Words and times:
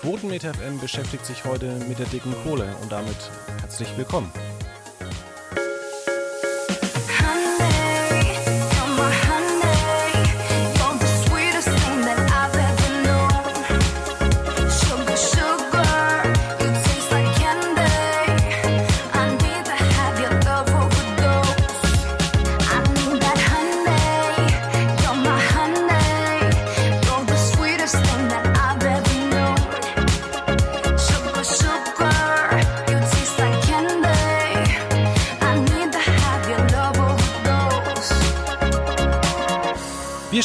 Quotenmeter 0.00 0.54
FM 0.54 0.80
beschäftigt 0.80 1.26
sich 1.26 1.44
heute 1.44 1.78
mit 1.86 1.98
der 1.98 2.06
dicken 2.06 2.34
Kohle 2.42 2.74
und 2.80 2.90
damit 2.90 3.18
herzlich 3.60 3.94
willkommen. 3.98 4.32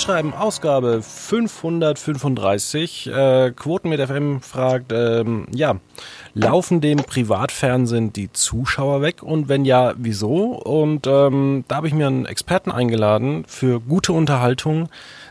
Wir 0.05 0.13
schreiben 0.13 0.35
Ausgabe 0.35 1.01
535. 1.01 3.07
Äh, 3.07 3.51
Quoten 3.55 3.89
mit 3.89 3.99
FM 3.99 4.39
fragt, 4.39 4.91
ähm, 4.91 5.47
ja, 5.51 5.77
laufen 6.35 6.79
dem 6.79 6.99
Privatfernsehen 6.99 8.13
die 8.13 8.31
Zuschauer 8.31 9.01
weg? 9.01 9.23
Und 9.23 9.49
wenn 9.49 9.65
ja, 9.65 9.95
wieso? 9.97 10.61
Und 10.61 11.07
ähm, 11.07 11.65
da 11.67 11.77
habe 11.77 11.87
ich 11.87 11.95
mir 11.95 12.05
einen 12.05 12.27
Experten 12.27 12.71
eingeladen 12.71 13.45
für 13.47 13.79
gute 13.79 14.13
Unterhaltung, 14.13 14.89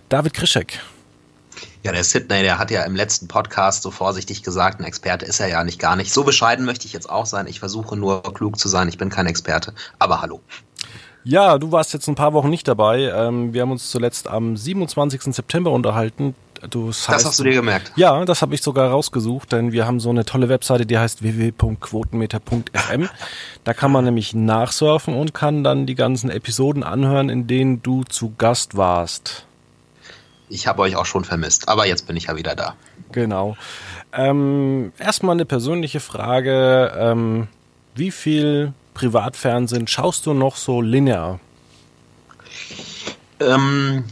David 0.09 0.35
Krischek. 0.35 0.81
Ja, 1.85 1.93
der 1.93 2.03
Sidney, 2.03 2.43
der 2.43 2.59
hat 2.59 2.73
ja 2.73 2.83
im 2.83 2.97
letzten 2.97 3.29
Podcast 3.29 3.85
so 3.85 3.93
vorsichtig 3.93 4.43
gesagt, 4.43 4.81
ein 4.81 4.85
Experte 4.85 5.25
ist 5.25 5.39
er 5.39 5.47
ja 5.47 5.63
nicht 5.63 5.79
gar 5.79 5.95
nicht. 5.95 6.13
So 6.13 6.25
bescheiden 6.25 6.65
möchte 6.65 6.87
ich 6.87 6.93
jetzt 6.93 7.09
auch 7.09 7.27
sein. 7.27 7.47
Ich 7.47 7.61
versuche 7.61 7.97
nur 7.97 8.25
klug 8.35 8.59
zu 8.59 8.69
sein. 8.69 8.89
Ich 8.89 8.99
bin 8.99 9.09
kein 9.09 9.27
Experte. 9.27 9.73
Aber 10.01 10.21
hallo. 10.21 10.41
Ja, 11.25 11.59
du 11.59 11.73
warst 11.73 11.95
jetzt 11.95 12.07
ein 12.07 12.15
paar 12.15 12.35
Wochen 12.35 12.51
nicht 12.51 12.69
dabei. 12.69 13.11
Ähm, 13.15 13.55
wir 13.55 13.63
haben 13.63 13.73
uns 13.73 13.91
zuletzt 13.91 14.29
am 14.29 14.57
27. 14.57 15.23
September 15.35 15.71
unterhalten. 15.71 16.35
Du, 16.71 16.89
das, 16.89 17.09
heißt, 17.09 17.21
das 17.21 17.25
hast 17.27 17.39
du 17.41 17.45
dir 17.45 17.55
gemerkt? 17.55 17.93
Ja, 17.97 18.25
das 18.25 18.43
habe 18.43 18.55
ich 18.55 18.63
sogar 18.63 18.91
rausgesucht, 18.91 19.53
denn 19.53 19.73
wir 19.73 19.87
haben 19.87 20.01
so 20.01 20.11
eine 20.11 20.25
tolle 20.25 20.49
Webseite, 20.49 20.87
die 20.87 20.99
heißt 20.99 21.23
www.quotenmeter.fm. 21.23 23.09
Da 23.65 23.75
kann 23.75 23.93
man 23.93 24.05
nämlich 24.05 24.35
nachsurfen 24.35 25.15
und 25.15 25.35
kann 25.35 25.65
dann 25.65 25.87
die 25.87 25.95
ganzen 25.95 26.31
Episoden 26.31 26.83
anhören, 26.83 27.29
in 27.29 27.47
denen 27.47 27.83
du 27.83 28.05
zu 28.05 28.35
Gast 28.37 28.77
warst. 28.77 29.47
Ich 30.49 30.67
habe 30.67 30.83
euch 30.83 30.97
auch 30.97 31.07
schon 31.07 31.25
vermisst, 31.25 31.69
aber 31.69 31.87
jetzt 31.87 32.07
bin 32.07 32.17
ich 32.17 32.25
ja 32.25 32.37
wieder 32.37 32.55
da. 32.55 32.77
Genau. 33.13 33.57
Ähm, 34.13 34.93
erstmal 34.99 35.35
eine 35.35 35.45
persönliche 35.45 36.01
Frage. 36.01 36.93
Ähm, 36.97 37.49
wie 37.95 38.11
viel 38.11 38.73
Privatfernsehen 38.95 39.87
schaust 39.87 40.27
du 40.27 40.33
noch 40.33 40.57
so 40.57 40.81
linear? 40.81 41.41
Ähm, 43.41 44.05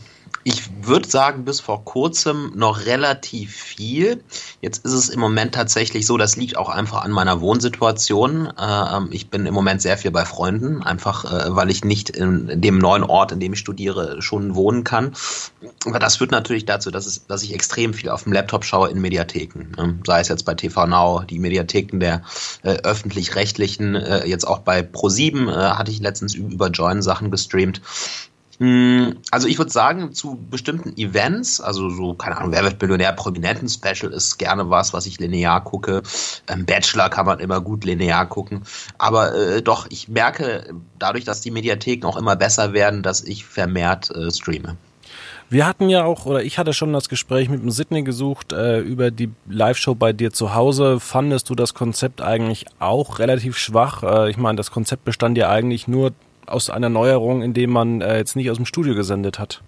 ich 0.45 0.63
würde 0.83 1.09
sagen, 1.09 1.45
bis 1.45 1.61
vor 1.61 1.85
kurzem 1.85 2.53
noch 2.55 2.87
relativ 2.87 3.55
viel. 3.55 4.23
Jetzt 4.61 4.85
ist 4.85 4.93
es 4.93 5.09
im 5.09 5.21
Moment 5.21 5.55
tatsächlich 5.55 6.07
so, 6.07 6.17
das 6.17 6.37
liegt 6.37 6.57
auch 6.57 6.69
einfach 6.69 7.03
an 7.03 7.13
meiner 7.13 7.41
Wohnsituation. 7.41 8.53
Ähm, 8.59 9.09
ich 9.11 9.31
bin 9.31 9.47
im 9.47 9.55
Moment 9.55 9.83
sehr 9.83 9.97
viel 9.97 10.11
bei 10.11 10.25
Freunden, 10.25 10.83
einfach 10.83 11.25
äh, 11.25 11.55
weil 11.55 11.71
ich 11.71 11.85
nicht 11.85 12.11
in 12.11 12.61
dem 12.61 12.79
neuen 12.79 13.05
Ort, 13.05 13.33
in 13.33 13.41
dem 13.41 13.53
ich 13.53 13.61
studiere, 13.61 14.21
schon 14.21 14.55
wohnen 14.55 14.85
kann. 14.85 15.13
Aber 15.87 15.99
das 15.99 16.17
führt 16.17 16.33
natürlich 16.33 16.65
dazu, 16.65 16.91
dass, 16.91 17.07
es, 17.07 17.27
dass 17.27 17.43
ich 17.43 17.55
extrem 17.55 17.95
viel 17.95 18.11
auf 18.11 18.25
dem 18.25 18.33
Laptop 18.33 18.65
schaue 18.65 18.91
in 18.91 19.01
Mediatheken. 19.01 19.73
Ne? 19.77 19.99
Sei 20.05 20.21
es 20.21 20.29
jetzt 20.29 20.45
bei 20.45 20.55
TV 20.55 20.87
Now, 20.87 21.23
die 21.23 21.39
Mediatheken 21.39 22.01
der 22.01 22.23
äh, 22.63 22.75
öffentlich-rechtlichen, 22.83 23.95
äh, 23.95 24.27
jetzt 24.27 24.47
auch 24.47 24.61
bei 24.61 24.81
Pro7 24.81 25.49
äh, 25.49 25.75
hatte 25.75 25.91
ich 25.91 26.01
letztens 26.01 26.35
über 26.35 26.69
Join 26.69 27.03
Sachen 27.03 27.31
gestreamt. 27.31 27.81
Mm, 28.63 29.17
also 29.33 29.49
ich 29.49 29.59
würde 29.59 29.73
sagen, 29.73 30.13
zu 30.13 30.39
bestimmten 30.49 30.97
Events, 30.97 31.61
also 31.61 31.91
so, 31.91 32.15
keine 32.15 32.37
Ahnung, 32.37 32.53
Wer 32.53 32.63
wird 32.63 32.81
Millionär, 32.81 33.13
Prominenten-Special 33.13 34.13
ist 34.13 34.39
gerne 34.39 34.71
was, 34.71 34.93
was 34.93 35.07
ich 35.07 35.19
linear 35.19 35.65
gucke. 35.65 36.05
Ähm, 36.47 36.65
Bachelor 36.65 37.11
kann 37.11 37.27
man 37.27 37.41
immer 37.41 37.61
gut 37.61 37.85
linear 37.85 38.25
gucken. 38.27 38.63
Aber 38.99 39.35
äh, 39.35 39.63
doch, 39.63 39.87
ich 39.91 40.07
merke 40.07 40.73
dadurch, 41.01 41.25
dass 41.25 41.41
die 41.41 41.51
Mediatheken 41.51 42.07
auch 42.07 42.17
immer 42.17 42.37
besser 42.37 42.73
werden, 42.73 43.03
dass 43.03 43.25
ich 43.25 43.45
vermehrt 43.45 44.13
äh, 44.15 44.31
streame. 44.31 44.77
Wir 45.51 45.67
hatten 45.67 45.89
ja 45.89 46.05
auch, 46.05 46.25
oder 46.25 46.45
ich 46.45 46.57
hatte 46.57 46.73
schon 46.73 46.93
das 46.93 47.09
Gespräch 47.09 47.49
mit 47.49 47.63
dem 47.63 47.73
Sydney 47.73 48.05
gesucht 48.05 48.53
äh, 48.53 48.79
über 48.79 49.11
die 49.11 49.33
Live-Show 49.49 49.97
bei 49.97 50.13
dir 50.13 50.33
zu 50.33 50.55
Hause. 50.55 51.01
Fandest 51.01 51.51
du 51.51 51.57
das 51.57 51.75
Konzept 51.75 52.21
eigentlich 52.21 52.67
auch 52.79 53.19
relativ 53.19 53.59
schwach? 53.59 54.05
Äh, 54.05 54.31
ich 54.31 54.37
meine, 54.37 54.55
das 54.55 54.71
Konzept 54.71 55.05
bestand 55.05 55.37
ja 55.37 55.51
eigentlich 55.51 55.89
nur 55.89 56.13
aus 56.47 56.71
einer 56.71 56.89
Neuerung, 56.89 57.43
indem 57.43 57.71
man 57.71 58.01
äh, 58.01 58.19
jetzt 58.19 58.37
nicht 58.37 58.51
aus 58.51 58.57
dem 58.57 58.67
Studio 58.67 58.95
gesendet 58.95 59.39
hat. 59.39 59.63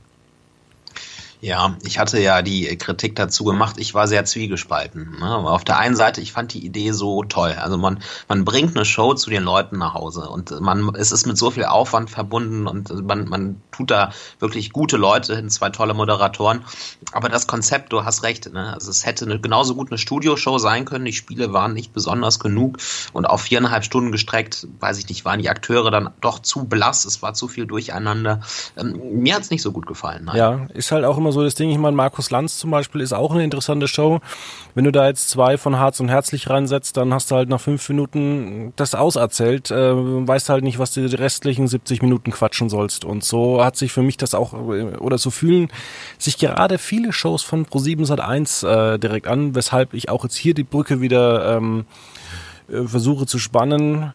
Ja, 1.44 1.76
ich 1.82 1.98
hatte 1.98 2.18
ja 2.18 2.40
die 2.40 2.74
Kritik 2.78 3.16
dazu 3.16 3.44
gemacht. 3.44 3.76
Ich 3.76 3.92
war 3.92 4.08
sehr 4.08 4.24
zwiegespalten. 4.24 5.18
Ne? 5.20 5.28
auf 5.28 5.62
der 5.62 5.76
einen 5.76 5.94
Seite, 5.94 6.22
ich 6.22 6.32
fand 6.32 6.54
die 6.54 6.64
Idee 6.64 6.92
so 6.92 7.22
toll. 7.22 7.54
Also 7.60 7.76
man, 7.76 7.98
man 8.28 8.46
bringt 8.46 8.74
eine 8.74 8.86
Show 8.86 9.12
zu 9.12 9.28
den 9.28 9.42
Leuten 9.42 9.76
nach 9.76 9.92
Hause 9.92 10.30
und 10.30 10.58
man, 10.62 10.94
es 10.94 11.12
ist 11.12 11.26
mit 11.26 11.36
so 11.36 11.50
viel 11.50 11.66
Aufwand 11.66 12.08
verbunden 12.08 12.66
und 12.66 13.06
man, 13.06 13.28
man 13.28 13.60
tut 13.72 13.90
da 13.90 14.10
wirklich 14.38 14.72
gute 14.72 14.96
Leute 14.96 15.36
hin, 15.36 15.50
zwei 15.50 15.68
tolle 15.68 15.92
Moderatoren. 15.92 16.64
Aber 17.12 17.28
das 17.28 17.46
Konzept, 17.46 17.92
du 17.92 18.04
hast 18.04 18.22
recht, 18.22 18.50
ne? 18.50 18.72
also 18.72 18.90
es 18.90 19.04
hätte 19.04 19.26
eine, 19.26 19.38
genauso 19.38 19.74
gut 19.74 19.90
eine 19.90 19.98
Studioshow 19.98 20.56
sein 20.56 20.86
können. 20.86 21.04
Die 21.04 21.12
Spiele 21.12 21.52
waren 21.52 21.74
nicht 21.74 21.92
besonders 21.92 22.40
genug 22.40 22.78
und 23.12 23.26
auf 23.26 23.42
viereinhalb 23.42 23.84
Stunden 23.84 24.12
gestreckt, 24.12 24.66
weiß 24.80 24.98
ich 24.98 25.10
nicht, 25.10 25.26
waren 25.26 25.42
die 25.42 25.50
Akteure 25.50 25.90
dann 25.90 26.08
doch 26.22 26.38
zu 26.38 26.64
blass. 26.64 27.04
Es 27.04 27.20
war 27.20 27.34
zu 27.34 27.48
viel 27.48 27.66
Durcheinander. 27.66 28.40
Ähm, 28.78 29.20
mir 29.20 29.34
hat's 29.34 29.50
nicht 29.50 29.60
so 29.60 29.72
gut 29.72 29.84
gefallen. 29.84 30.24
Nein. 30.24 30.36
Ja, 30.36 30.66
ist 30.72 30.90
halt 30.90 31.04
auch 31.04 31.18
immer 31.18 31.33
so 31.33 31.33
das 31.42 31.54
Ding. 31.54 31.70
Ich 31.70 31.78
meine, 31.78 31.96
Markus 31.96 32.30
Lanz 32.30 32.58
zum 32.58 32.70
Beispiel 32.70 33.00
ist 33.00 33.12
auch 33.12 33.32
eine 33.32 33.44
interessante 33.44 33.88
Show. 33.88 34.20
Wenn 34.74 34.84
du 34.84 34.92
da 34.92 35.06
jetzt 35.06 35.30
zwei 35.30 35.58
von 35.58 35.78
Harz 35.78 36.00
und 36.00 36.08
Herzlich 36.08 36.48
reinsetzt, 36.48 36.96
dann 36.96 37.12
hast 37.12 37.30
du 37.30 37.36
halt 37.36 37.48
nach 37.48 37.60
fünf 37.60 37.88
Minuten 37.88 38.72
das 38.76 38.94
auserzählt, 38.94 39.70
äh, 39.70 39.94
weißt 39.94 40.48
halt 40.48 40.64
nicht, 40.64 40.78
was 40.78 40.92
du 40.94 41.08
die 41.08 41.16
restlichen 41.16 41.66
70 41.66 42.02
Minuten 42.02 42.30
quatschen 42.30 42.68
sollst. 42.68 43.04
Und 43.04 43.24
so 43.24 43.64
hat 43.64 43.76
sich 43.76 43.92
für 43.92 44.02
mich 44.02 44.16
das 44.16 44.34
auch, 44.34 44.52
oder 44.52 45.18
so 45.18 45.30
fühlen 45.30 45.68
sich 46.18 46.38
gerade 46.38 46.78
viele 46.78 47.12
Shows 47.12 47.42
von 47.42 47.66
Pro7 47.66 48.06
Sat1 48.06 48.94
äh, 48.94 48.98
direkt 48.98 49.26
an, 49.26 49.54
weshalb 49.54 49.94
ich 49.94 50.08
auch 50.08 50.24
jetzt 50.24 50.36
hier 50.36 50.54
die 50.54 50.64
Brücke 50.64 51.00
wieder 51.00 51.56
ähm, 51.56 51.86
äh, 52.68 52.82
versuche 52.82 53.26
zu 53.26 53.38
spannen 53.38 54.12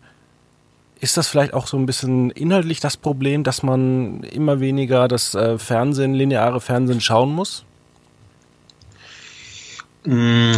ist 0.99 1.17
das 1.17 1.27
vielleicht 1.27 1.53
auch 1.53 1.67
so 1.67 1.77
ein 1.77 1.85
bisschen 1.85 2.29
inhaltlich 2.31 2.79
das 2.79 2.97
Problem, 2.97 3.43
dass 3.43 3.63
man 3.63 4.23
immer 4.23 4.59
weniger 4.59 5.07
das 5.07 5.33
äh, 5.35 5.57
Fernsehen, 5.57 6.13
lineare 6.13 6.61
Fernsehen 6.61 7.01
schauen 7.01 7.33
muss? 7.33 7.65
Mmh 10.05 10.57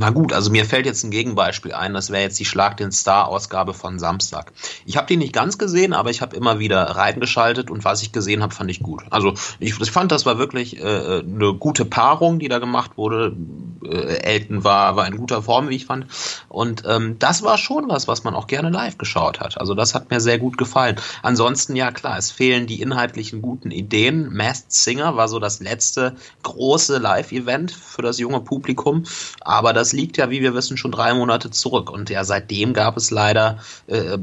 na 0.00 0.08
gut, 0.08 0.32
also 0.32 0.50
mir 0.50 0.64
fällt 0.64 0.86
jetzt 0.86 1.04
ein 1.04 1.10
Gegenbeispiel 1.10 1.74
ein, 1.74 1.92
das 1.92 2.08
wäre 2.08 2.22
jetzt 2.22 2.40
die 2.40 2.46
Schlag 2.46 2.78
den 2.78 2.90
Star-Ausgabe 2.90 3.74
von 3.74 3.98
Samstag. 3.98 4.50
Ich 4.86 4.96
habe 4.96 5.06
die 5.06 5.18
nicht 5.18 5.34
ganz 5.34 5.58
gesehen, 5.58 5.92
aber 5.92 6.08
ich 6.08 6.22
habe 6.22 6.34
immer 6.34 6.58
wieder 6.58 6.82
reingeschaltet 6.84 7.70
und 7.70 7.84
was 7.84 8.00
ich 8.00 8.10
gesehen 8.10 8.42
habe, 8.42 8.54
fand 8.54 8.70
ich 8.70 8.80
gut. 8.80 9.02
Also 9.10 9.34
ich, 9.58 9.78
ich 9.78 9.90
fand, 9.90 10.10
das 10.10 10.24
war 10.24 10.38
wirklich 10.38 10.78
äh, 10.78 11.18
eine 11.20 11.52
gute 11.52 11.84
Paarung, 11.84 12.38
die 12.38 12.48
da 12.48 12.60
gemacht 12.60 12.92
wurde. 12.96 13.36
Äh, 13.84 14.22
Elton 14.22 14.64
war, 14.64 14.96
war 14.96 15.06
in 15.06 15.18
guter 15.18 15.42
Form, 15.42 15.68
wie 15.68 15.76
ich 15.76 15.84
fand. 15.84 16.06
Und 16.48 16.82
ähm, 16.86 17.18
das 17.18 17.42
war 17.42 17.58
schon 17.58 17.90
was, 17.90 18.08
was 18.08 18.24
man 18.24 18.34
auch 18.34 18.46
gerne 18.46 18.70
live 18.70 18.96
geschaut 18.96 19.38
hat. 19.38 19.60
Also 19.60 19.74
das 19.74 19.94
hat 19.94 20.10
mir 20.10 20.20
sehr 20.20 20.38
gut 20.38 20.56
gefallen. 20.56 20.96
Ansonsten, 21.22 21.76
ja 21.76 21.92
klar, 21.92 22.16
es 22.16 22.30
fehlen 22.30 22.66
die 22.66 22.80
inhaltlichen 22.80 23.42
guten 23.42 23.70
Ideen. 23.70 24.32
Masked 24.32 24.72
Singer 24.72 25.16
war 25.16 25.28
so 25.28 25.38
das 25.38 25.60
letzte 25.60 26.16
große 26.42 26.96
Live-Event 26.96 27.70
für 27.70 28.00
das 28.00 28.18
junge 28.18 28.40
Publikum, 28.40 29.04
aber 29.42 29.74
das 29.74 29.89
das 29.90 29.98
liegt 29.98 30.18
ja, 30.18 30.30
wie 30.30 30.40
wir 30.40 30.54
wissen, 30.54 30.76
schon 30.76 30.92
drei 30.92 31.12
Monate 31.14 31.50
zurück. 31.50 31.90
Und 31.90 32.10
ja, 32.10 32.22
seitdem 32.22 32.74
gab 32.74 32.96
es 32.96 33.10
leider 33.10 33.58
äh, 33.88 34.18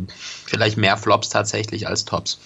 vielleicht 0.45 0.77
mehr 0.77 0.95
Flops 0.95 1.29
tatsächlich 1.29 1.87
als 1.87 2.05
Tops. 2.05 2.39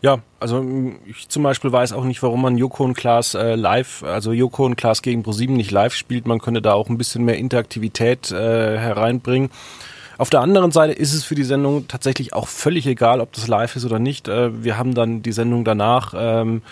Ja, 0.00 0.20
also 0.40 0.64
ich 1.06 1.28
zum 1.28 1.42
Beispiel 1.42 1.72
weiß 1.72 1.92
auch 1.92 2.04
nicht, 2.04 2.22
warum 2.22 2.40
man 2.40 2.56
Joko 2.56 2.84
und 2.84 2.94
Klaas 2.94 3.34
äh, 3.34 3.54
live, 3.54 4.02
also 4.02 4.32
Joko 4.32 4.64
und 4.64 4.76
Klaas 4.76 5.02
gegen 5.02 5.24
ProSieben 5.24 5.56
nicht 5.56 5.72
live 5.72 5.92
spielt. 5.92 6.26
Man 6.26 6.38
könnte 6.38 6.62
da 6.62 6.72
auch 6.72 6.88
ein 6.88 6.96
bisschen 6.96 7.24
mehr 7.24 7.36
Interaktivität 7.36 8.30
äh, 8.30 8.78
hereinbringen. 8.78 9.50
Auf 10.16 10.30
der 10.30 10.40
anderen 10.40 10.72
Seite 10.72 10.94
ist 10.94 11.12
es 11.12 11.24
für 11.24 11.34
die 11.34 11.44
Sendung 11.44 11.86
tatsächlich 11.86 12.32
auch 12.32 12.48
völlig 12.48 12.86
egal, 12.86 13.20
ob 13.20 13.32
das 13.32 13.46
live 13.46 13.76
ist 13.76 13.84
oder 13.84 13.98
nicht. 13.98 14.28
Äh, 14.28 14.62
wir 14.62 14.78
haben 14.78 14.94
dann 14.94 15.22
die 15.22 15.32
Sendung 15.32 15.64
danach, 15.64 16.14
ähm, 16.16 16.62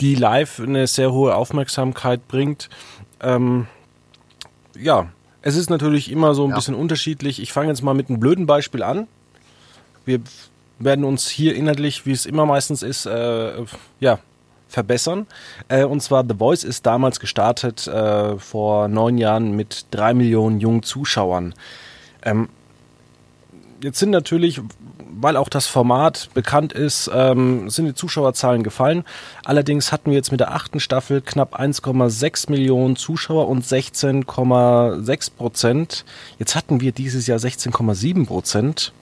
die 0.00 0.14
live 0.14 0.60
eine 0.60 0.86
sehr 0.86 1.12
hohe 1.12 1.34
Aufmerksamkeit 1.34 2.28
bringt. 2.28 2.68
Ähm, 3.22 3.66
ja, 4.78 5.08
es 5.46 5.54
ist 5.54 5.70
natürlich 5.70 6.10
immer 6.10 6.34
so 6.34 6.42
ein 6.42 6.50
ja. 6.50 6.56
bisschen 6.56 6.74
unterschiedlich. 6.74 7.40
Ich 7.40 7.52
fange 7.52 7.68
jetzt 7.68 7.80
mal 7.80 7.94
mit 7.94 8.10
einem 8.10 8.18
blöden 8.18 8.46
Beispiel 8.46 8.82
an. 8.82 9.06
Wir 10.04 10.18
werden 10.80 11.04
uns 11.04 11.28
hier 11.28 11.54
inhaltlich, 11.54 12.04
wie 12.04 12.10
es 12.10 12.26
immer 12.26 12.46
meistens 12.46 12.82
ist, 12.82 13.06
äh, 13.06 13.52
ja, 14.00 14.18
verbessern. 14.66 15.28
Äh, 15.68 15.84
und 15.84 16.02
zwar 16.02 16.24
The 16.28 16.34
Voice 16.36 16.64
ist 16.64 16.84
damals 16.84 17.20
gestartet 17.20 17.86
äh, 17.86 18.36
vor 18.38 18.88
neun 18.88 19.18
Jahren 19.18 19.52
mit 19.52 19.86
drei 19.92 20.14
Millionen 20.14 20.58
jungen 20.58 20.82
Zuschauern. 20.82 21.54
Ähm, 22.24 22.48
jetzt 23.80 24.00
sind 24.00 24.10
natürlich, 24.10 24.60
weil 25.20 25.36
auch 25.36 25.48
das 25.48 25.66
Format 25.66 26.28
bekannt 26.34 26.72
ist, 26.72 27.10
ähm, 27.12 27.70
sind 27.70 27.86
die 27.86 27.94
Zuschauerzahlen 27.94 28.62
gefallen. 28.62 29.04
Allerdings 29.44 29.92
hatten 29.92 30.10
wir 30.10 30.16
jetzt 30.16 30.30
mit 30.30 30.40
der 30.40 30.52
achten 30.52 30.80
Staffel 30.80 31.20
knapp 31.20 31.58
1,6 31.58 32.50
Millionen 32.50 32.96
Zuschauer 32.96 33.48
und 33.48 33.64
16,6 33.64 35.30
Prozent. 35.36 36.04
Jetzt 36.38 36.54
hatten 36.54 36.80
wir 36.80 36.92
dieses 36.92 37.26
Jahr 37.26 37.38
16,7 37.38 38.26
Prozent. 38.26 38.92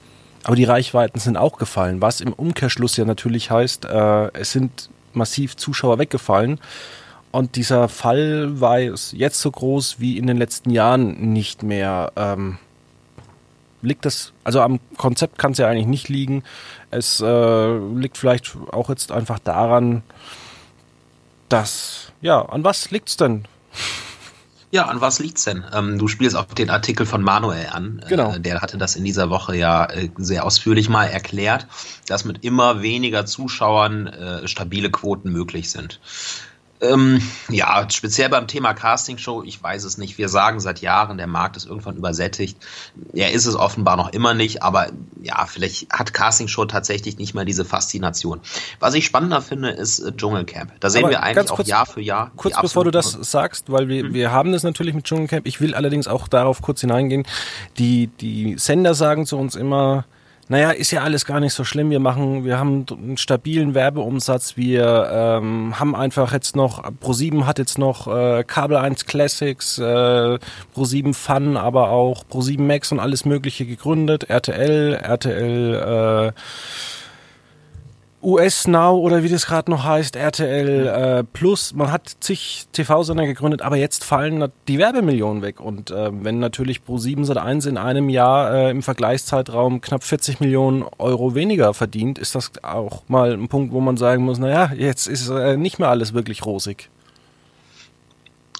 Aber 0.43 0.55
die 0.55 0.63
Reichweiten 0.63 1.19
sind 1.19 1.37
auch 1.37 1.57
gefallen, 1.57 2.01
was 2.01 2.21
im 2.21 2.31
Umkehrschluss 2.31 2.97
ja 2.97 3.05
natürlich 3.05 3.49
heißt, 3.49 3.85
äh, 3.85 4.29
es 4.33 4.51
sind 4.51 4.89
massiv 5.13 5.55
Zuschauer 5.57 5.97
weggefallen. 5.97 6.59
Und 7.31 7.55
dieser 7.57 7.89
Fall 7.89 8.61
war 8.61 8.79
jetzt 8.79 9.41
so 9.41 9.51
groß 9.51 9.99
wie 9.99 10.17
in 10.17 10.27
den 10.27 10.37
letzten 10.37 10.69
Jahren 10.69 11.33
nicht 11.33 11.63
mehr. 11.63 12.13
Ähm, 12.15 12.59
liegt 13.85 14.05
das, 14.05 14.33
also 14.43 14.61
am 14.61 14.79
Konzept 14.97 15.37
kann 15.37 15.53
es 15.53 15.57
ja 15.57 15.67
eigentlich 15.67 15.87
nicht 15.87 16.09
liegen. 16.09 16.43
Es 16.91 17.21
äh, 17.21 17.77
liegt 17.77 18.17
vielleicht 18.17 18.55
auch 18.71 18.89
jetzt 18.89 19.11
einfach 19.11 19.39
daran, 19.39 20.03
dass, 21.49 22.11
ja, 22.21 22.41
an 22.41 22.63
was 22.63 22.91
liegt 22.91 23.09
es 23.09 23.17
denn? 23.17 23.47
Ja, 24.75 24.87
an 24.87 24.99
was 24.99 25.19
liegt's 25.19 25.45
denn? 25.45 25.63
Ähm, 25.73 25.97
du 25.97 26.09
spielst 26.09 26.35
auch 26.35 26.45
den 26.45 26.69
Artikel 26.69 27.05
von 27.05 27.21
Manuel 27.21 27.67
an. 27.71 28.03
Genau. 28.09 28.33
Äh, 28.33 28.41
der 28.41 28.61
hatte 28.61 28.77
das 28.77 28.97
in 28.97 29.05
dieser 29.05 29.29
Woche 29.29 29.55
ja 29.55 29.85
äh, 29.85 30.09
sehr 30.17 30.43
ausführlich 30.43 30.89
mal 30.89 31.05
erklärt, 31.05 31.67
dass 32.07 32.25
mit 32.25 32.43
immer 32.43 32.81
weniger 32.81 33.25
Zuschauern 33.25 34.07
äh, 34.07 34.47
stabile 34.49 34.91
Quoten 34.91 35.31
möglich 35.31 35.69
sind. 35.71 36.01
Ähm, 36.81 37.21
ja, 37.49 37.87
speziell 37.89 38.27
beim 38.29 38.47
Thema 38.47 38.73
Castingshow, 38.73 39.43
ich 39.43 39.61
weiß 39.61 39.85
es 39.85 39.97
nicht. 39.97 40.17
Wir 40.17 40.27
sagen 40.27 40.59
seit 40.59 40.81
Jahren, 40.81 41.17
der 41.17 41.27
Markt 41.27 41.55
ist 41.55 41.65
irgendwann 41.65 41.95
übersättigt. 41.95 42.57
Er 43.13 43.31
ist 43.31 43.45
es 43.45 43.55
offenbar 43.55 43.95
noch 43.95 44.11
immer 44.11 44.33
nicht, 44.33 44.61
aber 44.61 44.89
ja, 45.21 45.45
vielleicht 45.45 45.89
hat 45.91 46.13
Castingshow 46.13 46.65
tatsächlich 46.65 47.17
nicht 47.17 47.33
mehr 47.33 47.45
diese 47.45 47.63
Faszination. 47.63 48.41
Was 48.79 48.93
ich 48.93 49.05
spannender 49.05 49.41
finde, 49.41 49.69
ist 49.69 49.99
äh, 49.99 50.11
Dschungelcamp. 50.11 50.73
Da 50.81 50.89
sehen 50.89 51.05
Aber 51.05 51.11
wir 51.11 51.23
eigentlich 51.23 51.49
auch 51.49 51.55
kurz, 51.55 51.69
Jahr 51.69 51.85
für 51.85 52.01
Jahr. 52.01 52.31
Kurz 52.35 52.59
bevor 52.59 52.83
du 52.83 52.91
das 52.91 53.11
sagst, 53.21 53.71
weil 53.71 53.87
wir, 53.87 54.03
mhm. 54.03 54.13
wir 54.13 54.31
haben 54.31 54.51
das 54.51 54.63
natürlich 54.63 54.93
mit 54.93 55.05
Dschungelcamp. 55.05 55.47
Ich 55.47 55.61
will 55.61 55.75
allerdings 55.75 56.07
auch 56.07 56.27
darauf 56.27 56.61
kurz 56.61 56.81
hineingehen. 56.81 57.25
Die, 57.77 58.07
die 58.07 58.57
Sender 58.57 58.95
sagen 58.95 59.25
zu 59.25 59.37
uns 59.37 59.55
immer, 59.55 60.03
naja, 60.47 60.71
ist 60.71 60.91
ja 60.91 61.01
alles 61.01 61.25
gar 61.25 61.39
nicht 61.39 61.53
so 61.53 61.63
schlimm. 61.63 61.89
Wir 61.89 61.99
machen, 61.99 62.45
wir 62.45 62.59
haben 62.59 62.85
einen 62.91 63.17
stabilen 63.17 63.73
Werbeumsatz. 63.73 64.57
Wir 64.57 65.09
ähm, 65.11 65.79
haben 65.79 65.95
einfach 65.95 66.33
jetzt 66.33 66.55
noch, 66.55 66.83
Pro7 66.83 67.45
hat 67.45 67.57
jetzt 67.57 67.79
noch 67.79 68.07
äh, 68.07 68.43
Kabel 68.43 68.77
1 68.77 69.05
Classics, 69.05 69.79
äh, 69.79 70.37
Pro7 70.75 71.15
Fun, 71.15 71.57
aber 71.57 71.89
auch 71.89 72.23
Pro7 72.25 72.61
Max 72.61 72.91
und 72.91 72.99
alles 72.99 73.25
Mögliche 73.25 73.65
gegründet. 73.65 74.29
RTL, 74.29 74.93
RTL, 74.93 76.33
äh, 76.33 76.39
US 78.25 78.67
Now 78.67 78.97
oder 78.97 79.21
wie 79.23 79.29
das 79.29 79.45
gerade 79.45 79.69
noch 79.69 79.83
heißt, 79.83 80.15
RTL 80.15 80.87
äh, 80.87 81.23
Plus. 81.23 81.73
Man 81.73 81.91
hat 81.91 82.17
zig 82.19 82.65
TV-Sender 82.71 83.27
gegründet, 83.27 83.61
aber 83.61 83.77
jetzt 83.77 84.03
fallen 84.03 84.51
die 84.67 84.79
Werbemillionen 84.79 85.43
weg. 85.43 85.61
Und 85.61 85.91
äh, 85.91 86.09
wenn 86.11 86.39
natürlich 86.39 86.81
Pro7 86.87 87.23
seit 87.23 87.37
1 87.37 87.67
in 87.67 87.77
einem 87.77 88.09
Jahr 88.09 88.53
äh, 88.53 88.71
im 88.71 88.81
Vergleichszeitraum 88.81 89.79
knapp 89.79 90.03
40 90.03 90.39
Millionen 90.39 90.83
Euro 90.97 91.35
weniger 91.35 91.73
verdient, 91.73 92.17
ist 92.17 92.33
das 92.33 92.51
auch 92.63 93.03
mal 93.07 93.33
ein 93.33 93.47
Punkt, 93.47 93.71
wo 93.71 93.79
man 93.79 93.95
sagen 93.95 94.23
muss, 94.23 94.39
naja, 94.39 94.71
jetzt 94.75 95.07
ist 95.07 95.29
äh, 95.29 95.55
nicht 95.55 95.77
mehr 95.77 95.89
alles 95.89 96.13
wirklich 96.13 96.45
rosig. 96.45 96.89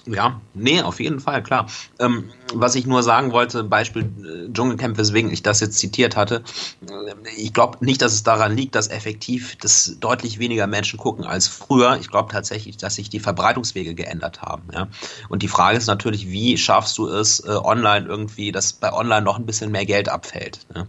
Ja, 0.06 0.40
nee, 0.54 0.80
auf 0.82 1.00
jeden 1.00 1.18
Fall, 1.18 1.42
klar. 1.42 1.66
Ähm, 1.98 2.30
was 2.54 2.76
ich 2.76 2.86
nur 2.86 3.02
sagen 3.02 3.32
wollte, 3.32 3.64
Beispiel 3.64 4.02
äh, 4.02 4.52
Dschungelcamp, 4.52 4.96
weswegen 4.98 5.32
ich 5.32 5.42
das 5.42 5.58
jetzt 5.58 5.78
zitiert 5.78 6.14
hatte, 6.14 6.44
äh, 6.88 7.14
ich 7.36 7.52
glaube 7.52 7.84
nicht, 7.84 8.00
dass 8.02 8.12
es 8.12 8.22
daran 8.22 8.56
liegt, 8.56 8.76
dass 8.76 8.88
effektiv 8.88 9.56
das 9.56 9.96
deutlich 9.98 10.38
weniger 10.38 10.68
Menschen 10.68 10.96
gucken 10.98 11.24
als 11.24 11.48
früher. 11.48 11.98
Ich 12.00 12.08
glaube 12.08 12.30
tatsächlich, 12.30 12.76
dass 12.76 12.94
sich 12.94 13.10
die 13.10 13.18
Verbreitungswege 13.18 13.96
geändert 13.96 14.42
haben. 14.42 14.68
Ja? 14.72 14.86
Und 15.28 15.42
die 15.42 15.48
Frage 15.48 15.76
ist 15.76 15.88
natürlich, 15.88 16.30
wie 16.30 16.56
schaffst 16.56 16.96
du 16.98 17.08
es 17.08 17.40
äh, 17.40 17.48
online 17.50 18.06
irgendwie, 18.06 18.52
dass 18.52 18.74
bei 18.74 18.92
online 18.92 19.22
noch 19.22 19.38
ein 19.38 19.46
bisschen 19.46 19.72
mehr 19.72 19.86
Geld 19.86 20.08
abfällt. 20.08 20.60
Ne? 20.72 20.86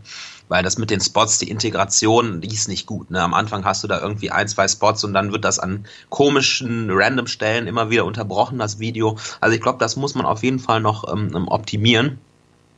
Weil 0.49 0.63
das 0.63 0.77
mit 0.77 0.89
den 0.89 1.01
Spots, 1.01 1.39
die 1.39 1.49
Integration, 1.49 2.41
die 2.41 2.53
ist 2.53 2.67
nicht 2.67 2.85
gut. 2.85 3.11
Ne? 3.11 3.21
Am 3.21 3.33
Anfang 3.33 3.65
hast 3.65 3.83
du 3.83 3.87
da 3.87 3.99
irgendwie 3.99 4.31
ein, 4.31 4.47
zwei 4.47 4.67
Spots 4.67 5.03
und 5.03 5.13
dann 5.13 5.31
wird 5.31 5.45
das 5.45 5.59
an 5.59 5.85
komischen, 6.09 6.89
random 6.91 7.27
Stellen 7.27 7.67
immer 7.67 7.89
wieder 7.89 8.05
unterbrochen, 8.05 8.59
das 8.59 8.79
Video. 8.79 9.17
Also 9.41 9.55
ich 9.55 9.61
glaube, 9.61 9.79
das 9.79 9.95
muss 9.95 10.15
man 10.15 10.25
auf 10.25 10.43
jeden 10.43 10.59
Fall 10.59 10.79
noch 10.79 11.11
ähm, 11.11 11.31
ähm 11.35 11.47
optimieren. 11.47 12.19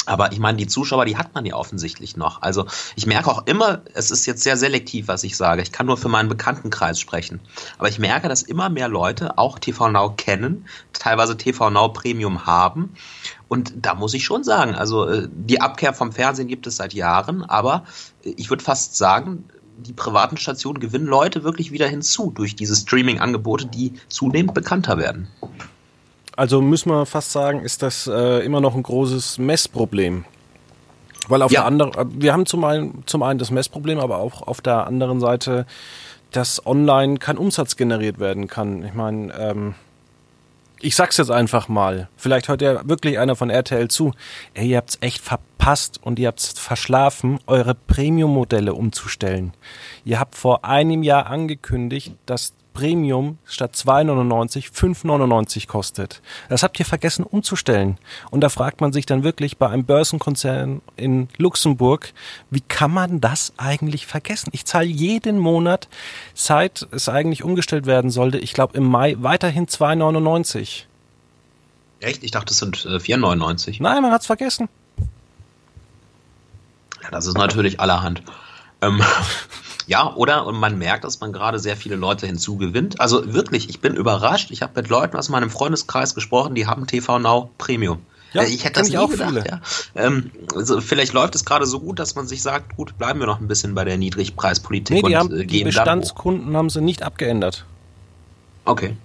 Aber 0.10 0.32
ich 0.32 0.40
meine, 0.40 0.58
die 0.58 0.66
Zuschauer, 0.66 1.06
die 1.06 1.18
hat 1.18 1.36
man 1.36 1.46
ja 1.46 1.54
offensichtlich 1.54 2.18
noch. 2.18 2.42
Also 2.42 2.66
ich 2.96 3.06
merke 3.06 3.30
auch 3.30 3.46
immer, 3.46 3.82
es 3.94 4.10
ist 4.10 4.26
jetzt 4.26 4.42
sehr 4.42 4.58
selektiv, 4.58 5.08
was 5.08 5.24
ich 5.24 5.38
sage. 5.38 5.62
Ich 5.62 5.72
kann 5.72 5.86
nur 5.86 5.98
für 5.98 6.10
meinen 6.10 6.30
Bekanntenkreis 6.30 7.00
sprechen. 7.00 7.40
Aber 7.78 7.90
ich 7.90 8.00
merke, 8.00 8.28
dass 8.28 8.42
immer 8.42 8.70
mehr 8.70 8.88
Leute 8.88 9.38
auch 9.38 9.60
TV 9.60 9.90
Now 9.90 10.16
kennen, 10.18 10.66
teilweise 10.94 11.38
TV 11.38 11.70
Now 11.70 11.90
Premium 11.90 12.48
haben. 12.48 12.96
Und 13.50 13.74
da 13.76 13.96
muss 13.96 14.14
ich 14.14 14.24
schon 14.24 14.44
sagen, 14.44 14.76
also 14.76 15.06
äh, 15.08 15.28
die 15.32 15.60
Abkehr 15.60 15.94
vom 15.94 16.14
Fernsehen 16.14 16.48
gibt 16.48 16.68
es 16.68 16.78
seit 16.78 16.94
Jahren, 16.94 17.44
aber 17.44 17.84
ich 18.24 18.50
würde 18.50 18.64
fast 18.64 18.96
sagen, 18.96 19.44
die 19.78 19.94
privaten 19.94 20.38
Stationen 20.38 20.80
gewinnen 20.80 21.08
Leute 21.08 21.44
wirklich 21.44 21.72
wieder 21.72 21.88
hinzu 21.88 22.32
durch 22.32 22.56
diese 22.56 22.76
Streaming-Angebote, 22.76 23.66
die 23.66 23.94
zunehmend 24.08 24.54
bekannter 24.54 24.98
werden. 24.98 25.28
Also 26.36 26.62
müssen 26.62 26.90
wir 26.90 27.06
fast 27.06 27.32
sagen, 27.32 27.62
ist 27.62 27.82
das 27.82 28.08
äh, 28.08 28.46
immer 28.46 28.62
noch 28.62 28.76
ein 28.76 28.84
großes 28.84 29.40
Messproblem. 29.40 30.26
Weil 31.28 31.42
auf 31.42 31.52
ja. 31.52 31.62
der 31.62 31.68
anderen, 31.68 31.94
äh, 31.94 32.06
wir 32.22 32.34
haben 32.34 32.46
zum 32.46 32.64
einen, 32.64 33.04
zum 33.08 33.24
einen 33.24 33.40
das 33.40 33.52
Messproblem, 33.52 34.00
aber 34.00 34.20
auch 34.20 34.44
auf 34.44 34.62
der 34.62 34.88
anderen 34.88 35.20
Seite, 35.20 35.66
dass 36.32 36.66
online 36.66 37.18
kein 37.18 37.38
Umsatz 37.38 37.76
generiert 37.76 38.20
werden 38.20 38.48
kann. 38.48 38.84
Ich 38.84 38.94
meine, 38.94 39.34
ähm, 39.34 39.76
ich 40.82 40.96
sag's 40.96 41.18
jetzt 41.18 41.32
einfach 41.32 41.68
mal. 41.68 42.10
Vielleicht 42.16 42.48
hört 42.48 42.62
ja 42.62 42.88
wirklich 42.88 43.20
einer 43.20 43.36
von 43.36 43.50
RTL 43.50 43.88
zu. 43.90 44.14
Ey, 44.54 44.70
ihr 44.70 44.78
habt's 44.78 44.98
echt 45.02 45.22
verpasst 45.22 46.00
und 46.02 46.20
ihr 46.20 46.28
habt's 46.28 46.58
verschlafen, 46.58 47.40
eure 47.48 47.76
Premium-Modelle 47.76 48.74
umzustellen. 48.74 49.54
Ihr 50.06 50.20
habt 50.20 50.36
vor 50.36 50.66
einem 50.66 51.04
Jahr 51.04 51.28
angekündigt, 51.28 52.14
dass 52.26 52.54
Premium 52.80 53.38
statt 53.44 53.76
2,99 53.76 54.72
5,99 54.72 55.68
kostet. 55.68 56.22
Das 56.48 56.64
habt 56.64 56.80
ihr 56.80 56.86
vergessen 56.86 57.24
umzustellen. 57.24 57.98
Und 58.32 58.40
da 58.40 58.48
fragt 58.48 58.80
man 58.80 58.94
sich 58.94 59.06
dann 59.06 59.24
wirklich 59.24 59.58
bei 59.58 59.68
einem 59.68 59.84
Börsenkonzern 59.84 60.82
in 60.96 61.28
Luxemburg, 61.36 62.14
wie 62.50 62.62
kann 62.62 62.92
man 62.92 63.20
das 63.20 63.52
eigentlich 63.58 64.08
vergessen? 64.08 64.50
Ich 64.54 64.66
zahle 64.66 64.86
jeden 64.86 65.40
Monat, 65.40 65.90
seit 66.34 66.88
es 66.92 67.10
eigentlich 67.10 67.44
umgestellt 67.44 67.86
werden 67.86 68.12
sollte, 68.12 68.38
ich 68.38 68.54
glaube 68.54 68.78
im 68.78 68.86
Mai 68.86 69.18
weiterhin 69.20 69.68
2,99. 69.68 70.84
Echt? 72.00 72.24
Ich 72.24 72.32
dachte, 72.32 72.54
es 72.54 72.60
sind 72.60 72.86
äh, 72.86 72.96
4,99. 72.96 73.78
Nein, 73.82 74.02
man 74.02 74.14
hat's 74.14 74.26
vergessen. 74.26 74.70
Ja, 77.04 77.12
das 77.12 77.26
ist 77.26 77.38
natürlich 77.38 77.82
allerhand. 77.82 78.24
Ähm, 78.82 79.02
Ja, 79.90 80.14
oder 80.14 80.46
und 80.46 80.60
man 80.60 80.78
merkt, 80.78 81.04
dass 81.04 81.20
man 81.20 81.34
gerade 81.34 81.58
sehr 81.58 81.76
viele 81.76 81.96
Leute 81.96 82.28
hinzugewinnt. 82.28 83.02
Also 83.02 83.34
wirklich, 83.34 83.70
ich 83.70 83.82
bin 83.82 83.96
überrascht. 83.96 84.52
Ich 84.52 84.62
habe 84.62 84.74
mit 84.76 84.88
Leuten 84.88 85.18
aus 85.18 85.30
meinem 85.30 85.50
Freundeskreis 85.50 86.14
gesprochen, 86.14 86.54
die 86.54 86.68
haben 86.68 86.86
TV 86.86 87.18
Now 87.18 87.50
Premium. 87.58 87.98
Ja, 88.34 88.44
äh, 88.44 88.46
ich 88.46 88.66
hätte 88.66 88.82
das 88.82 88.90
nie 88.90 89.00
auch 89.00 89.10
gedacht. 89.10 89.34
Ja. 89.48 89.62
Ähm, 89.96 90.30
also 90.54 90.80
vielleicht 90.80 91.14
läuft 91.14 91.34
es 91.34 91.44
gerade 91.44 91.66
so 91.66 91.80
gut, 91.80 91.98
dass 91.98 92.14
man 92.14 92.28
sich 92.28 92.44
sagt, 92.44 92.76
gut, 92.76 93.00
bleiben 93.00 93.20
wir 93.20 93.26
noch 93.26 93.42
ein 93.42 93.48
bisschen 93.48 93.74
bei 93.74 93.84
der 93.84 93.98
Niedrigpreispolitik 93.98 94.94
nee, 94.94 95.02
die 95.02 95.08
und 95.08 95.16
haben, 95.16 95.40
äh, 95.40 95.46
Die 95.48 95.64
Bestandskunden 95.64 96.56
haben 96.56 96.70
sie 96.70 96.82
nicht 96.82 97.02
abgeändert. 97.02 97.66
Okay. 98.66 98.96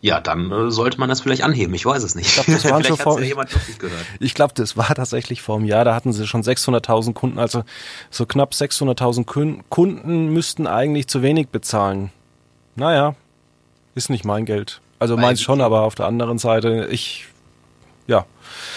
Ja, 0.00 0.20
dann 0.20 0.50
äh, 0.52 0.70
sollte 0.70 1.00
man 1.00 1.08
das 1.08 1.20
vielleicht 1.20 1.42
anheben. 1.42 1.74
Ich 1.74 1.84
weiß 1.84 2.02
es 2.04 2.14
nicht. 2.14 2.28
Ich 2.28 2.34
glaube, 2.34 2.52
das 2.52 2.64
waren 2.70 2.84
schon 2.84 2.96
vor. 2.96 3.20
Ja 3.20 3.36
ich 4.20 4.34
glaube, 4.34 4.54
das 4.54 4.76
war 4.76 4.94
tatsächlich 4.94 5.42
vor 5.42 5.56
einem 5.56 5.64
Jahr. 5.64 5.84
Da 5.84 5.94
hatten 5.94 6.12
sie 6.12 6.26
schon 6.26 6.42
600.000 6.42 7.14
Kunden. 7.14 7.38
Also 7.38 7.64
so 8.10 8.24
knapp 8.24 8.52
600.000 8.52 9.62
Kunden 9.68 10.28
müssten 10.28 10.66
eigentlich 10.66 11.08
zu 11.08 11.22
wenig 11.22 11.48
bezahlen. 11.48 12.10
Naja, 12.76 13.16
ist 13.96 14.08
nicht 14.08 14.24
mein 14.24 14.44
Geld. 14.44 14.80
Also 15.00 15.16
Weil 15.16 15.22
meins 15.22 15.42
schon, 15.42 15.60
aber 15.60 15.82
auf 15.82 15.96
der 15.96 16.06
anderen 16.06 16.38
Seite, 16.38 16.88
ich, 16.90 17.26
ja, 18.06 18.24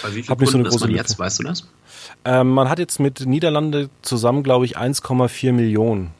habe 0.02 0.14
nicht 0.14 0.50
so 0.50 0.58
eine 0.58 0.64
große. 0.64 0.76
Ist 0.76 0.80
man 0.80 0.90
jetzt, 0.90 1.18
weißt 1.18 1.38
du 1.38 1.44
das? 1.44 1.68
Ähm, 2.24 2.50
man 2.50 2.68
hat 2.68 2.78
jetzt 2.78 3.00
mit 3.00 3.26
Niederlande 3.26 3.90
zusammen, 4.02 4.42
glaube 4.42 4.64
ich, 4.64 4.76
1,4 4.76 5.52
Millionen. 5.52 6.12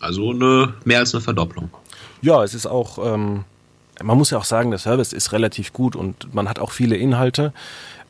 Also 0.00 0.30
eine 0.30 0.74
mehr 0.84 1.00
als 1.00 1.14
eine 1.14 1.20
Verdopplung. 1.20 1.70
Ja, 2.22 2.42
es 2.42 2.54
ist 2.54 2.66
auch 2.66 2.98
ähm, 3.14 3.44
man 4.02 4.18
muss 4.18 4.30
ja 4.30 4.38
auch 4.38 4.44
sagen, 4.44 4.70
der 4.70 4.78
Service 4.78 5.12
ist 5.12 5.32
relativ 5.32 5.72
gut 5.72 5.96
und 5.96 6.34
man 6.34 6.48
hat 6.48 6.58
auch 6.58 6.70
viele 6.70 6.96
Inhalte. 6.96 7.52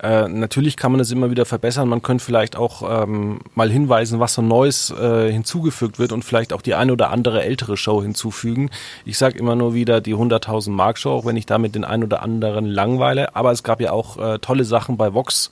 Äh, 0.02 0.28
natürlich 0.28 0.76
kann 0.76 0.92
man 0.92 1.00
es 1.00 1.10
immer 1.10 1.30
wieder 1.30 1.44
verbessern. 1.44 1.88
Man 1.88 2.00
könnte 2.00 2.24
vielleicht 2.24 2.56
auch 2.56 3.02
ähm, 3.02 3.40
mal 3.54 3.70
hinweisen, 3.70 4.18
was 4.18 4.34
so 4.34 4.42
Neues 4.42 4.90
äh, 4.90 5.30
hinzugefügt 5.30 5.98
wird 5.98 6.12
und 6.12 6.24
vielleicht 6.24 6.52
auch 6.54 6.62
die 6.62 6.74
eine 6.74 6.92
oder 6.92 7.10
andere 7.10 7.42
ältere 7.42 7.76
Show 7.76 8.02
hinzufügen. 8.02 8.70
Ich 9.04 9.18
sage 9.18 9.38
immer 9.38 9.56
nur 9.56 9.74
wieder 9.74 10.00
die 10.00 10.14
100.000 10.14 10.70
Mark 10.70 10.96
Show, 10.96 11.10
auch 11.10 11.26
wenn 11.26 11.36
ich 11.36 11.44
damit 11.44 11.74
den 11.74 11.84
einen 11.84 12.04
oder 12.04 12.22
anderen 12.22 12.64
langweile. 12.64 13.36
Aber 13.36 13.52
es 13.52 13.62
gab 13.62 13.80
ja 13.80 13.92
auch 13.92 14.16
äh, 14.16 14.38
tolle 14.38 14.64
Sachen 14.64 14.96
bei 14.96 15.12
Vox 15.12 15.50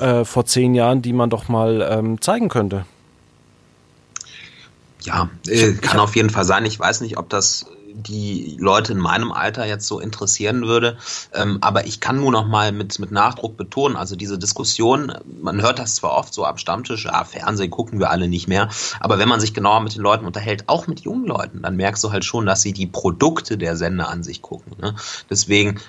äh, 0.00 0.24
vor 0.24 0.44
zehn 0.44 0.74
Jahren, 0.74 1.00
die 1.02 1.12
man 1.12 1.30
doch 1.30 1.48
mal 1.48 1.86
ähm, 1.88 2.20
zeigen 2.20 2.48
könnte. 2.48 2.84
Ja, 5.02 5.30
äh, 5.46 5.72
kann 5.74 6.00
auf 6.00 6.16
jeden 6.16 6.30
Fall 6.30 6.44
sein. 6.44 6.64
Ich 6.64 6.78
weiß 6.78 7.00
nicht, 7.00 7.16
ob 7.16 7.28
das 7.28 7.66
die 7.94 8.56
Leute 8.58 8.92
in 8.92 8.98
meinem 8.98 9.32
Alter 9.32 9.66
jetzt 9.66 9.86
so 9.86 10.00
interessieren 10.00 10.66
würde. 10.66 10.96
Ähm, 11.34 11.58
aber 11.60 11.86
ich 11.86 12.00
kann 12.00 12.16
nur 12.16 12.32
noch 12.32 12.46
mal 12.46 12.72
mit, 12.72 12.98
mit 12.98 13.10
Nachdruck 13.10 13.56
betonen, 13.56 13.96
also 13.96 14.16
diese 14.16 14.38
Diskussion, 14.38 15.12
man 15.40 15.60
hört 15.62 15.78
das 15.78 15.96
zwar 15.96 16.12
oft 16.12 16.32
so 16.34 16.44
am 16.44 16.58
Stammtisch, 16.58 17.04
ja, 17.04 17.24
Fernsehen 17.24 17.70
gucken 17.70 17.98
wir 17.98 18.10
alle 18.10 18.28
nicht 18.28 18.48
mehr, 18.48 18.68
aber 19.00 19.18
wenn 19.18 19.28
man 19.28 19.40
sich 19.40 19.54
genauer 19.54 19.80
mit 19.80 19.94
den 19.94 20.02
Leuten 20.02 20.26
unterhält, 20.26 20.68
auch 20.68 20.86
mit 20.86 21.00
jungen 21.00 21.26
Leuten, 21.26 21.62
dann 21.62 21.76
merkst 21.76 22.02
du 22.04 22.12
halt 22.12 22.24
schon, 22.24 22.46
dass 22.46 22.62
sie 22.62 22.72
die 22.72 22.86
Produkte 22.86 23.58
der 23.58 23.76
Sender 23.76 24.08
an 24.08 24.22
sich 24.22 24.42
gucken. 24.42 24.72
Ne? 24.80 24.94
Deswegen 25.30 25.80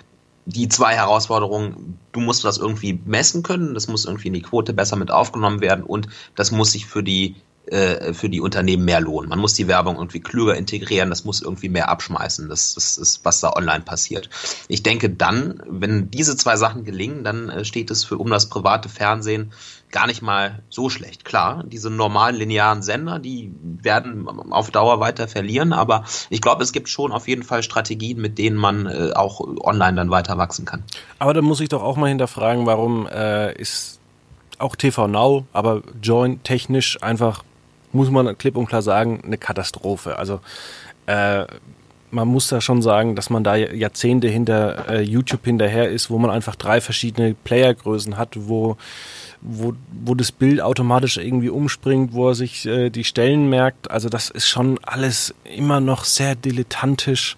die 0.46 0.68
zwei 0.68 0.96
Herausforderungen, 0.96 1.98
du 2.12 2.20
musst 2.20 2.44
das 2.44 2.58
irgendwie 2.58 3.00
messen 3.06 3.44
können, 3.44 3.74
das 3.74 3.88
muss 3.88 4.06
irgendwie 4.06 4.28
in 4.28 4.34
die 4.34 4.42
Quote 4.42 4.74
besser 4.74 4.98
mit 4.98 5.12
aufgenommen 5.12 5.62
werden 5.62 5.84
und 5.84 6.08
das 6.36 6.52
muss 6.52 6.74
sich 6.74 6.86
für 6.86 7.04
die 7.04 7.36
äh, 7.68 8.14
für 8.14 8.30
die 8.30 8.42
Unternehmen 8.42 8.86
mehr 8.86 9.00
lohnen. 9.00 9.30
Man 9.30 9.40
muss 9.40 9.54
die 9.54 9.68
Werbung 9.68 9.96
irgendwie 9.96 10.20
klüger 10.20 10.56
integrieren, 10.56 11.10
das 11.10 11.24
muss 11.24 11.42
irgendwie 11.42 11.70
mehr 11.70 11.90
abschmeißen. 11.90 12.50
Das, 12.50 12.74
das 12.76 12.98
ist, 12.98 13.24
was 13.24 13.40
da 13.40 13.54
online 13.54 13.84
passiert. 13.84 14.30
Ich 14.68 14.84
denke 14.84 15.10
dann, 15.10 15.62
wenn 15.66 16.12
diese 16.12 16.36
zwei 16.36 16.58
Sachen 16.58 16.84
gelingen, 16.84 17.24
dann 17.24 17.50
äh, 17.50 17.66
steht 17.66 17.90
es 17.90 18.04
für 18.04 18.18
um 18.18 18.30
das 18.30 18.50
private 18.50 18.90
Fernsehen 18.90 19.54
gar 19.92 20.08
nicht 20.08 20.22
mal 20.22 20.64
so 20.70 20.90
schlecht. 20.90 21.24
Klar, 21.24 21.64
diese 21.66 21.90
normalen 21.90 22.36
linearen 22.36 22.82
Sender, 22.82 23.20
die 23.20 23.54
werden 23.62 24.28
auf 24.52 24.72
Dauer 24.72 25.00
weiter 25.00 25.30
verlieren, 25.30 25.72
aber 25.72 26.04
ich 26.30 26.42
glaube, 26.42 26.64
es 26.64 26.74
gibt 26.74 26.90
schon 26.90 27.14
auf 27.14 27.28
jeden 27.28 27.44
Fall 27.44 27.64
Strategien, 27.64 28.20
mit 28.20 28.38
denen 28.38 28.58
man 28.58 28.88
äh, 28.88 29.12
auch 29.16 29.40
online 29.40 29.96
dann 29.96 30.10
weiter 30.10 30.38
wachsen 30.38 30.66
kann. 30.66 30.84
Aber 31.20 31.34
da 31.34 31.42
muss 31.42 31.62
ich 31.62 31.70
doch 31.70 31.84
auch 31.84 31.96
mal 31.96 32.10
hinterfragen, 32.10 32.66
warum 32.66 33.08
äh, 33.08 33.54
ist 33.54 34.00
auch 34.58 34.76
TV 34.76 35.08
Now, 35.08 35.46
aber 35.54 35.82
Join 36.02 36.42
technisch 36.44 37.02
einfach 37.02 37.44
muss 37.94 38.10
man 38.10 38.38
klipp 38.38 38.58
und 38.58 38.66
klar 38.66 38.82
sagen, 38.82 39.22
eine 39.24 39.38
Katastrophe. 39.38 40.18
Also 40.18 40.40
äh, 41.06 41.46
man 42.14 42.28
muss 42.28 42.48
da 42.48 42.62
schon 42.62 42.82
sagen, 42.82 43.16
dass 43.16 43.30
man 43.30 43.44
da 43.44 43.56
Jahrzehnte 43.56 44.28
hinter 44.28 44.88
äh, 44.90 45.02
YouTube 45.02 45.46
hinterher 45.46 45.90
ist, 45.90 46.10
wo 46.10 46.20
man 46.20 46.30
einfach 46.30 46.56
drei 46.56 46.80
verschiedene 46.80 47.34
Playergrößen 47.34 48.18
hat, 48.18 48.30
wo, 48.36 48.78
wo, 49.42 49.74
wo 49.92 50.14
das 50.16 50.32
Bild 50.32 50.62
automatisch 50.62 51.18
irgendwie 51.18 51.50
umspringt, 51.50 52.14
wo 52.14 52.30
er 52.30 52.36
sich 52.36 52.66
äh, 52.66 52.90
die 52.90 53.04
Stellen 53.04 53.50
merkt. 53.50 53.90
Also 53.90 54.10
das 54.10 54.30
ist 54.30 54.48
schon 54.48 54.80
alles 54.84 55.34
immer 55.44 55.80
noch 55.80 56.06
sehr 56.06 56.36
dilettantisch. 56.36 57.36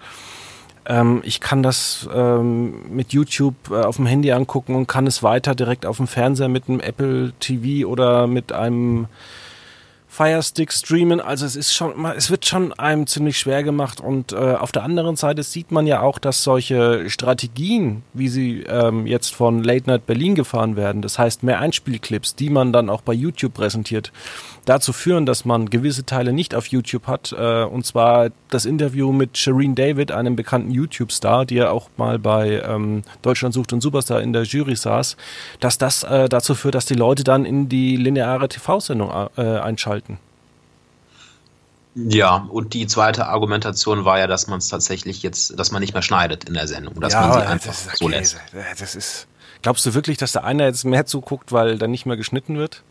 Ähm, 0.85 1.21
ich 1.23 1.39
kann 1.39 1.63
das 1.63 2.07
ähm, 2.13 2.93
mit 2.93 3.13
YouTube 3.13 3.55
äh, 3.71 3.75
auf 3.75 3.95
dem 3.95 4.05
Handy 4.05 4.31
angucken 4.31 4.75
und 4.75 4.87
kann 4.87 5.07
es 5.07 5.23
weiter 5.23 5.55
direkt 5.55 5.85
auf 5.85 5.97
dem 5.97 6.07
Fernseher 6.07 6.49
mit 6.49 6.67
einem 6.67 6.81
Apple 6.81 7.33
TV 7.39 7.87
oder 7.87 8.27
mit 8.27 8.51
einem 8.51 9.07
Firestick 10.15 10.71
streamen. 10.71 11.19
Also 11.19 11.45
es 11.45 11.57
ist 11.57 11.73
schon, 11.73 12.05
es 12.05 12.29
wird 12.31 12.45
schon 12.45 12.71
einem 12.71 13.05
ziemlich 13.05 13.37
schwer 13.37 13.63
gemacht. 13.63 13.99
Und 13.99 14.31
äh, 14.31 14.35
auf 14.35 14.71
der 14.71 14.83
anderen 14.83 15.17
Seite 15.17 15.43
sieht 15.43 15.71
man 15.71 15.87
ja 15.87 15.99
auch, 16.01 16.19
dass 16.19 16.41
solche 16.41 17.09
Strategien, 17.09 18.03
wie 18.13 18.29
sie 18.29 18.61
ähm, 18.61 19.07
jetzt 19.07 19.35
von 19.35 19.61
Late 19.61 19.89
Night 19.89 20.05
Berlin 20.05 20.35
gefahren 20.35 20.77
werden, 20.77 21.01
das 21.01 21.19
heißt 21.19 21.43
mehr 21.43 21.59
Einspielclips, 21.59 22.35
die 22.35 22.49
man 22.49 22.71
dann 22.71 22.89
auch 22.89 23.01
bei 23.01 23.11
YouTube 23.11 23.55
präsentiert, 23.55 24.13
dazu 24.65 24.93
führen, 24.93 25.25
dass 25.25 25.45
man 25.45 25.69
gewisse 25.69 26.05
Teile 26.05 26.33
nicht 26.33 26.55
auf 26.55 26.67
YouTube 26.67 27.07
hat. 27.07 27.33
Äh, 27.37 27.63
und 27.63 27.85
zwar 27.85 28.29
das 28.49 28.65
Interview 28.65 29.11
mit 29.11 29.37
Shireen 29.37 29.75
David, 29.75 30.11
einem 30.11 30.35
bekannten 30.35 30.71
YouTube-Star, 30.71 31.45
die 31.45 31.55
ja 31.55 31.69
auch 31.69 31.89
mal 31.97 32.19
bei 32.19 32.61
ähm, 32.61 33.03
Deutschland 33.21 33.53
sucht 33.53 33.73
und 33.73 33.81
Superstar 33.81 34.21
in 34.21 34.33
der 34.33 34.43
Jury 34.43 34.75
saß, 34.75 35.17
dass 35.59 35.77
das 35.77 36.03
äh, 36.03 36.27
dazu 36.27 36.55
führt, 36.55 36.75
dass 36.75 36.85
die 36.85 36.95
Leute 36.95 37.23
dann 37.23 37.45
in 37.45 37.69
die 37.69 37.95
lineare 37.95 38.49
TV-Sendung 38.49 39.11
äh, 39.37 39.41
einschalten. 39.41 40.19
Ja, 41.95 42.45
und 42.49 42.73
die 42.73 42.87
zweite 42.87 43.27
Argumentation 43.27 44.03
war 44.03 44.19
ja, 44.19 44.27
dass 44.27 44.47
man 44.47 44.59
es 44.59 44.67
tatsächlich 44.67 45.23
jetzt, 45.23 45.57
dass 45.57 45.71
man 45.71 45.79
nicht 45.79 45.93
mehr 45.93 46.01
schneidet 46.01 46.43
in 46.43 46.53
der 46.53 46.67
Sendung, 46.67 46.99
dass 46.99 47.13
ja, 47.13 47.21
man 47.21 47.39
sie 47.39 47.47
einfach 47.47 47.73
so 47.73 48.09
lässt. 48.09 48.37
Das 48.77 48.95
ist. 48.95 49.27
Glaubst 49.61 49.85
du 49.85 49.93
wirklich, 49.93 50.17
dass 50.17 50.33
der 50.33 50.43
eine 50.43 50.65
jetzt 50.65 50.83
mehr 50.83 51.05
zuguckt, 51.05 51.53
weil 51.53 51.77
dann 51.77 51.91
nicht 51.91 52.05
mehr 52.05 52.17
geschnitten 52.17 52.57
wird? 52.57 52.83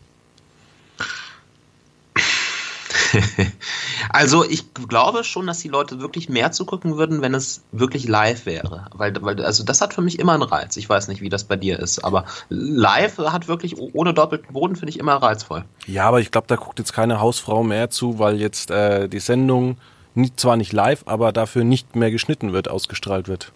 also 4.09 4.43
ich 4.43 4.73
glaube 4.73 5.23
schon, 5.23 5.47
dass 5.47 5.59
die 5.59 5.67
Leute 5.67 5.99
wirklich 5.99 6.29
mehr 6.29 6.51
zugucken 6.51 6.97
würden, 6.97 7.21
wenn 7.21 7.33
es 7.33 7.63
wirklich 7.71 8.07
live 8.07 8.45
wäre. 8.45 8.87
Weil, 8.93 9.13
weil, 9.21 9.43
also 9.43 9.63
das 9.63 9.81
hat 9.81 9.93
für 9.93 10.01
mich 10.01 10.19
immer 10.19 10.33
einen 10.33 10.43
Reiz. 10.43 10.77
Ich 10.77 10.89
weiß 10.89 11.07
nicht, 11.07 11.21
wie 11.21 11.29
das 11.29 11.43
bei 11.43 11.55
dir 11.55 11.79
ist, 11.79 12.03
aber 12.03 12.25
live 12.49 13.17
hat 13.17 13.47
wirklich 13.47 13.77
ohne 13.77 14.13
doppelten 14.13 14.53
Boden, 14.53 14.75
finde 14.75 14.91
ich 14.91 14.99
immer 14.99 15.15
reizvoll. 15.15 15.65
Ja, 15.87 16.07
aber 16.07 16.19
ich 16.19 16.31
glaube, 16.31 16.47
da 16.47 16.55
guckt 16.55 16.79
jetzt 16.79 16.93
keine 16.93 17.19
Hausfrau 17.19 17.63
mehr 17.63 17.89
zu, 17.89 18.19
weil 18.19 18.39
jetzt 18.39 18.71
äh, 18.71 19.07
die 19.07 19.19
Sendung 19.19 19.77
nicht, 20.13 20.39
zwar 20.39 20.57
nicht 20.57 20.73
live, 20.73 21.03
aber 21.05 21.31
dafür 21.31 21.63
nicht 21.63 21.95
mehr 21.95 22.11
geschnitten 22.11 22.53
wird, 22.53 22.69
ausgestrahlt 22.69 23.27
wird. 23.27 23.51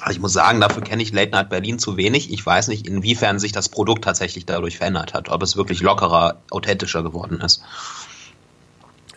Also 0.00 0.16
ich 0.16 0.20
muss 0.20 0.32
sagen, 0.32 0.60
dafür 0.60 0.82
kenne 0.82 1.02
ich 1.02 1.12
Late 1.12 1.30
Night 1.30 1.48
Berlin 1.48 1.78
zu 1.78 1.96
wenig. 1.96 2.30
Ich 2.30 2.44
weiß 2.44 2.68
nicht, 2.68 2.86
inwiefern 2.86 3.38
sich 3.38 3.52
das 3.52 3.68
Produkt 3.68 4.04
tatsächlich 4.04 4.44
dadurch 4.44 4.76
verändert 4.76 5.14
hat, 5.14 5.30
ob 5.30 5.42
es 5.42 5.56
wirklich 5.56 5.80
lockerer, 5.80 6.36
authentischer 6.50 7.02
geworden 7.02 7.40
ist. 7.40 7.62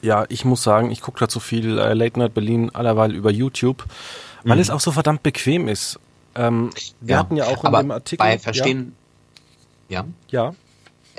Ja, 0.02 0.26
ich 0.30 0.46
muss 0.46 0.64
sagen, 0.64 0.92
ich 0.92 1.02
gucke 1.02 1.20
dazu 1.20 1.40
viel 1.40 1.78
äh, 1.78 1.94
Late 1.94 2.20
Night 2.20 2.34
Berlin 2.34 2.70
allerweil 2.74 3.14
über 3.14 3.32
YouTube, 3.32 3.86
weil 4.44 4.56
mhm. 4.56 4.62
es 4.62 4.70
auch 4.70 4.80
so 4.80 4.92
verdammt 4.92 5.24
bequem 5.24 5.68
ist. 5.68 6.00
Ähm, 6.36 6.70
wir 7.02 7.14
ja, 7.14 7.20
hatten 7.20 7.36
ja 7.36 7.46
auch 7.46 7.64
in 7.64 7.74
dem 7.74 7.92
Artikel. 7.92 8.24
Bei 8.26 8.40
Verstehen. 8.40 8.96
Ja. 9.90 10.06
Ja. 10.30 10.44
ja. 10.44 10.56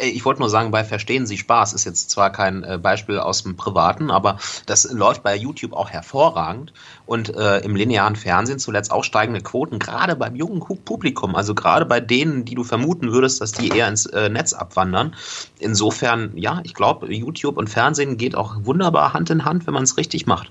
Ich 0.00 0.24
wollte 0.24 0.40
nur 0.40 0.48
sagen, 0.48 0.70
bei 0.70 0.82
Verstehen 0.84 1.26
Sie 1.26 1.36
Spaß 1.36 1.72
ist 1.74 1.84
jetzt 1.84 2.10
zwar 2.10 2.30
kein 2.30 2.64
äh, 2.64 2.78
Beispiel 2.78 3.18
aus 3.18 3.42
dem 3.42 3.56
Privaten, 3.56 4.10
aber 4.10 4.38
das 4.66 4.90
läuft 4.90 5.22
bei 5.22 5.36
YouTube 5.36 5.72
auch 5.72 5.90
hervorragend 5.90 6.72
und 7.06 7.34
äh, 7.34 7.58
im 7.58 7.76
linearen 7.76 8.16
Fernsehen 8.16 8.58
zuletzt 8.58 8.92
auch 8.92 9.04
steigende 9.04 9.40
Quoten, 9.40 9.78
gerade 9.78 10.16
beim 10.16 10.36
jungen 10.36 10.60
Publikum, 10.60 11.34
also 11.34 11.54
gerade 11.54 11.84
bei 11.84 12.00
denen, 12.00 12.44
die 12.44 12.54
du 12.54 12.64
vermuten 12.64 13.12
würdest, 13.12 13.40
dass 13.40 13.52
die 13.52 13.68
eher 13.68 13.88
ins 13.88 14.06
äh, 14.06 14.28
Netz 14.28 14.52
abwandern. 14.52 15.14
Insofern, 15.58 16.36
ja, 16.36 16.60
ich 16.64 16.74
glaube, 16.74 17.12
YouTube 17.12 17.56
und 17.56 17.68
Fernsehen 17.68 18.16
geht 18.16 18.34
auch 18.34 18.56
wunderbar 18.62 19.12
Hand 19.12 19.30
in 19.30 19.44
Hand, 19.44 19.66
wenn 19.66 19.74
man 19.74 19.82
es 19.82 19.96
richtig 19.96 20.26
macht. 20.26 20.50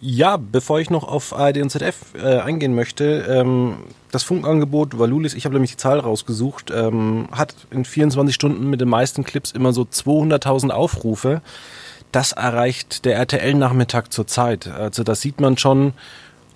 Ja, 0.00 0.36
bevor 0.36 0.78
ich 0.78 0.90
noch 0.90 1.08
auf 1.08 1.36
ARD 1.36 1.58
und 1.58 1.70
ZDF 1.70 2.14
äh, 2.14 2.38
eingehen 2.38 2.74
möchte, 2.74 3.26
ähm, 3.28 3.78
das 4.12 4.22
Funkangebot 4.22 4.96
Valulis, 4.98 5.34
ich 5.34 5.44
habe 5.44 5.54
nämlich 5.54 5.72
die 5.72 5.76
Zahl 5.76 5.98
rausgesucht, 5.98 6.70
ähm, 6.70 7.28
hat 7.32 7.54
in 7.70 7.84
24 7.84 8.32
Stunden 8.32 8.70
mit 8.70 8.80
den 8.80 8.88
meisten 8.88 9.24
Clips 9.24 9.50
immer 9.50 9.72
so 9.72 9.82
200.000 9.82 10.70
Aufrufe. 10.70 11.42
Das 12.12 12.32
erreicht 12.32 13.04
der 13.04 13.16
RTL-Nachmittag 13.16 14.12
zurzeit. 14.12 14.68
Also 14.68 15.02
da 15.02 15.16
sieht 15.16 15.40
man 15.40 15.58
schon, 15.58 15.92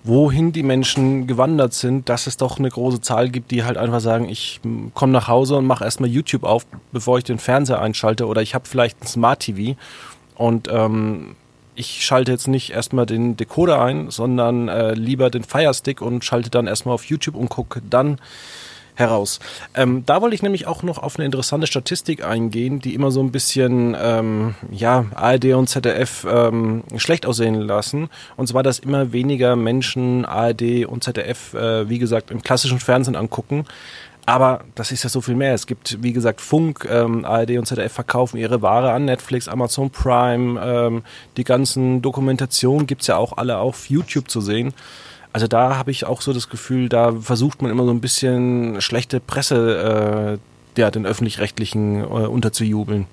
wohin 0.05 0.53
die 0.53 0.63
Menschen 0.63 1.27
gewandert 1.27 1.73
sind, 1.73 2.07
dass 2.07 2.27
es 2.27 2.37
doch 2.37 2.59
eine 2.59 2.69
große 2.69 3.01
Zahl 3.01 3.29
gibt, 3.29 3.51
die 3.51 3.65
halt 3.65 3.77
einfach 3.77 3.99
sagen, 3.99 4.29
ich 4.29 4.61
komme 4.93 5.11
nach 5.11 5.27
Hause 5.27 5.57
und 5.57 5.65
mache 5.65 5.83
erstmal 5.83 6.09
YouTube 6.09 6.43
auf, 6.43 6.65
bevor 6.93 7.17
ich 7.17 7.23
den 7.25 7.39
Fernseher 7.39 7.81
einschalte 7.81 8.25
oder 8.25 8.41
ich 8.41 8.55
habe 8.55 8.67
vielleicht 8.67 9.01
ein 9.01 9.07
Smart 9.07 9.41
TV 9.41 9.77
und 10.35 10.69
ähm, 10.71 11.35
ich 11.75 12.05
schalte 12.05 12.31
jetzt 12.31 12.47
nicht 12.47 12.71
erstmal 12.71 13.05
den 13.05 13.37
Decoder 13.37 13.81
ein, 13.81 14.09
sondern 14.09 14.67
äh, 14.67 14.93
lieber 14.93 15.29
den 15.29 15.43
Firestick 15.43 16.01
und 16.01 16.23
schalte 16.23 16.49
dann 16.49 16.67
erstmal 16.67 16.95
auf 16.95 17.05
YouTube 17.05 17.35
und 17.35 17.49
gucke 17.49 17.81
dann 17.89 18.19
heraus. 18.95 19.39
Ähm, 19.75 20.03
da 20.05 20.21
wollte 20.21 20.35
ich 20.35 20.43
nämlich 20.43 20.67
auch 20.67 20.83
noch 20.83 20.97
auf 20.97 21.17
eine 21.17 21.25
interessante 21.25 21.67
Statistik 21.67 22.23
eingehen, 22.23 22.79
die 22.79 22.93
immer 22.93 23.11
so 23.11 23.21
ein 23.21 23.31
bisschen 23.31 23.95
ähm, 23.99 24.55
ja 24.71 25.05
ARD 25.15 25.45
und 25.53 25.67
ZDF 25.67 26.25
ähm, 26.29 26.83
schlecht 26.97 27.25
aussehen 27.25 27.55
lassen. 27.55 28.09
Und 28.37 28.47
zwar, 28.47 28.63
dass 28.63 28.79
immer 28.79 29.11
weniger 29.11 29.55
Menschen 29.55 30.25
ARD 30.25 30.85
und 30.85 31.03
ZDF, 31.03 31.53
äh, 31.53 31.89
wie 31.89 31.99
gesagt, 31.99 32.31
im 32.31 32.41
klassischen 32.41 32.79
Fernsehen 32.79 33.15
angucken. 33.15 33.65
Aber 34.25 34.61
das 34.75 34.91
ist 34.91 35.03
ja 35.03 35.09
so 35.09 35.19
viel 35.19 35.35
mehr. 35.35 35.53
Es 35.53 35.67
gibt, 35.67 36.01
wie 36.01 36.13
gesagt, 36.13 36.39
Funk, 36.39 36.87
ähm, 36.89 37.25
ARD 37.25 37.57
und 37.57 37.65
ZDF 37.65 37.91
verkaufen 37.91 38.37
ihre 38.37 38.61
Ware 38.61 38.93
an 38.93 39.05
Netflix, 39.05 39.47
Amazon 39.47 39.89
Prime. 39.89 40.61
Ähm, 40.63 41.03
die 41.35 41.43
ganzen 41.43 42.01
Dokumentationen 42.01 42.87
gibt's 42.87 43.07
ja 43.07 43.17
auch 43.17 43.37
alle 43.37 43.57
auf 43.57 43.89
YouTube 43.89 44.29
zu 44.29 44.39
sehen. 44.39 44.73
Also 45.33 45.47
da 45.47 45.77
habe 45.77 45.91
ich 45.91 46.05
auch 46.05 46.21
so 46.21 46.31
das 46.31 46.47
Gefühl, 46.47 46.89
da 46.89 47.11
versucht 47.11 47.61
man 47.61 47.71
immer 47.71 47.83
so 47.85 47.91
ein 47.91 48.01
bisschen 48.01 48.79
schlechte 48.81 49.19
Presse 49.19 50.39
äh, 50.77 50.79
ja, 50.79 50.89
den 50.89 51.05
öffentlich-rechtlichen 51.05 52.01
äh, 52.01 52.05
unterzujubeln. 52.05 53.07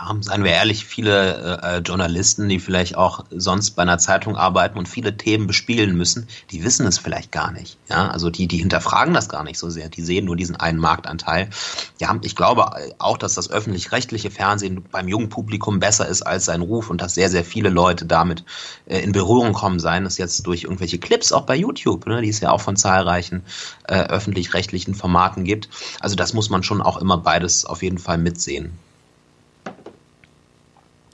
Ja, 0.00 0.14
seien 0.20 0.44
wir 0.44 0.52
ehrlich, 0.52 0.84
viele 0.84 1.60
äh, 1.60 1.78
Journalisten, 1.78 2.48
die 2.48 2.60
vielleicht 2.60 2.96
auch 2.96 3.24
sonst 3.30 3.72
bei 3.72 3.82
einer 3.82 3.98
Zeitung 3.98 4.36
arbeiten 4.36 4.78
und 4.78 4.88
viele 4.88 5.16
Themen 5.16 5.48
bespielen 5.48 5.96
müssen, 5.96 6.28
die 6.52 6.62
wissen 6.62 6.86
es 6.86 6.98
vielleicht 6.98 7.32
gar 7.32 7.50
nicht. 7.50 7.78
Ja, 7.88 8.08
also 8.08 8.30
die, 8.30 8.46
die 8.46 8.58
hinterfragen 8.58 9.12
das 9.12 9.28
gar 9.28 9.42
nicht 9.42 9.58
so 9.58 9.70
sehr. 9.70 9.88
Die 9.88 10.02
sehen 10.02 10.26
nur 10.26 10.36
diesen 10.36 10.54
einen 10.54 10.78
Marktanteil. 10.78 11.50
Ja, 11.98 12.16
ich 12.22 12.36
glaube 12.36 12.70
auch, 12.98 13.18
dass 13.18 13.34
das 13.34 13.50
öffentlich-rechtliche 13.50 14.30
Fernsehen 14.30 14.84
beim 14.88 15.08
jungen 15.08 15.30
Publikum 15.30 15.80
besser 15.80 16.06
ist 16.06 16.22
als 16.22 16.44
sein 16.44 16.60
Ruf 16.60 16.90
und 16.90 17.00
dass 17.00 17.14
sehr, 17.14 17.28
sehr 17.28 17.44
viele 17.44 17.68
Leute 17.68 18.06
damit 18.06 18.44
äh, 18.86 19.00
in 19.00 19.10
Berührung 19.10 19.52
kommen, 19.52 19.80
seien 19.80 20.06
es 20.06 20.16
jetzt 20.16 20.46
durch 20.46 20.62
irgendwelche 20.62 20.98
Clips 20.98 21.32
auch 21.32 21.42
bei 21.42 21.56
YouTube, 21.56 22.06
ne, 22.06 22.22
die 22.22 22.28
es 22.28 22.38
ja 22.38 22.52
auch 22.52 22.60
von 22.60 22.76
zahlreichen 22.76 23.42
äh, 23.88 24.04
öffentlich-rechtlichen 24.04 24.94
Formaten 24.94 25.42
gibt. 25.42 25.68
Also 25.98 26.14
das 26.14 26.34
muss 26.34 26.50
man 26.50 26.62
schon 26.62 26.82
auch 26.82 26.98
immer 26.98 27.18
beides 27.18 27.64
auf 27.64 27.82
jeden 27.82 27.98
Fall 27.98 28.18
mitsehen. 28.18 28.78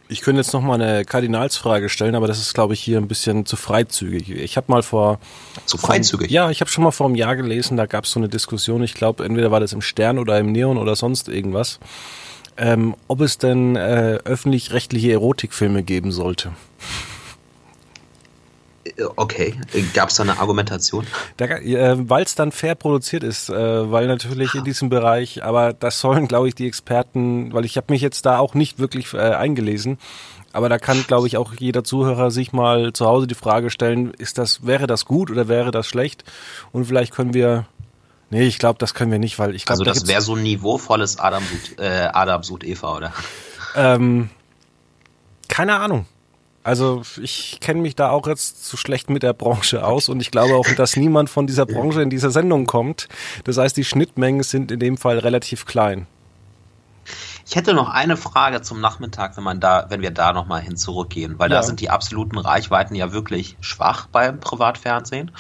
Ich 0.08 0.20
könnte 0.20 0.40
jetzt 0.40 0.52
noch 0.52 0.60
mal 0.60 0.80
eine 0.80 1.04
Kardinalsfrage 1.04 1.88
stellen, 1.88 2.14
aber 2.14 2.26
das 2.26 2.38
ist, 2.38 2.52
glaube 2.52 2.74
ich, 2.74 2.80
hier 2.80 2.98
ein 2.98 3.08
bisschen 3.08 3.46
zu 3.46 3.56
freizügig. 3.56 4.30
Ich 4.30 4.56
habe 4.56 4.70
mal 4.70 4.82
vor... 4.82 5.18
Zu 5.64 5.78
freizügig? 5.78 6.30
ja, 6.30 6.50
ich 6.50 6.60
habe 6.60 6.70
schon 6.70 6.84
mal 6.84 6.90
vor 6.90 7.06
einem 7.06 7.14
Jahr 7.14 7.36
gelesen, 7.36 7.76
da 7.78 7.86
gab 7.86 8.04
es 8.04 8.10
so 8.10 8.20
eine 8.20 8.28
Diskussion, 8.28 8.82
ich 8.82 8.94
glaube, 8.94 9.24
entweder 9.24 9.50
war 9.50 9.60
das 9.60 9.72
im 9.72 9.80
Stern 9.80 10.18
oder 10.18 10.38
im 10.38 10.52
Neon 10.52 10.76
oder 10.76 10.94
sonst 10.94 11.28
irgendwas, 11.28 11.78
ähm, 12.58 12.94
ob 13.08 13.22
es 13.22 13.38
denn 13.38 13.76
äh, 13.76 14.18
öffentlich-rechtliche 14.24 15.12
Erotikfilme 15.12 15.82
geben 15.82 16.12
sollte. 16.12 16.52
Okay, 19.16 19.54
gab 19.94 20.10
es 20.10 20.16
da 20.16 20.24
eine 20.24 20.38
Argumentation? 20.38 21.06
Äh, 21.38 21.96
weil 22.08 22.24
es 22.24 22.34
dann 22.34 22.52
fair 22.52 22.74
produziert 22.74 23.22
ist, 23.22 23.48
äh, 23.48 23.90
weil 23.90 24.06
natürlich 24.06 24.54
in 24.54 24.64
diesem 24.64 24.90
Bereich, 24.90 25.42
aber 25.42 25.72
das 25.72 26.00
sollen, 26.00 26.28
glaube 26.28 26.48
ich, 26.48 26.54
die 26.54 26.66
Experten, 26.66 27.52
weil 27.52 27.64
ich 27.64 27.76
habe 27.76 27.92
mich 27.92 28.02
jetzt 28.02 28.26
da 28.26 28.38
auch 28.38 28.54
nicht 28.54 28.78
wirklich 28.78 29.14
äh, 29.14 29.18
eingelesen, 29.18 29.98
aber 30.52 30.68
da 30.68 30.78
kann, 30.78 31.04
glaube 31.06 31.26
ich, 31.26 31.36
auch 31.36 31.54
jeder 31.58 31.82
Zuhörer 31.82 32.30
sich 32.30 32.52
mal 32.52 32.92
zu 32.92 33.06
Hause 33.06 33.26
die 33.26 33.34
Frage 33.34 33.70
stellen, 33.70 34.12
ist 34.12 34.38
das, 34.38 34.66
wäre 34.66 34.86
das 34.86 35.04
gut 35.04 35.30
oder 35.30 35.48
wäre 35.48 35.70
das 35.70 35.86
schlecht? 35.86 36.24
Und 36.70 36.84
vielleicht 36.84 37.12
können 37.12 37.34
wir 37.34 37.66
Nee, 38.30 38.44
ich 38.44 38.58
glaube, 38.58 38.78
das 38.80 38.94
können 38.94 39.12
wir 39.12 39.20
nicht, 39.20 39.38
weil 39.38 39.54
ich 39.54 39.64
glaube. 39.64 39.80
Also 39.80 39.84
das 39.84 40.02
da 40.02 40.08
wäre 40.08 40.20
so 40.20 40.34
ein 40.34 40.42
niveauvolles 40.42 41.20
Adam 41.20 41.44
sucht, 41.44 41.78
äh, 41.78 42.08
Adam 42.12 42.42
sucht 42.42 42.64
Eva, 42.64 42.96
oder? 42.96 43.12
Ähm, 43.76 44.30
keine 45.48 45.76
Ahnung. 45.76 46.06
Also 46.64 47.02
ich 47.20 47.58
kenne 47.60 47.82
mich 47.82 47.94
da 47.94 48.08
auch 48.08 48.26
jetzt 48.26 48.64
zu 48.64 48.78
schlecht 48.78 49.10
mit 49.10 49.22
der 49.22 49.34
Branche 49.34 49.86
aus 49.86 50.08
und 50.08 50.20
ich 50.20 50.30
glaube 50.30 50.54
auch, 50.54 50.66
dass 50.76 50.96
niemand 50.96 51.28
von 51.28 51.46
dieser 51.46 51.66
Branche 51.66 52.00
in 52.00 52.08
dieser 52.08 52.30
Sendung 52.30 52.66
kommt. 52.66 53.06
Das 53.44 53.58
heißt, 53.58 53.76
die 53.76 53.84
Schnittmengen 53.84 54.42
sind 54.42 54.72
in 54.72 54.80
dem 54.80 54.96
Fall 54.96 55.18
relativ 55.18 55.66
klein. 55.66 56.06
Ich 57.46 57.54
hätte 57.54 57.74
noch 57.74 57.90
eine 57.90 58.16
Frage 58.16 58.62
zum 58.62 58.80
Nachmittag, 58.80 59.36
wenn 59.36 59.44
man 59.44 59.60
da, 59.60 59.84
wenn 59.90 60.00
wir 60.00 60.10
da 60.10 60.32
nochmal 60.32 60.62
hin 60.62 60.78
zurückgehen, 60.78 61.38
weil 61.38 61.50
ja. 61.50 61.58
da 61.58 61.62
sind 61.62 61.80
die 61.80 61.90
absoluten 61.90 62.38
Reichweiten 62.38 62.94
ja 62.94 63.12
wirklich 63.12 63.58
schwach 63.60 64.06
beim 64.06 64.40
Privatfernsehen. 64.40 65.30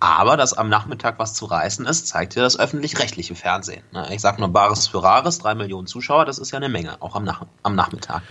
Aber 0.00 0.36
dass 0.36 0.52
am 0.52 0.68
Nachmittag 0.68 1.18
was 1.18 1.32
zu 1.32 1.46
reißen 1.46 1.86
ist, 1.86 2.06
zeigt 2.06 2.34
ja 2.36 2.42
das 2.42 2.58
öffentlich-rechtliche 2.58 3.34
Fernsehen. 3.34 3.82
Ich 4.10 4.20
sage 4.20 4.40
nur 4.40 4.50
Bares 4.50 4.86
für 4.86 5.02
Rares, 5.02 5.38
drei 5.38 5.54
Millionen 5.54 5.86
Zuschauer, 5.86 6.26
das 6.26 6.38
ist 6.38 6.52
ja 6.52 6.58
eine 6.58 6.68
Menge, 6.68 7.00
auch 7.00 7.16
am, 7.16 7.24
Nach 7.24 7.46
am 7.62 7.74
Nachmittag. 7.74 8.22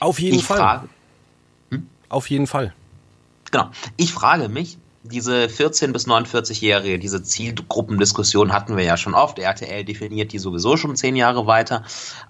Auf 0.00 0.18
jeden 0.18 0.38
ich 0.38 0.44
Fall. 0.44 0.58
Frage, 0.58 0.88
auf 2.08 2.30
jeden 2.30 2.46
Fall. 2.46 2.72
Genau. 3.50 3.70
Ich 3.96 4.12
frage 4.12 4.48
mich, 4.48 4.78
diese 5.04 5.44
14- 5.44 5.92
bis 5.92 6.06
49-Jährige, 6.06 6.98
diese 6.98 7.22
Zielgruppendiskussion 7.22 8.52
hatten 8.52 8.76
wir 8.76 8.84
ja 8.84 8.96
schon 8.96 9.14
oft. 9.14 9.38
RTL 9.38 9.84
definiert 9.84 10.32
die 10.32 10.38
sowieso 10.38 10.76
schon 10.76 10.96
zehn 10.96 11.14
Jahre 11.14 11.46
weiter. 11.46 11.84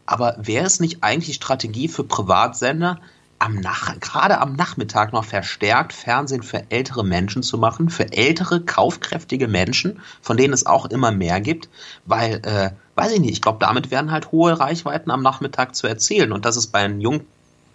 Aber 0.07 0.37
wäre 0.39 0.67
es 0.67 0.81
nicht 0.81 1.03
eigentlich 1.03 1.37
Strategie 1.37 1.89
für 1.89 2.03
Privatsender, 2.03 3.01
am 3.39 3.57
Nach 3.57 3.99
gerade 4.01 4.41
am 4.41 4.55
Nachmittag 4.55 5.13
noch 5.13 5.25
verstärkt 5.25 5.93
Fernsehen 5.93 6.43
für 6.43 6.71
ältere 6.71 7.05
Menschen 7.05 7.43
zu 7.43 7.59
machen, 7.59 7.91
für 7.91 8.13
ältere, 8.13 8.61
kaufkräftige 8.61 9.49
Menschen, 9.49 10.01
von 10.23 10.37
denen 10.37 10.55
es 10.55 10.67
auch 10.67 10.87
immer 10.87 11.11
mehr 11.11 11.41
gibt, 11.41 11.69
weil, 12.07 12.41
äh, 12.45 12.71
weiß 12.95 13.13
ich 13.13 13.21
nicht, 13.21 13.33
ich 13.33 13.43
glaube, 13.43 13.59
damit 13.61 13.91
werden 13.91 14.11
halt 14.11 14.33
hohe 14.33 14.59
Reichweiten 14.59 15.11
am 15.11 15.23
Nachmittag 15.23 15.75
zu 15.75 15.87
erzielen 15.87 16.33
und 16.33 16.45
das 16.45 16.57
ist 16.57 16.69
bei 16.69 16.87
den 16.87 17.01
jungen 17.01 17.27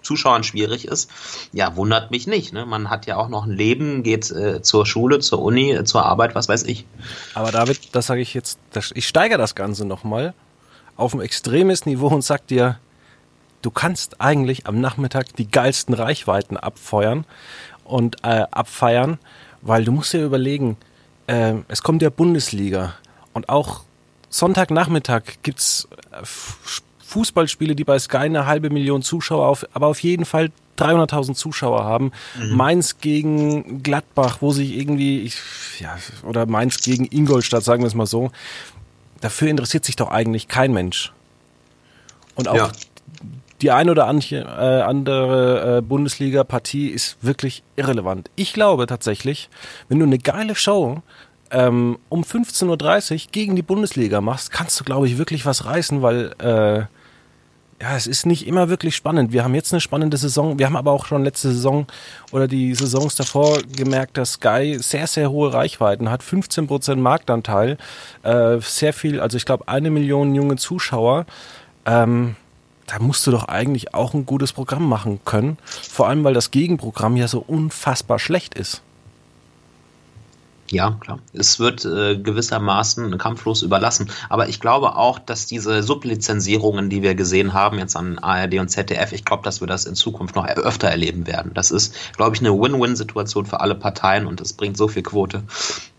Zuschauern 0.09 0.43
schwierig 0.43 0.87
ist, 0.87 1.11
ja, 1.53 1.75
wundert 1.75 2.09
mich 2.09 2.25
nicht. 2.25 2.51
Ne? 2.51 2.65
Man 2.65 2.89
hat 2.89 3.05
ja 3.05 3.17
auch 3.17 3.29
noch 3.29 3.45
ein 3.45 3.51
Leben, 3.51 4.01
geht 4.01 4.31
äh, 4.31 4.63
zur 4.63 4.87
Schule, 4.87 5.19
zur 5.19 5.39
Uni, 5.39 5.71
äh, 5.71 5.83
zur 5.83 6.03
Arbeit, 6.03 6.33
was 6.33 6.49
weiß 6.49 6.63
ich. 6.63 6.87
Aber 7.35 7.51
David, 7.51 7.95
das 7.95 8.07
sage 8.07 8.21
ich 8.21 8.33
jetzt, 8.33 8.57
das, 8.71 8.91
ich 8.95 9.07
steigere 9.07 9.37
das 9.37 9.53
Ganze 9.53 9.85
nochmal 9.85 10.33
auf 10.95 11.13
ein 11.13 11.21
extremes 11.21 11.86
Niveau 11.86 12.07
und 12.07 12.23
sag 12.23 12.47
dir, 12.47 12.79
du 13.62 13.69
kannst 13.69 14.19
eigentlich 14.19 14.65
am 14.65 14.81
Nachmittag 14.81 15.36
die 15.36 15.47
geilsten 15.47 15.93
Reichweiten 15.93 16.57
abfeuern 16.57 17.25
und 17.84 18.17
äh, 18.23 18.45
abfeiern, 18.49 19.19
weil 19.62 19.86
du 19.86 19.91
musst 19.91 20.13
dir 20.13 20.25
überlegen, 20.25 20.75
äh, 21.27 21.53
es 21.67 21.84
kommt 21.84 22.01
ja 22.01 22.10
Bundesliga 22.10 22.95
und 23.34 23.47
auch 23.47 23.84
Sonntagnachmittag 24.29 25.21
gibt's 25.43 25.88
äh, 26.12 26.25
Fußballspiele, 27.10 27.76
die 27.76 27.84
bei 27.84 27.98
Sky 27.98 28.17
eine 28.17 28.45
halbe 28.45 28.69
Million 28.69 29.02
Zuschauer 29.02 29.48
auf, 29.48 29.65
aber 29.74 29.88
auf 29.88 30.02
jeden 30.02 30.26
Fall 30.26 30.52
300.000 30.78 31.34
Zuschauer 31.34 31.84
haben. 31.84 32.12
Mhm. 32.38 32.56
Mainz 32.56 33.00
gegen 33.00 33.84
Gladbach, 33.84 34.38
wo 34.41 34.52
sich 34.52 34.78
irgendwie, 34.78 35.22
ich, 35.22 35.36
ja, 35.80 35.98
oder 36.24 36.45
Mainz 36.45 36.82
gegen 36.82 37.06
Ingolstadt, 37.06 37.63
sagen 37.63 37.84
wir 37.84 37.88
es 37.88 37.95
mal 37.95 38.06
so. 38.06 38.32
Dafür 39.22 39.50
interessiert 39.50 39.86
sich 39.86 39.95
doch 39.95 40.10
eigentlich 40.10 40.48
kein 40.48 40.72
Mensch. 40.72 41.12
Und 42.36 42.48
auch 42.48 42.56
ja. 42.56 42.72
die 43.62 43.72
ein 43.72 43.89
oder 43.89 44.06
andere, 44.08 44.41
äh, 44.41 44.82
andere 44.84 45.78
äh, 45.78 45.82
Bundesliga-Partie 45.82 46.88
ist 46.89 47.17
wirklich 47.22 47.63
irrelevant. 47.76 48.30
Ich 48.36 48.54
glaube 48.54 48.86
tatsächlich, 48.88 49.50
wenn 49.89 50.00
du 50.00 50.06
eine 50.06 50.19
geile 50.19 50.56
Show 50.56 51.02
ähm, 51.52 51.98
um 52.10 52.22
15.30 52.22 53.12
Uhr 53.12 53.32
gegen 53.32 53.56
die 53.56 53.62
Bundesliga 53.63 54.22
machst, 54.22 54.52
kannst 54.52 54.80
du, 54.80 54.84
glaube 54.84 55.08
ich, 55.08 55.17
wirklich 55.17 55.45
was 55.45 55.65
reißen, 55.65 56.02
weil 56.02 56.34
äh, 56.39 56.86
ja, 57.81 57.95
es 57.95 58.07
ist 58.07 58.25
nicht 58.25 58.45
immer 58.45 58.67
wirklich 58.67 58.95
spannend. 58.95 59.31
Wir 59.31 59.43
haben 59.43 59.55
jetzt 59.55 59.71
eine 59.71 59.79
spannende 59.79 60.17
Saison. 60.17 60.59
Wir 60.59 60.65
haben 60.65 60.75
aber 60.75 60.91
auch 60.91 61.05
schon 61.05 61.23
letzte 61.23 61.49
Saison 61.49 61.87
oder 62.31 62.47
die 62.47 62.75
Saisons 62.75 63.15
davor 63.15 63.59
gemerkt, 63.63 64.17
dass 64.17 64.33
Sky 64.33 64.77
sehr, 64.79 65.07
sehr 65.07 65.31
hohe 65.31 65.53
Reichweiten 65.53 66.09
hat. 66.09 66.21
15 66.21 66.67
Prozent 66.67 67.01
Marktanteil. 67.01 67.77
Äh, 68.23 68.57
sehr 68.59 68.91
viel, 68.91 69.21
also 69.21 69.37
ich 69.37 69.45
glaube 69.45 69.67
eine 69.69 69.91
Million 69.91 70.35
junge 70.35 70.57
Zuschauer. 70.57 71.25
Ähm, 71.85 72.35
da 72.87 72.99
musst 72.99 73.25
du 73.27 73.31
doch 73.31 73.47
eigentlich 73.47 73.93
auch 73.93 74.13
ein 74.13 74.25
gutes 74.25 74.51
Programm 74.51 74.89
machen 74.89 75.21
können. 75.23 75.57
Vor 75.63 76.07
allem, 76.09 76.23
weil 76.23 76.33
das 76.33 76.51
Gegenprogramm 76.51 77.15
ja 77.15 77.27
so 77.27 77.39
unfassbar 77.39 78.19
schlecht 78.19 78.55
ist. 78.55 78.81
Ja, 80.71 80.91
klar. 80.99 81.19
Es 81.34 81.60
wird 81.60 81.84
äh, 81.86 82.17
gewissermaßen 82.17 83.17
kampflos 83.17 83.63
überlassen. 83.63 84.12
Aber 84.29 84.49
ich 84.49 84.60
glaube 84.60 84.95
auch, 84.95 85.17
dass 85.17 85.47
diese 85.47 85.82
Sublizenzierungen, 85.82 86.89
die 86.89 87.01
wir 87.01 87.15
gesehen 87.15 87.53
haben 87.53 87.79
jetzt 87.79 87.95
an 87.95 88.19
ARD 88.19 88.60
und 88.60 88.69
ZDF, 88.69 89.12
ich 89.12 89.25
glaube, 89.25 89.43
dass 89.43 89.62
wir 89.62 89.67
das 89.67 89.86
in 89.86 89.95
Zukunft 89.95 90.36
noch 90.36 90.47
öfter 90.47 90.88
erleben 90.88 91.25
werden. 91.25 91.53
Das 91.55 91.71
ist, 91.71 91.95
glaube 92.15 92.36
ich, 92.36 92.41
eine 92.41 92.51
Win-Win-Situation 92.51 93.47
für 93.47 93.62
alle 93.62 93.75
Parteien 93.75 94.27
und 94.27 94.41
es 94.41 94.53
bringt 94.53 94.77
so 94.77 94.88
viel 94.88 95.03
Quote. 95.03 95.43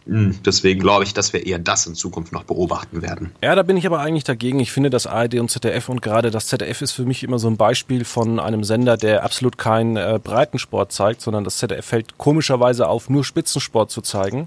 Hm, 0.07 0.39
deswegen 0.45 0.81
glaube 0.81 1.05
ich, 1.05 1.13
dass 1.13 1.33
wir 1.33 1.47
eher 1.47 1.59
das 1.59 1.87
in 1.87 1.95
Zukunft 1.95 2.33
noch 2.33 2.45
beobachten 2.45 3.03
werden. 3.03 3.33
Ja, 3.43 3.55
da 3.55 3.63
bin 3.63 3.77
ich 3.77 3.87
aber 3.87 4.01
eigentlich 4.01 4.25
dagegen. 4.25 4.59
Ich 4.59 4.73
finde, 4.73 4.91
dass 4.91 5.07
ARD 5.07 5.35
und 5.35 5.51
ZDF 5.51 5.89
und 5.89 6.01
gerade 6.01 6.31
das 6.31 6.47
ZDF 6.47 6.81
ist 6.81 6.93
für 6.93 7.05
mich 7.05 7.23
immer 7.23 7.39
so 7.39 7.49
ein 7.49 7.57
Beispiel 7.57 8.05
von 8.05 8.41
einem 8.41 8.65
Sender, 8.65 8.97
der 8.97 9.25
absolut 9.25 9.59
keinen 9.59 9.97
äh, 9.97 10.19
Breitensport 10.23 10.93
zeigt, 10.93 11.21
sondern 11.21 11.45
das 11.45 11.59
ZDF 11.59 11.85
fällt 11.85 12.19
komischerweise 12.19 12.89
auf, 12.89 13.11
nur 13.11 13.25
Spitzensport 13.25 13.91
zu 13.91 14.01
zeigen, 14.01 14.47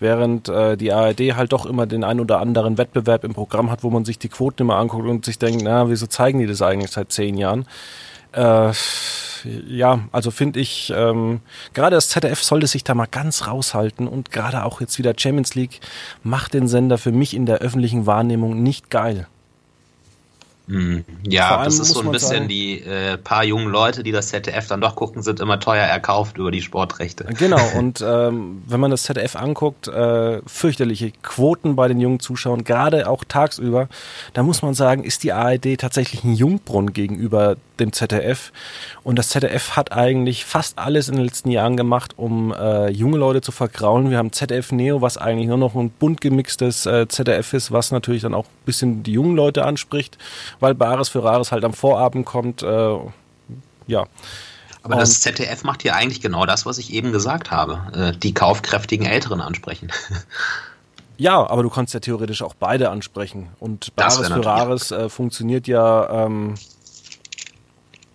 während 0.00 0.48
äh, 0.48 0.76
die 0.76 0.92
ARD 0.92 1.36
halt 1.36 1.52
doch 1.52 1.64
immer 1.64 1.86
den 1.86 2.02
ein 2.02 2.20
oder 2.20 2.40
anderen 2.40 2.76
Wettbewerb 2.76 3.24
im 3.24 3.34
Programm 3.34 3.70
hat, 3.70 3.84
wo 3.84 3.90
man 3.90 4.04
sich 4.04 4.18
die 4.18 4.28
Quoten 4.28 4.62
immer 4.62 4.76
anguckt 4.76 5.06
und 5.06 5.24
sich 5.24 5.38
denkt, 5.38 5.62
na, 5.62 5.88
wieso 5.88 6.06
zeigen 6.06 6.40
die 6.40 6.46
das 6.46 6.60
eigentlich 6.60 6.90
seit 6.90 7.12
zehn 7.12 7.36
Jahren? 7.36 7.66
Äh, 8.32 8.72
ja, 9.44 10.00
also 10.12 10.30
finde 10.30 10.60
ich, 10.60 10.92
ähm, 10.94 11.40
gerade 11.74 11.96
das 11.96 12.08
ZDF 12.08 12.42
sollte 12.42 12.66
sich 12.66 12.84
da 12.84 12.94
mal 12.94 13.06
ganz 13.06 13.46
raushalten 13.46 14.08
und 14.08 14.30
gerade 14.30 14.64
auch 14.64 14.80
jetzt 14.80 14.98
wieder 14.98 15.14
Champions 15.16 15.54
League 15.54 15.80
macht 16.22 16.54
den 16.54 16.68
Sender 16.68 16.98
für 16.98 17.12
mich 17.12 17.34
in 17.34 17.46
der 17.46 17.58
öffentlichen 17.58 18.06
Wahrnehmung 18.06 18.62
nicht 18.62 18.90
geil. 18.90 19.26
Hm, 20.68 21.02
ja, 21.26 21.64
das 21.64 21.78
ist 21.78 21.94
so 21.94 22.02
ein 22.02 22.10
bisschen 22.10 22.28
sagen, 22.28 22.48
die 22.48 22.80
äh, 22.80 23.16
paar 23.16 23.42
jungen 23.42 23.68
Leute, 23.68 24.02
die 24.02 24.12
das 24.12 24.28
ZDF 24.28 24.66
dann 24.66 24.82
doch 24.82 24.96
gucken, 24.96 25.22
sind 25.22 25.40
immer 25.40 25.58
teuer 25.58 25.84
erkauft 25.84 26.36
über 26.36 26.50
die 26.50 26.60
Sportrechte. 26.60 27.24
Genau, 27.38 27.60
und 27.78 28.04
ähm, 28.06 28.62
wenn 28.66 28.78
man 28.78 28.90
das 28.90 29.04
ZDF 29.04 29.34
anguckt, 29.36 29.88
äh, 29.88 30.42
fürchterliche 30.46 31.12
Quoten 31.22 31.74
bei 31.74 31.88
den 31.88 32.00
jungen 32.00 32.20
Zuschauern, 32.20 32.64
gerade 32.64 33.08
auch 33.08 33.24
tagsüber, 33.24 33.88
da 34.34 34.42
muss 34.42 34.60
man 34.60 34.74
sagen, 34.74 35.04
ist 35.04 35.22
die 35.22 35.32
ARD 35.32 35.78
tatsächlich 35.78 36.22
ein 36.24 36.34
Jungbrunnen 36.34 36.92
gegenüber 36.92 37.56
dem 37.80 37.92
ZDF. 37.92 38.52
Und 39.04 39.18
das 39.18 39.30
ZDF 39.30 39.76
hat 39.76 39.92
eigentlich 39.92 40.44
fast 40.44 40.78
alles 40.78 41.08
in 41.08 41.16
den 41.16 41.24
letzten 41.24 41.50
Jahren 41.50 41.76
gemacht, 41.76 42.14
um 42.16 42.52
äh, 42.52 42.90
junge 42.90 43.16
Leute 43.16 43.40
zu 43.40 43.52
vergraulen. 43.52 44.10
Wir 44.10 44.18
haben 44.18 44.32
ZDF 44.32 44.72
Neo, 44.72 45.00
was 45.00 45.16
eigentlich 45.16 45.48
nur 45.48 45.56
noch 45.56 45.74
ein 45.74 45.90
bunt 45.90 46.20
gemixtes 46.20 46.86
äh, 46.86 47.08
ZDF 47.08 47.54
ist, 47.54 47.72
was 47.72 47.90
natürlich 47.90 48.22
dann 48.22 48.34
auch 48.34 48.44
ein 48.44 48.66
bisschen 48.66 49.02
die 49.02 49.12
jungen 49.12 49.36
Leute 49.36 49.64
anspricht 49.64 50.18
weil 50.60 50.74
Bares 50.74 51.08
für 51.08 51.22
Rares 51.22 51.52
halt 51.52 51.64
am 51.64 51.72
Vorabend 51.72 52.26
kommt. 52.26 52.62
Äh, 52.62 52.98
ja. 53.86 54.06
Aber 54.82 54.94
und 54.94 55.00
das 55.00 55.20
ZDF 55.20 55.64
macht 55.64 55.84
ja 55.84 55.94
eigentlich 55.94 56.20
genau 56.20 56.46
das, 56.46 56.66
was 56.66 56.78
ich 56.78 56.92
eben 56.92 57.12
gesagt 57.12 57.50
habe. 57.50 57.80
Äh, 57.94 58.18
die 58.18 58.34
kaufkräftigen 58.34 59.06
Älteren 59.06 59.40
ansprechen. 59.40 59.92
Ja, 61.20 61.50
aber 61.50 61.64
du 61.64 61.68
kannst 61.68 61.94
ja 61.94 62.00
theoretisch 62.00 62.42
auch 62.42 62.54
beide 62.54 62.90
ansprechen. 62.90 63.48
Und 63.58 63.94
Bares 63.96 64.28
für 64.28 64.46
Rares 64.46 64.92
äh, 64.92 65.08
funktioniert 65.08 65.66
ja 65.66 66.26
ähm, 66.26 66.54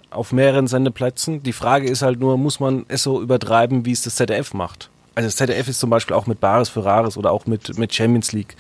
auf 0.10 0.32
mehreren 0.32 0.68
Sendeplätzen. 0.68 1.44
Die 1.44 1.52
Frage 1.52 1.90
ist 1.90 2.02
halt 2.02 2.22
nur, 2.22 2.38
muss 2.38 2.62
man 2.62 2.86
es 2.88 3.04
so 3.04 3.22
übertreiben, 3.22 3.86
wie 3.86 3.92
es 3.92 4.04
das 4.04 4.16
ZDF 4.16 4.54
macht? 4.54 4.90
Also 5.16 5.28
das 5.28 5.36
ZDF 5.36 5.68
ist 5.68 5.82
zum 5.82 5.90
Beispiel 5.90 6.16
auch 6.16 6.28
mit 6.28 6.40
Bares 6.40 6.70
für 6.70 6.86
Rares 6.86 7.18
oder 7.18 7.32
auch 7.32 7.46
mit, 7.46 7.78
mit 7.78 7.94
Champions 7.94 8.32
League. 8.32 8.56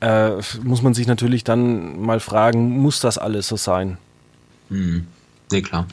Äh, 0.00 0.42
muss 0.62 0.82
man 0.82 0.94
sich 0.94 1.06
natürlich 1.06 1.44
dann 1.44 2.00
mal 2.00 2.20
fragen, 2.20 2.78
muss 2.78 3.00
das 3.00 3.18
alles 3.18 3.48
so 3.48 3.56
sein? 3.56 3.98
Hm. 4.68 5.06
Nee, 5.50 5.62
klar. 5.62 5.86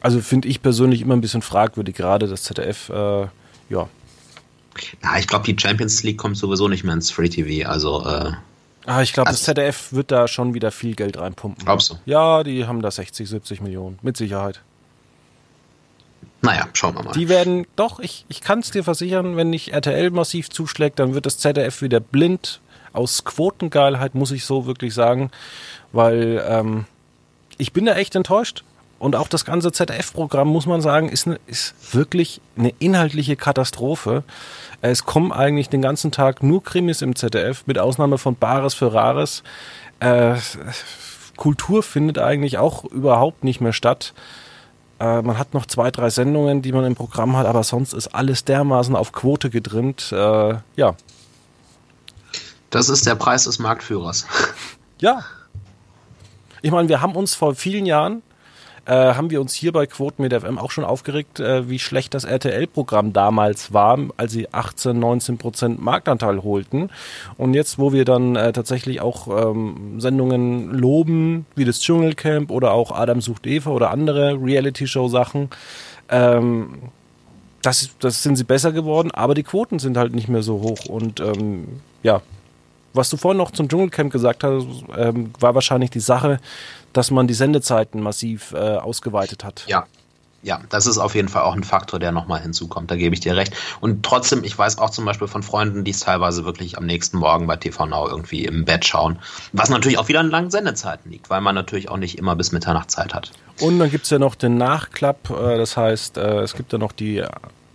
Also 0.00 0.20
finde 0.20 0.48
ich 0.48 0.62
persönlich 0.62 1.02
immer 1.02 1.14
ein 1.14 1.20
bisschen 1.20 1.42
fragwürdig, 1.42 1.94
gerade 1.94 2.26
das 2.26 2.42
ZDF, 2.42 2.88
äh, 2.88 3.22
ja. 3.68 3.88
Ja, 5.02 5.18
ich 5.18 5.26
glaube, 5.26 5.44
die 5.44 5.60
Champions 5.60 6.02
League 6.02 6.18
kommt 6.18 6.36
sowieso 6.36 6.68
nicht 6.68 6.84
mehr 6.84 6.94
ins 6.94 7.10
Free 7.10 7.28
TV, 7.28 7.68
also. 7.68 8.04
Äh, 8.06 8.32
ah, 8.86 9.02
ich 9.02 9.12
glaube, 9.12 9.30
das 9.30 9.40
also 9.40 9.52
ZDF 9.52 9.92
wird 9.92 10.10
da 10.10 10.26
schon 10.26 10.54
wieder 10.54 10.70
viel 10.70 10.94
Geld 10.94 11.18
reinpumpen. 11.18 11.64
Glaubst 11.64 11.90
du? 11.90 11.96
Ja, 12.06 12.42
die 12.42 12.66
haben 12.66 12.80
da 12.80 12.90
60, 12.90 13.28
70 13.28 13.60
Millionen, 13.60 13.98
mit 14.02 14.16
Sicherheit. 14.16 14.62
Naja, 16.42 16.66
schauen 16.72 16.94
wir 16.94 17.02
mal. 17.02 17.12
Die 17.12 17.28
werden, 17.28 17.66
doch, 17.76 18.00
ich, 18.00 18.24
ich 18.28 18.40
kann 18.40 18.60
es 18.60 18.70
dir 18.70 18.84
versichern, 18.84 19.36
wenn 19.36 19.50
nicht 19.50 19.72
RTL 19.72 20.10
massiv 20.10 20.50
zuschlägt, 20.50 20.98
dann 20.98 21.14
wird 21.14 21.26
das 21.26 21.38
ZDF 21.38 21.82
wieder 21.82 22.00
blind 22.00 22.60
aus 22.92 23.24
Quotengeilheit, 23.24 24.14
muss 24.14 24.30
ich 24.30 24.44
so 24.44 24.66
wirklich 24.66 24.94
sagen, 24.94 25.30
weil 25.92 26.42
ähm, 26.46 26.86
ich 27.58 27.72
bin 27.72 27.84
da 27.84 27.94
echt 27.94 28.14
enttäuscht. 28.14 28.64
Und 28.98 29.16
auch 29.16 29.28
das 29.28 29.46
ganze 29.46 29.72
ZDF-Programm, 29.72 30.48
muss 30.48 30.66
man 30.66 30.82
sagen, 30.82 31.08
ist, 31.08 31.26
ne, 31.26 31.40
ist 31.46 31.74
wirklich 31.94 32.42
eine 32.58 32.74
inhaltliche 32.80 33.34
Katastrophe. 33.34 34.24
Es 34.82 35.06
kommen 35.06 35.32
eigentlich 35.32 35.70
den 35.70 35.80
ganzen 35.80 36.12
Tag 36.12 36.42
nur 36.42 36.62
Krimis 36.62 37.00
im 37.00 37.16
ZDF, 37.16 37.66
mit 37.66 37.78
Ausnahme 37.78 38.18
von 38.18 38.36
Bares 38.36 38.74
für 38.74 38.92
Rares. 38.92 39.42
Äh, 40.00 40.34
Kultur 41.36 41.82
findet 41.82 42.18
eigentlich 42.18 42.58
auch 42.58 42.84
überhaupt 42.84 43.42
nicht 43.42 43.62
mehr 43.62 43.72
statt. 43.72 44.12
Äh, 45.00 45.22
man 45.22 45.38
hat 45.38 45.54
noch 45.54 45.64
zwei, 45.66 45.90
drei 45.90 46.10
Sendungen, 46.10 46.60
die 46.60 46.72
man 46.72 46.84
im 46.84 46.94
Programm 46.94 47.36
hat, 47.36 47.46
aber 47.46 47.64
sonst 47.64 47.94
ist 47.94 48.08
alles 48.08 48.44
dermaßen 48.44 48.94
auf 48.94 49.12
Quote 49.12 49.48
getrimmt. 49.48 50.12
Äh, 50.12 50.54
ja. 50.76 50.94
Das 52.68 52.88
ist 52.88 53.06
der 53.06 53.14
Preis 53.14 53.44
des 53.44 53.58
Marktführers. 53.58 54.26
Ja. 55.00 55.24
Ich 56.60 56.70
meine, 56.70 56.90
wir 56.90 57.00
haben 57.00 57.16
uns 57.16 57.34
vor 57.34 57.54
vielen 57.54 57.86
Jahren 57.86 58.22
äh, 58.90 59.14
haben 59.14 59.30
wir 59.30 59.40
uns 59.40 59.54
hier 59.54 59.70
bei 59.70 59.86
Quoten 59.86 60.20
mit 60.20 60.34
FM 60.34 60.58
auch 60.58 60.72
schon 60.72 60.82
aufgeregt, 60.82 61.38
äh, 61.38 61.68
wie 61.68 61.78
schlecht 61.78 62.12
das 62.12 62.24
RTL-Programm 62.24 63.12
damals 63.12 63.72
war, 63.72 63.96
als 64.16 64.32
sie 64.32 64.52
18, 64.52 64.98
19 64.98 65.38
Prozent 65.38 65.80
Marktanteil 65.80 66.42
holten. 66.42 66.90
Und 67.38 67.54
jetzt, 67.54 67.78
wo 67.78 67.92
wir 67.92 68.04
dann 68.04 68.34
äh, 68.34 68.52
tatsächlich 68.52 69.00
auch 69.00 69.28
ähm, 69.28 70.00
Sendungen 70.00 70.72
loben, 70.72 71.46
wie 71.54 71.64
das 71.64 71.78
Dschungelcamp 71.78 72.50
oder 72.50 72.72
auch 72.72 72.90
Adam 72.90 73.20
sucht 73.20 73.46
Eva 73.46 73.70
oder 73.70 73.92
andere 73.92 74.36
Reality-Show-Sachen, 74.42 75.50
ähm, 76.08 76.78
das, 77.62 77.90
das 78.00 78.24
sind 78.24 78.34
sie 78.34 78.44
besser 78.44 78.72
geworden, 78.72 79.12
aber 79.12 79.34
die 79.34 79.44
Quoten 79.44 79.78
sind 79.78 79.96
halt 79.98 80.16
nicht 80.16 80.28
mehr 80.28 80.42
so 80.42 80.62
hoch. 80.62 80.86
Und 80.86 81.20
ähm, 81.20 81.80
ja, 82.02 82.22
was 82.92 83.10
du 83.10 83.16
vorhin 83.16 83.38
noch 83.38 83.50
zum 83.50 83.68
Dschungelcamp 83.68 84.12
gesagt 84.12 84.44
hast, 84.44 84.66
ähm, 84.96 85.32
war 85.38 85.54
wahrscheinlich 85.54 85.90
die 85.90 86.00
Sache, 86.00 86.40
dass 86.92 87.10
man 87.10 87.26
die 87.26 87.34
Sendezeiten 87.34 88.02
massiv 88.02 88.52
äh, 88.52 88.76
ausgeweitet 88.76 89.44
hat. 89.44 89.64
Ja. 89.66 89.86
Ja, 90.42 90.60
das 90.70 90.86
ist 90.86 90.96
auf 90.96 91.14
jeden 91.14 91.28
Fall 91.28 91.42
auch 91.42 91.54
ein 91.54 91.64
Faktor, 91.64 92.00
der 92.00 92.12
nochmal 92.12 92.40
hinzukommt. 92.40 92.90
Da 92.90 92.96
gebe 92.96 93.14
ich 93.14 93.20
dir 93.20 93.36
recht. 93.36 93.54
Und 93.80 94.02
trotzdem, 94.02 94.42
ich 94.42 94.56
weiß 94.56 94.78
auch 94.78 94.88
zum 94.88 95.04
Beispiel 95.04 95.28
von 95.28 95.42
Freunden, 95.42 95.84
die 95.84 95.90
es 95.90 96.00
teilweise 96.00 96.46
wirklich 96.46 96.78
am 96.78 96.86
nächsten 96.86 97.18
Morgen 97.18 97.46
bei 97.46 97.56
TV 97.56 97.84
Now 97.84 98.08
irgendwie 98.08 98.46
im 98.46 98.64
Bett 98.64 98.86
schauen. 98.86 99.18
Was 99.52 99.68
natürlich 99.68 99.98
auch 99.98 100.08
wieder 100.08 100.20
an 100.20 100.30
langen 100.30 100.50
Sendezeiten 100.50 101.10
liegt, 101.10 101.28
weil 101.28 101.42
man 101.42 101.54
natürlich 101.54 101.90
auch 101.90 101.98
nicht 101.98 102.16
immer 102.16 102.36
bis 102.36 102.52
Mitternacht 102.52 102.90
Zeit 102.90 103.12
hat. 103.12 103.32
Und 103.60 103.78
dann 103.78 103.90
gibt 103.90 104.04
es 104.04 104.10
ja 104.10 104.18
noch 104.18 104.34
den 104.34 104.56
Nachklapp. 104.56 105.28
Äh, 105.28 105.58
das 105.58 105.76
heißt, 105.76 106.16
äh, 106.16 106.40
es 106.40 106.54
gibt 106.54 106.72
ja 106.72 106.78
noch 106.78 106.92
die 106.92 107.22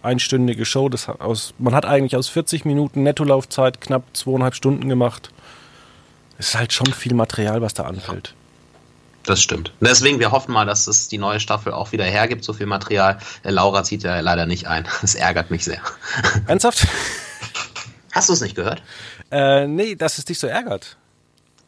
einstündige 0.06 0.66
Show. 0.66 0.90
Das 0.90 1.10
aus, 1.10 1.54
man 1.58 1.76
hat 1.76 1.86
eigentlich 1.86 2.16
aus 2.16 2.30
40 2.30 2.66
Minuten 2.66 3.04
Nettolaufzeit 3.04 3.82
knapp 3.82 4.04
zweieinhalb 4.14 4.56
Stunden 4.56 4.88
gemacht. 4.88 5.32
Es 6.38 6.50
ist 6.50 6.56
halt 6.56 6.74
schon 6.74 6.88
viel 6.88 7.14
Material, 7.14 7.62
was 7.62 7.74
da 7.74 7.84
anfällt. 7.84 8.34
Das 9.26 9.42
stimmt. 9.42 9.72
Deswegen, 9.82 10.20
wir 10.20 10.32
hoffen 10.32 10.52
mal, 10.52 10.66
dass 10.66 10.88
es 10.88 11.08
die 11.08 11.18
neue 11.18 11.40
Staffel 11.40 11.74
auch 11.74 11.92
wieder 11.92 12.04
hergibt, 12.04 12.44
so 12.44 12.54
viel 12.54 12.68
Material. 12.68 13.18
Äh, 13.44 13.50
Laura 13.52 13.84
zieht 13.84 14.04
ja 14.04 14.20
leider 14.20 14.46
nicht 14.46 14.68
ein. 14.68 14.88
Das 15.02 15.16
ärgert 15.16 15.52
mich 15.52 15.64
sehr. 15.64 15.82
Ernsthaft? 16.48 16.88
Hast 18.12 18.30
du 18.30 18.34
es 18.34 18.42
nicht 18.42 18.56
gehört? 18.56 18.82
Äh, 19.32 19.68
nee, 19.68 19.96
dass 19.96 20.18
es 20.20 20.26
dich 20.26 20.40
so 20.40 20.48
ärgert. 20.48 20.98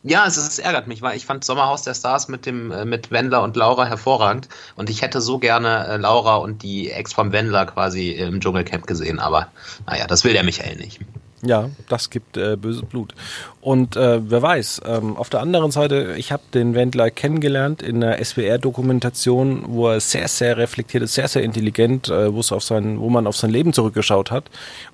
Ja, 0.04 0.26
es, 0.26 0.38
es, 0.38 0.60
ärgert 0.60 0.88
mich, 0.88 1.02
weil 1.02 1.18
ich 1.18 1.26
fand 1.26 1.44
Sommerhaus 1.44 1.82
der 1.82 1.94
Stars 1.94 2.28
mit 2.28 2.46
dem 2.46 2.72
äh, 2.72 2.86
mit 2.86 3.12
Wendler 3.12 3.42
und 3.42 3.56
Laura 3.56 3.86
hervorragend 3.86 4.48
und 4.76 4.90
ich 4.90 5.02
hätte 5.02 5.22
so 5.22 5.40
gerne 5.40 5.88
äh, 5.88 5.98
Laura 5.98 6.36
und 6.36 6.64
die 6.64 6.92
Ex 6.92 7.14
vom 7.14 7.32
Wendler 7.32 7.66
quasi 7.66 8.12
im 8.12 8.40
Dschungelcamp 8.40 8.88
gesehen, 8.88 9.20
aber 9.20 9.48
naja, 9.86 10.08
das 10.08 10.24
will 10.24 10.34
der 10.34 10.44
Michael 10.44 10.78
nicht. 10.78 11.00
Ja, 11.44 11.70
das 11.88 12.10
gibt 12.10 12.36
äh, 12.36 12.56
böses 12.56 12.82
Blut. 12.82 13.14
Und 13.62 13.96
äh, 13.96 14.20
wer 14.28 14.42
weiß, 14.42 14.82
ähm, 14.86 15.16
auf 15.16 15.30
der 15.30 15.42
anderen 15.42 15.70
Seite, 15.70 16.16
ich 16.18 16.32
habe 16.32 16.42
den 16.52 16.74
Wendler 16.74 17.12
kennengelernt 17.12 17.84
in 17.84 18.04
einer 18.04 18.24
SWR-Dokumentation, 18.24 19.66
wo 19.68 19.90
er 19.90 20.00
sehr, 20.00 20.28
sehr 20.30 20.58
reflektiert 20.58 21.04
ist, 21.04 21.14
sehr, 21.14 21.28
sehr 21.28 21.44
intelligent, 21.44 22.10
äh, 22.10 22.32
auf 22.34 22.64
sein, 22.64 23.00
wo 23.00 23.10
man 23.10 23.28
auf 23.28 23.38
sein 23.38 23.52
Leben 23.52 23.72
zurückgeschaut 23.72 24.32
hat. 24.32 24.46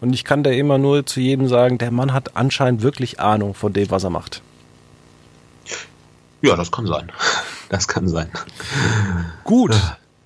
Und 0.02 0.14
ich 0.14 0.26
kann 0.26 0.44
da 0.44 0.50
immer 0.50 0.78
nur 0.78 1.06
zu 1.06 1.22
jedem 1.22 1.48
sagen, 1.48 1.78
der 1.78 1.92
Mann 1.92 2.14
hat 2.14 2.36
anscheinend 2.36 2.82
wirklich 2.82 3.22
Ahnung 3.22 3.54
von 3.54 3.72
dem, 3.72 3.90
was 3.90 4.04
er 4.04 4.10
macht. 4.10 4.42
Ja, 6.44 6.56
das 6.56 6.72
kann 6.72 6.86
sein. 6.86 7.12
Das 7.70 7.88
kann 7.88 8.08
sein. 8.08 8.30
Gut. 9.44 9.76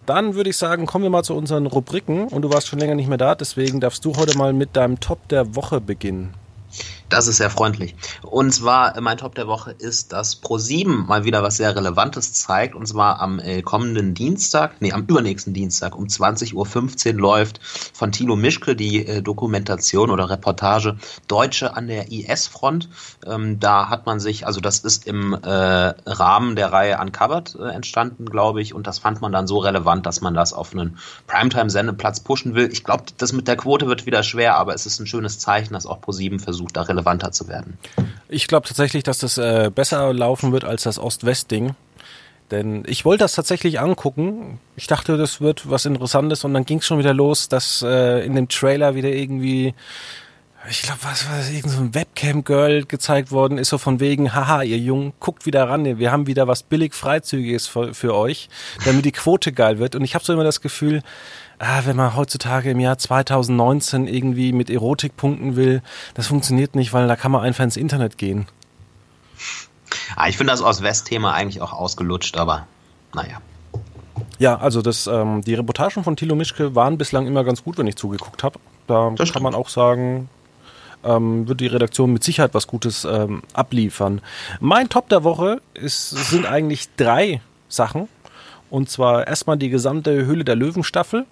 Dann 0.06 0.36
würde 0.36 0.50
ich 0.50 0.58
sagen, 0.58 0.86
kommen 0.86 1.04
wir 1.04 1.10
mal 1.10 1.24
zu 1.24 1.34
unseren 1.34 1.66
Rubriken. 1.66 2.28
Und 2.28 2.42
du 2.42 2.52
warst 2.52 2.68
schon 2.68 2.80
länger 2.80 2.96
nicht 2.96 3.08
mehr 3.08 3.18
da, 3.18 3.36
deswegen 3.36 3.80
darfst 3.80 4.04
du 4.04 4.18
heute 4.18 4.38
mal 4.38 4.52
mit 4.52 4.76
deinem 4.76 5.00
Top 5.00 5.26
der 5.30 5.56
Woche 5.56 5.80
beginnen. 5.80 6.34
Das 7.10 7.28
ist 7.28 7.38
sehr 7.38 7.50
freundlich. 7.50 7.96
Und 8.22 8.52
zwar, 8.54 8.98
äh, 8.98 9.02
mein 9.02 9.18
Top 9.18 9.34
der 9.36 9.48
Woche 9.48 9.72
ist, 9.72 10.12
dass 10.12 10.44
Pro7 10.44 11.06
mal 11.06 11.24
wieder 11.24 11.42
was 11.42 11.56
sehr 11.56 11.74
Relevantes 11.74 12.34
zeigt. 12.34 12.76
Und 12.76 12.86
zwar 12.86 13.22
am 13.22 13.40
äh, 13.40 13.62
kommenden 13.62 14.14
Dienstag, 14.14 14.82
nee, 14.82 14.92
am 14.92 15.06
übernächsten 15.06 15.54
Dienstag 15.54 15.96
um 15.96 16.06
20.15 16.08 17.14
Uhr 17.14 17.22
läuft 17.22 17.62
von 17.94 18.12
Tilo 18.12 18.36
Mischke 18.36 18.76
die 18.76 19.06
äh, 19.06 19.22
Dokumentation 19.22 20.12
oder 20.12 20.30
Reportage 20.30 20.98
Deutsche 21.30 21.78
an 21.78 21.88
der 21.88 22.12
IS-Front. 22.12 22.90
Ähm, 23.26 23.58
da 23.62 23.88
hat 23.88 24.06
man 24.06 24.20
sich, 24.20 24.46
also 24.46 24.60
das 24.60 24.80
ist 24.80 25.08
im 25.08 25.34
äh, 25.34 25.48
Rahmen 25.48 26.58
der 26.58 26.74
Reihe 26.74 27.00
Uncovered 27.00 27.56
äh, 27.56 27.70
entstanden, 27.70 28.26
glaube 28.26 28.62
ich. 28.62 28.74
Und 28.74 28.86
das 28.86 29.00
fand 29.00 29.22
man 29.22 29.32
dann 29.32 29.48
so 29.48 29.60
relevant, 29.60 30.06
dass 30.06 30.20
man 30.20 30.34
das 30.34 30.52
auf 30.52 30.74
einen 30.74 30.98
Primetime-Sendeplatz 31.28 32.20
pushen 32.20 32.54
will. 32.54 32.70
Ich 32.70 32.84
glaube, 32.84 33.06
das 33.18 33.32
mit 33.32 33.48
der 33.48 33.56
Quote 33.56 33.88
wird 33.88 34.06
wieder 34.06 34.24
schwer, 34.24 34.58
aber 34.58 34.74
es 34.74 34.86
ist 34.86 35.00
ein 35.00 35.08
schönes 35.08 35.40
Zeichen, 35.40 35.74
dass 35.74 35.86
auch 35.86 36.02
Pro7 36.02 36.42
versucht, 36.42 36.76
da 36.76 36.97
relevanter 36.98 37.32
zu 37.32 37.48
werden. 37.48 37.78
Ich 38.28 38.48
glaube 38.48 38.68
tatsächlich, 38.68 39.04
dass 39.04 39.20
das 39.20 39.38
äh, 39.38 39.72
besser 39.74 40.14
laufen 40.14 40.52
wird 40.52 40.66
als 40.66 40.84
das 40.84 41.00
Ost-West-Ding. 41.00 41.76
Denn 42.52 42.84
ich 42.88 43.04
wollte 43.04 43.26
das 43.26 43.36
tatsächlich 43.36 43.80
angucken. 43.80 44.60
Ich 44.78 44.88
dachte, 44.88 45.18
das 45.18 45.42
wird 45.42 45.70
was 45.70 45.86
Interessantes 45.86 46.46
und 46.46 46.54
dann 46.54 46.66
ging 46.66 46.80
es 46.80 46.86
schon 46.86 46.98
wieder 46.98 47.14
los, 47.14 47.50
dass 47.50 47.82
äh, 47.86 48.26
in 48.26 48.36
dem 48.36 48.48
Trailer 48.48 48.96
wieder 48.96 49.10
irgendwie, 49.10 49.74
ich 50.70 50.82
glaube, 50.82 51.00
was 51.04 51.30
war 51.30 51.38
das, 51.38 51.50
irgend 51.52 51.72
so 51.72 51.80
ein 51.80 51.94
Webcam-Girl 51.94 52.86
gezeigt 52.86 53.32
worden 53.32 53.58
ist, 53.58 53.68
so 53.68 53.78
von 53.78 54.00
wegen, 54.00 54.34
haha, 54.34 54.64
ihr 54.64 54.78
Jungen, 54.78 55.12
guckt 55.20 55.46
wieder 55.46 55.68
ran, 55.68 56.00
wir 56.00 56.12
haben 56.12 56.26
wieder 56.26 56.48
was 56.48 56.64
billig 56.64 56.94
Freizügiges 56.94 57.68
für, 57.68 57.94
für 57.94 58.16
euch, 58.16 58.48
damit 58.86 59.04
die 59.04 59.12
Quote 59.12 59.52
geil 59.52 59.80
wird. 59.80 59.96
Und 59.96 60.06
ich 60.06 60.16
habe 60.16 60.24
so 60.24 60.32
immer 60.32 60.46
das 60.46 60.62
Gefühl, 60.62 61.04
ah, 61.60 61.82
wenn 61.86 61.96
man 61.96 62.16
heutzutage 62.16 62.72
im 62.72 62.80
Jahr 62.80 62.98
2019 62.98 64.08
irgendwie 64.08 64.52
mit 64.52 64.70
Erotik 64.70 65.18
punkten 65.18 65.56
will, 65.56 65.82
das 66.14 66.28
funktioniert 66.28 66.76
nicht, 66.76 66.94
weil 66.94 67.08
da 67.08 67.16
kann 67.16 67.32
man 67.32 67.42
einfach 67.42 67.64
ins 67.64 67.78
Internet 67.78 68.18
gehen. 68.18 68.48
Ah, 70.16 70.28
ich 70.28 70.38
finde 70.38 70.52
das 70.52 70.62
Ost-West-Thema 70.62 71.34
eigentlich 71.34 71.62
auch 71.62 71.74
ausgelutscht, 71.74 72.38
aber 72.38 72.68
naja. 73.14 73.42
Ja, 74.40 74.58
also 74.58 74.82
das, 74.82 75.08
ähm, 75.08 75.42
die 75.42 75.56
Reportagen 75.56 76.04
von 76.04 76.16
Thilo 76.16 76.36
Mischke 76.36 76.76
waren 76.76 76.98
bislang 76.98 77.28
immer 77.28 77.44
ganz 77.44 77.64
gut, 77.64 77.78
wenn 77.78 77.88
ich 77.88 77.96
zugeguckt 77.96 78.44
habe. 78.44 78.60
Da 78.86 79.12
das 79.16 79.34
kann 79.34 79.44
man 79.44 79.56
auch 79.56 79.70
sagen, 79.70 80.30
ähm, 81.04 81.48
wird 81.48 81.62
die 81.62 81.68
Redaktion 81.68 82.14
mit 82.14 82.24
Sicherheit 82.24 82.54
was 82.54 82.68
Gutes 82.68 83.06
ähm, 83.06 83.42
abliefern. 83.54 84.22
Mein 84.60 84.90
Top 84.90 85.10
der 85.10 85.24
Woche 85.24 85.62
ist, 85.74 86.10
sind 86.10 86.46
eigentlich 86.46 86.90
drei 86.96 87.42
Sachen. 87.68 88.08
Und 88.70 88.90
zwar 88.90 89.28
erstmal 89.28 89.58
die 89.58 89.70
gesamte 89.70 90.26
Höhle 90.26 90.44
der 90.44 90.56
Löwen 90.56 90.84
Staffel 90.84 91.26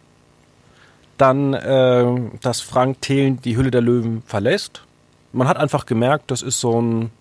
dann, 1.18 1.54
äh, 1.54 2.06
dass 2.42 2.62
Frank 2.62 3.02
Thelen 3.02 3.42
die 3.42 3.58
Hülle 3.58 3.72
der 3.72 3.82
Löwen 3.82 4.22
verlässt. 4.26 4.84
Man 5.32 5.48
hat 5.48 5.58
einfach 5.58 5.86
gemerkt, 5.86 6.32
das 6.32 6.42
ist 6.42 6.60
so 6.60 6.82
ein 6.82 7.12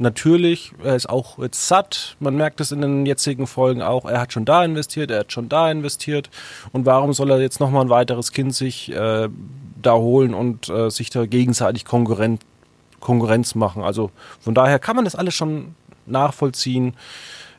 natürlich, 0.00 0.72
er 0.82 0.96
ist 0.96 1.08
auch 1.08 1.38
jetzt 1.38 1.68
satt. 1.68 2.16
Man 2.18 2.34
merkt 2.34 2.60
es 2.60 2.72
in 2.72 2.80
den 2.80 3.06
jetzigen 3.06 3.46
Folgen 3.46 3.82
auch. 3.82 4.06
Er 4.06 4.20
hat 4.20 4.32
schon 4.32 4.44
da 4.44 4.64
investiert, 4.64 5.10
er 5.10 5.20
hat 5.20 5.32
schon 5.32 5.48
da 5.48 5.70
investiert. 5.70 6.30
Und 6.72 6.86
warum 6.86 7.12
soll 7.12 7.30
er 7.30 7.40
jetzt 7.40 7.60
nochmal 7.60 7.84
ein 7.84 7.90
weiteres 7.90 8.32
Kind 8.32 8.54
sich 8.54 8.90
äh, 8.90 9.28
da 9.80 9.94
holen 9.94 10.34
und 10.34 10.68
äh, 10.68 10.90
sich 10.90 11.10
da 11.10 11.26
gegenseitig 11.26 11.84
Konkurrent, 11.84 12.42
Konkurrenz 12.98 13.54
machen? 13.54 13.82
Also 13.82 14.10
von 14.40 14.54
daher 14.54 14.78
kann 14.78 14.96
man 14.96 15.04
das 15.04 15.14
alles 15.14 15.34
schon 15.34 15.74
nachvollziehen. 16.06 16.94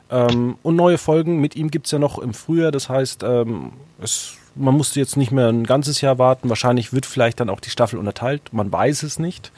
Ähm, 0.10 0.58
und 0.64 0.76
neue 0.76 0.98
Folgen 0.98 1.40
mit 1.40 1.56
ihm 1.56 1.70
gibt's 1.70 1.92
ja 1.92 2.00
noch 2.00 2.18
im 2.18 2.34
Frühjahr. 2.34 2.72
Das 2.72 2.90
heißt, 2.90 3.24
ähm, 3.24 3.72
es, 4.02 4.36
man 4.56 4.76
musste 4.76 5.00
jetzt 5.00 5.18
nicht 5.18 5.32
mehr 5.32 5.48
ein 5.48 5.66
ganzes 5.66 6.02
Jahr 6.02 6.18
warten. 6.18 6.50
Wahrscheinlich 6.50 6.94
wird 6.94 7.06
vielleicht 7.06 7.40
dann 7.40 7.50
auch 7.50 7.60
die 7.60 7.70
Staffel 7.70 7.98
unterteilt. 7.98 8.42
Man 8.52 8.72
weiß 8.72 9.04
es 9.04 9.20
nicht. 9.20 9.52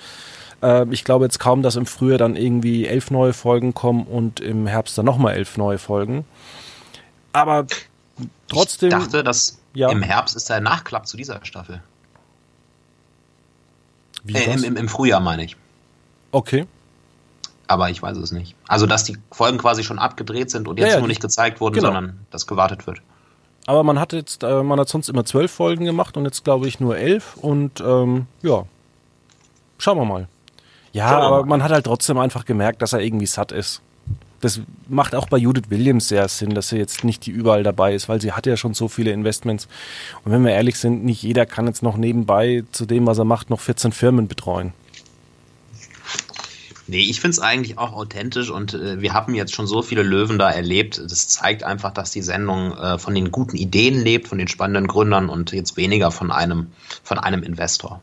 Äh, 0.61 0.85
ich 0.91 1.03
glaube 1.03 1.25
jetzt 1.25 1.39
kaum, 1.39 1.61
dass 1.61 1.75
im 1.75 1.85
Frühjahr 1.85 2.17
dann 2.17 2.35
irgendwie 2.35 2.87
elf 2.87 3.11
neue 3.11 3.33
Folgen 3.33 3.73
kommen 3.73 4.05
und 4.05 4.39
im 4.39 4.67
Herbst 4.67 4.97
dann 4.97 5.05
nochmal 5.05 5.35
elf 5.35 5.57
neue 5.57 5.77
Folgen. 5.77 6.25
Aber 7.33 7.65
trotzdem. 8.47 8.89
Ich 8.89 8.95
dachte, 8.95 9.23
dass 9.23 9.59
ja. 9.73 9.89
im 9.91 10.01
Herbst 10.01 10.35
ist 10.35 10.49
der 10.49 10.61
Nachklapp 10.61 11.07
zu 11.07 11.17
dieser 11.17 11.43
Staffel. 11.43 11.81
Wie 14.23 14.35
äh, 14.35 14.53
im, 14.53 14.63
im, 14.63 14.77
Im 14.77 14.87
Frühjahr 14.87 15.19
meine 15.19 15.43
ich. 15.43 15.57
Okay. 16.31 16.65
Aber 17.67 17.89
ich 17.89 18.01
weiß 18.01 18.17
es 18.17 18.31
nicht. 18.31 18.55
Also, 18.67 18.85
dass 18.85 19.03
die 19.03 19.17
Folgen 19.31 19.57
quasi 19.57 19.83
schon 19.83 19.99
abgedreht 19.99 20.51
sind 20.51 20.67
und 20.67 20.77
jetzt 20.77 20.89
ja, 20.89 20.93
ja, 20.95 20.99
nur 20.99 21.07
nicht 21.07 21.21
gezeigt 21.21 21.59
wurden, 21.59 21.75
genau. 21.75 21.87
sondern 21.87 22.25
dass 22.29 22.45
gewartet 22.45 22.87
wird. 22.87 23.01
Aber 23.65 23.83
man 23.83 23.99
hat 23.99 24.13
jetzt, 24.13 24.43
äh, 24.43 24.63
man 24.63 24.79
hat 24.79 24.89
sonst 24.89 25.09
immer 25.09 25.25
zwölf 25.25 25.51
Folgen 25.51 25.85
gemacht 25.85 26.17
und 26.17 26.25
jetzt 26.25 26.43
glaube 26.43 26.67
ich 26.67 26.79
nur 26.79 26.97
elf 26.97 27.37
und 27.37 27.81
ähm, 27.81 28.27
ja, 28.41 28.65
schauen 29.77 29.97
wir 29.97 30.05
mal. 30.05 30.27
Ja, 30.91 31.09
Schau 31.09 31.15
aber 31.15 31.39
mal. 31.41 31.45
man 31.45 31.63
hat 31.63 31.71
halt 31.71 31.85
trotzdem 31.85 32.17
einfach 32.17 32.45
gemerkt, 32.45 32.81
dass 32.81 32.93
er 32.93 32.99
irgendwie 32.99 33.25
satt 33.25 33.51
ist. 33.51 33.81
Das 34.41 34.59
macht 34.89 35.15
auch 35.15 35.29
bei 35.29 35.37
Judith 35.37 35.69
Williams 35.69 36.09
sehr 36.09 36.27
Sinn, 36.27 36.53
dass 36.53 36.67
sie 36.67 36.77
jetzt 36.77 37.05
nicht 37.05 37.25
die 37.25 37.31
überall 37.31 37.63
dabei 37.63 37.95
ist, 37.95 38.09
weil 38.09 38.19
sie 38.19 38.33
hat 38.33 38.45
ja 38.45 38.57
schon 38.57 38.73
so 38.73 38.89
viele 38.89 39.11
Investments. 39.11 39.69
Und 40.25 40.33
wenn 40.33 40.43
wir 40.43 40.51
ehrlich 40.51 40.77
sind, 40.77 41.05
nicht 41.05 41.23
jeder 41.23 41.45
kann 41.45 41.65
jetzt 41.65 41.81
noch 41.81 41.95
nebenbei 41.95 42.65
zu 42.73 42.85
dem, 42.85 43.07
was 43.07 43.17
er 43.17 43.23
macht, 43.23 43.49
noch 43.49 43.61
14 43.61 43.93
Firmen 43.93 44.27
betreuen. 44.27 44.73
Nee, 46.93 47.09
ich 47.09 47.19
finde 47.19 47.31
es 47.31 47.39
eigentlich 47.39 47.79
auch 47.79 47.93
authentisch 47.93 48.51
und 48.51 48.75
äh, 48.75 49.01
wir 49.01 49.13
haben 49.13 49.33
jetzt 49.33 49.55
schon 49.55 49.65
so 49.65 49.81
viele 49.81 50.03
Löwen 50.03 50.37
da 50.37 50.51
erlebt. 50.51 51.01
Das 51.03 51.27
zeigt 51.27 51.63
einfach, 51.63 51.89
dass 51.89 52.11
die 52.11 52.21
Sendung 52.21 52.77
äh, 52.77 52.99
von 52.99 53.15
den 53.15 53.31
guten 53.31 53.57
Ideen 53.57 53.99
lebt, 53.99 54.27
von 54.27 54.37
den 54.37 54.47
spannenden 54.47 54.85
Gründern 54.85 55.27
und 55.27 55.53
jetzt 55.53 55.75
weniger 55.75 56.11
von 56.11 56.31
einem, 56.31 56.67
von 57.01 57.17
einem 57.17 57.41
Investor. 57.41 57.99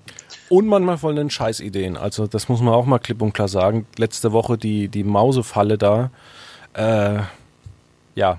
Und 0.48 0.66
manchmal 0.66 0.98
von 0.98 1.14
den 1.14 1.31
Scheißideen. 1.31 1.96
Also 1.96 2.26
das 2.26 2.48
muss 2.48 2.61
man 2.62 2.74
auch 2.74 2.85
mal 2.85 2.98
klipp 2.98 3.22
und 3.22 3.33
klar 3.33 3.46
sagen. 3.46 3.87
Letzte 3.96 4.33
Woche 4.33 4.59
die, 4.59 4.88
die 4.88 5.05
Mausefalle 5.05 5.79
da. 5.79 6.11
Äh, 6.72 7.20
ja. 8.16 8.38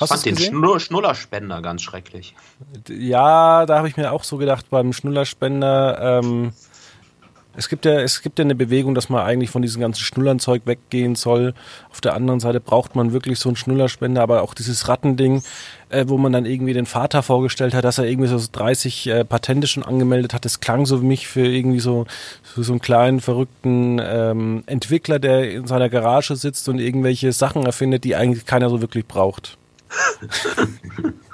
Hast 0.00 0.02
ich 0.02 0.08
fand 0.08 0.26
den 0.26 0.36
Schnuller, 0.38 0.80
Schnullerspender 0.80 1.62
ganz 1.62 1.82
schrecklich. 1.82 2.34
Ja, 2.88 3.64
da 3.64 3.78
habe 3.78 3.86
ich 3.86 3.96
mir 3.96 4.10
auch 4.10 4.24
so 4.24 4.38
gedacht 4.38 4.66
beim 4.70 4.92
Schnullerspender. 4.92 6.20
Ähm, 6.20 6.52
es 7.56 7.68
gibt 7.68 7.84
ja, 7.84 8.00
es 8.00 8.22
gibt 8.22 8.38
ja 8.38 8.44
eine 8.44 8.54
Bewegung, 8.54 8.94
dass 8.94 9.08
man 9.08 9.24
eigentlich 9.24 9.50
von 9.50 9.62
diesem 9.62 9.80
ganzen 9.80 10.00
Schnullernzeug 10.00 10.62
weggehen 10.64 11.14
soll. 11.14 11.54
Auf 11.90 12.00
der 12.00 12.14
anderen 12.14 12.40
Seite 12.40 12.60
braucht 12.60 12.96
man 12.96 13.12
wirklich 13.12 13.38
so 13.38 13.48
einen 13.48 13.56
Schnullerspender, 13.56 14.22
aber 14.22 14.42
auch 14.42 14.54
dieses 14.54 14.88
Rattending, 14.88 15.42
äh, 15.90 16.04
wo 16.08 16.18
man 16.18 16.32
dann 16.32 16.46
irgendwie 16.46 16.72
den 16.72 16.86
Vater 16.86 17.22
vorgestellt 17.22 17.74
hat, 17.74 17.84
dass 17.84 17.98
er 17.98 18.06
irgendwie 18.06 18.28
so 18.28 18.40
30 18.50 19.06
äh, 19.06 19.24
Patente 19.24 19.66
schon 19.66 19.82
angemeldet 19.82 20.34
hat. 20.34 20.44
Das 20.44 20.60
klang 20.60 20.86
so 20.86 20.98
für 20.98 21.04
mich 21.04 21.28
für 21.28 21.46
irgendwie 21.46 21.80
so, 21.80 22.06
für 22.42 22.64
so 22.64 22.72
einen 22.72 22.80
kleinen, 22.80 23.20
verrückten 23.20 24.00
ähm, 24.02 24.64
Entwickler, 24.66 25.18
der 25.18 25.50
in 25.50 25.66
seiner 25.66 25.88
Garage 25.88 26.36
sitzt 26.36 26.68
und 26.68 26.78
irgendwelche 26.78 27.32
Sachen 27.32 27.64
erfindet, 27.64 28.04
die 28.04 28.16
eigentlich 28.16 28.46
keiner 28.46 28.68
so 28.70 28.80
wirklich 28.80 29.06
braucht. 29.06 29.56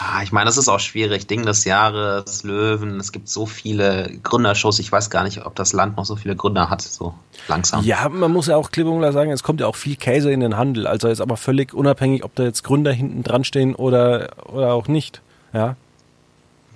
Ja, 0.00 0.22
ich 0.22 0.32
meine, 0.32 0.46
das 0.46 0.56
ist 0.56 0.68
auch 0.68 0.80
schwierig. 0.80 1.26
Ding 1.26 1.44
des 1.44 1.64
Jahres, 1.64 2.42
Löwen, 2.42 2.98
es 2.98 3.12
gibt 3.12 3.28
so 3.28 3.44
viele 3.44 4.10
Gründershows. 4.22 4.78
Ich 4.78 4.90
weiß 4.90 5.10
gar 5.10 5.24
nicht, 5.24 5.44
ob 5.44 5.54
das 5.54 5.74
Land 5.74 5.96
noch 5.96 6.06
so 6.06 6.16
viele 6.16 6.36
Gründer 6.36 6.70
hat, 6.70 6.80
so 6.80 7.12
langsam. 7.48 7.84
Ja, 7.84 8.08
man 8.08 8.32
muss 8.32 8.46
ja 8.46 8.56
auch 8.56 8.70
klipp 8.70 8.86
und 8.86 8.98
klar 8.98 9.12
sagen, 9.12 9.30
es 9.30 9.42
kommt 9.42 9.60
ja 9.60 9.66
auch 9.66 9.76
viel 9.76 9.96
Käse 9.96 10.32
in 10.32 10.40
den 10.40 10.56
Handel. 10.56 10.86
Also 10.86 11.08
jetzt 11.08 11.20
aber 11.20 11.36
völlig 11.36 11.74
unabhängig, 11.74 12.24
ob 12.24 12.34
da 12.34 12.44
jetzt 12.44 12.64
Gründer 12.64 12.92
hinten 12.92 13.22
dran 13.22 13.44
stehen 13.44 13.74
oder, 13.74 14.30
oder 14.46 14.72
auch 14.72 14.88
nicht. 14.88 15.20
Ja. 15.52 15.76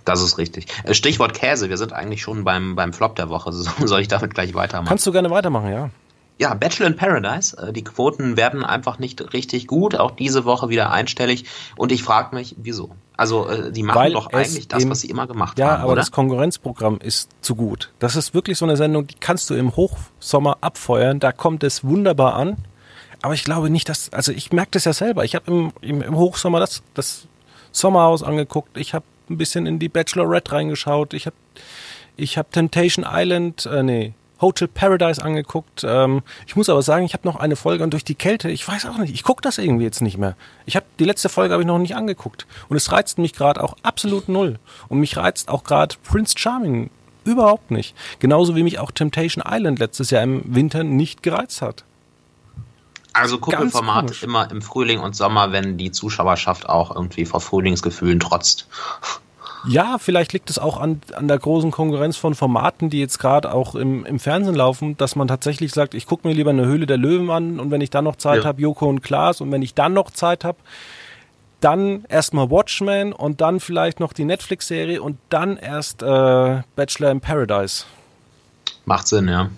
Das 0.04 0.20
ist 0.20 0.36
richtig. 0.36 0.66
Äh, 0.84 0.92
Stichwort 0.92 1.32
Käse, 1.32 1.70
wir 1.70 1.78
sind 1.78 1.94
eigentlich 1.94 2.20
schon 2.20 2.44
beim, 2.44 2.76
beim 2.76 2.92
Flop 2.92 3.16
der 3.16 3.30
Woche. 3.30 3.52
Soll 3.86 4.00
ich 4.00 4.08
damit 4.08 4.34
gleich 4.34 4.52
weitermachen? 4.52 4.88
Kannst 4.88 5.06
du 5.06 5.12
gerne 5.12 5.30
weitermachen, 5.30 5.70
ja. 5.70 5.90
Ja, 6.38 6.54
Bachelor 6.54 6.88
in 6.88 6.96
Paradise. 6.96 7.56
Äh, 7.56 7.72
die 7.72 7.84
Quoten 7.84 8.36
werden 8.36 8.64
einfach 8.64 8.98
nicht 8.98 9.32
richtig 9.32 9.66
gut. 9.66 9.94
Auch 9.94 10.10
diese 10.10 10.44
Woche 10.44 10.68
wieder 10.68 10.90
einstellig. 10.90 11.44
Und 11.76 11.92
ich 11.92 12.02
frage 12.02 12.34
mich, 12.34 12.56
wieso? 12.58 12.90
Also 13.16 13.48
äh, 13.48 13.70
die 13.70 13.84
machen 13.84 13.96
Weil 13.96 14.12
doch 14.12 14.32
eigentlich 14.32 14.66
das, 14.66 14.88
was 14.88 15.00
sie 15.00 15.08
immer 15.08 15.28
gemacht 15.28 15.58
ja, 15.58 15.66
haben. 15.66 15.72
Ja, 15.74 15.78
aber 15.82 15.92
oder? 15.92 16.00
das 16.00 16.10
Konkurrenzprogramm 16.10 16.98
ist 16.98 17.30
zu 17.40 17.54
gut. 17.54 17.92
Das 18.00 18.16
ist 18.16 18.34
wirklich 18.34 18.58
so 18.58 18.64
eine 18.64 18.76
Sendung, 18.76 19.06
die 19.06 19.14
kannst 19.14 19.48
du 19.50 19.54
im 19.54 19.76
Hochsommer 19.76 20.58
abfeuern. 20.60 21.20
Da 21.20 21.30
kommt 21.30 21.62
es 21.62 21.84
wunderbar 21.84 22.34
an. 22.34 22.56
Aber 23.22 23.34
ich 23.34 23.44
glaube 23.44 23.70
nicht, 23.70 23.88
dass, 23.88 24.12
also 24.12 24.32
ich 24.32 24.52
merke 24.52 24.72
das 24.72 24.84
ja 24.84 24.92
selber. 24.92 25.24
Ich 25.24 25.34
habe 25.36 25.50
im, 25.50 25.72
im, 25.80 26.02
im, 26.02 26.16
Hochsommer 26.16 26.58
das, 26.58 26.82
das 26.94 27.26
Sommerhaus 27.70 28.22
angeguckt. 28.22 28.76
Ich 28.76 28.92
habe 28.92 29.04
ein 29.30 29.38
bisschen 29.38 29.66
in 29.66 29.78
die 29.78 29.88
Bachelorette 29.88 30.52
reingeschaut. 30.52 31.14
Ich 31.14 31.26
habe 31.26 31.36
ich 32.16 32.36
hab 32.36 32.52
Temptation 32.52 33.06
Island, 33.08 33.66
äh, 33.66 33.82
nee, 33.82 34.14
Hotel 34.40 34.68
Paradise 34.68 35.22
angeguckt. 35.22 35.84
Ähm, 35.86 36.22
ich 36.46 36.56
muss 36.56 36.68
aber 36.68 36.82
sagen, 36.82 37.04
ich 37.04 37.14
habe 37.14 37.26
noch 37.26 37.36
eine 37.36 37.56
Folge 37.56 37.84
und 37.84 37.92
durch 37.92 38.04
die 38.04 38.14
Kälte, 38.14 38.50
ich 38.50 38.66
weiß 38.66 38.86
auch 38.86 38.98
nicht, 38.98 39.14
ich 39.14 39.22
gucke 39.22 39.42
das 39.42 39.58
irgendwie 39.58 39.84
jetzt 39.84 40.02
nicht 40.02 40.18
mehr. 40.18 40.36
Ich 40.66 40.76
habe 40.76 40.86
die 40.98 41.04
letzte 41.04 41.28
Folge 41.28 41.52
habe 41.52 41.62
ich 41.62 41.66
noch 41.66 41.78
nicht 41.78 41.96
angeguckt 41.96 42.46
und 42.68 42.76
es 42.76 42.92
reizt 42.92 43.18
mich 43.18 43.32
gerade 43.32 43.62
auch 43.62 43.76
absolut 43.82 44.28
null 44.28 44.58
und 44.88 45.00
mich 45.00 45.16
reizt 45.16 45.48
auch 45.48 45.64
gerade 45.64 45.96
Prince 46.02 46.34
Charming 46.36 46.90
überhaupt 47.24 47.70
nicht. 47.70 47.94
Genauso 48.18 48.54
wie 48.56 48.62
mich 48.62 48.78
auch 48.78 48.90
Temptation 48.90 49.42
Island 49.46 49.78
letztes 49.78 50.10
Jahr 50.10 50.22
im 50.22 50.42
Winter 50.54 50.84
nicht 50.84 51.22
gereizt 51.22 51.62
hat. 51.62 51.84
Also 53.12 53.38
Kuppelformat 53.38 54.22
immer 54.22 54.50
im 54.50 54.60
Frühling 54.60 54.98
und 54.98 55.14
Sommer, 55.14 55.52
wenn 55.52 55.78
die 55.78 55.92
Zuschauerschaft 55.92 56.68
auch 56.68 56.94
irgendwie 56.94 57.24
vor 57.24 57.40
Frühlingsgefühlen 57.40 58.18
trotzt. 58.18 58.66
Ja, 59.66 59.98
vielleicht 59.98 60.32
liegt 60.32 60.50
es 60.50 60.58
auch 60.58 60.78
an, 60.78 61.00
an 61.14 61.28
der 61.28 61.38
großen 61.38 61.70
Konkurrenz 61.70 62.16
von 62.16 62.34
Formaten, 62.34 62.90
die 62.90 63.00
jetzt 63.00 63.18
gerade 63.18 63.52
auch 63.52 63.74
im, 63.74 64.04
im 64.04 64.18
Fernsehen 64.18 64.54
laufen, 64.54 64.96
dass 64.96 65.16
man 65.16 65.28
tatsächlich 65.28 65.72
sagt, 65.72 65.94
ich 65.94 66.06
gucke 66.06 66.28
mir 66.28 66.34
lieber 66.34 66.50
eine 66.50 66.66
Höhle 66.66 66.86
der 66.86 66.98
Löwen 66.98 67.30
an 67.30 67.60
und 67.60 67.70
wenn 67.70 67.80
ich 67.80 67.90
dann 67.90 68.04
noch 68.04 68.16
Zeit 68.16 68.42
ja. 68.42 68.44
habe, 68.44 68.60
Joko 68.60 68.86
und 68.86 69.02
Klaas 69.02 69.40
und 69.40 69.50
wenn 69.52 69.62
ich 69.62 69.74
dann 69.74 69.92
noch 69.94 70.10
Zeit 70.10 70.44
habe, 70.44 70.58
dann 71.60 72.04
erstmal 72.10 72.50
Watchmen 72.50 73.14
und 73.14 73.40
dann 73.40 73.58
vielleicht 73.58 74.00
noch 74.00 74.12
die 74.12 74.24
Netflix-Serie 74.24 75.00
und 75.00 75.16
dann 75.30 75.56
erst 75.56 76.02
äh, 76.02 76.62
Bachelor 76.76 77.10
in 77.10 77.20
Paradise. 77.20 77.84
Macht 78.84 79.08
Sinn, 79.08 79.28
ja. 79.28 79.48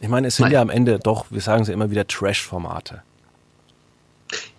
Ich 0.00 0.08
meine, 0.08 0.28
es 0.28 0.36
sind 0.36 0.44
Nein. 0.44 0.52
ja 0.52 0.62
am 0.62 0.70
Ende 0.70 0.98
doch, 0.98 1.26
wir 1.30 1.40
sagen 1.40 1.62
es 1.62 1.68
ja 1.68 1.74
immer 1.74 1.90
wieder, 1.90 2.06
Trash-Formate. 2.06 3.02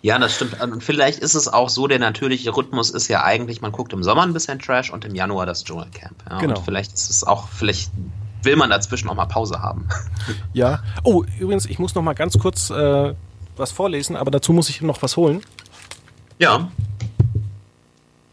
Ja, 0.02 0.18
das 0.18 0.34
stimmt. 0.34 0.60
Und 0.60 0.82
vielleicht 0.82 1.20
ist 1.20 1.34
es 1.34 1.48
auch 1.48 1.68
so, 1.68 1.86
der 1.86 1.98
natürliche 1.98 2.56
Rhythmus 2.56 2.90
ist 2.90 3.08
ja 3.08 3.22
eigentlich, 3.22 3.60
man 3.60 3.72
guckt 3.72 3.92
im 3.92 4.02
Sommer 4.02 4.22
ein 4.22 4.32
bisschen 4.32 4.58
Trash 4.58 4.90
und 4.90 5.04
im 5.04 5.14
Januar 5.14 5.46
das 5.46 5.64
Dschungelcamp. 5.64 6.24
Ja, 6.28 6.38
genau. 6.38 6.58
Und 6.58 6.64
vielleicht 6.64 6.92
ist 6.92 7.10
es 7.10 7.24
auch, 7.24 7.48
vielleicht 7.48 7.90
will 8.42 8.56
man 8.56 8.70
dazwischen 8.70 9.08
auch 9.08 9.14
mal 9.14 9.26
Pause 9.26 9.60
haben. 9.60 9.88
Ja. 10.52 10.82
Oh, 11.04 11.24
übrigens, 11.38 11.66
ich 11.66 11.78
muss 11.78 11.94
noch 11.94 12.02
mal 12.02 12.14
ganz 12.14 12.38
kurz 12.38 12.70
äh, 12.70 13.14
was 13.56 13.72
vorlesen, 13.72 14.16
aber 14.16 14.30
dazu 14.30 14.52
muss 14.52 14.68
ich 14.68 14.80
noch 14.80 15.00
was 15.02 15.16
holen. 15.16 15.42
Ja. 16.38 16.70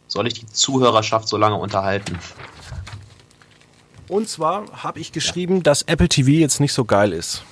Soll 0.08 0.28
ich 0.28 0.34
die 0.34 0.48
Zuhörerschaft 0.48 1.28
so 1.28 1.38
lange 1.38 1.56
unterhalten? 1.56 2.18
Und 4.08 4.30
zwar 4.30 4.66
habe 4.84 5.00
ich 5.00 5.12
geschrieben, 5.12 5.58
ja. 5.58 5.64
dass 5.64 5.84
Apple 5.84 6.10
TV 6.10 6.30
jetzt 6.32 6.60
nicht 6.60 6.74
so 6.74 6.86
geil 6.86 7.14
ist. 7.14 7.44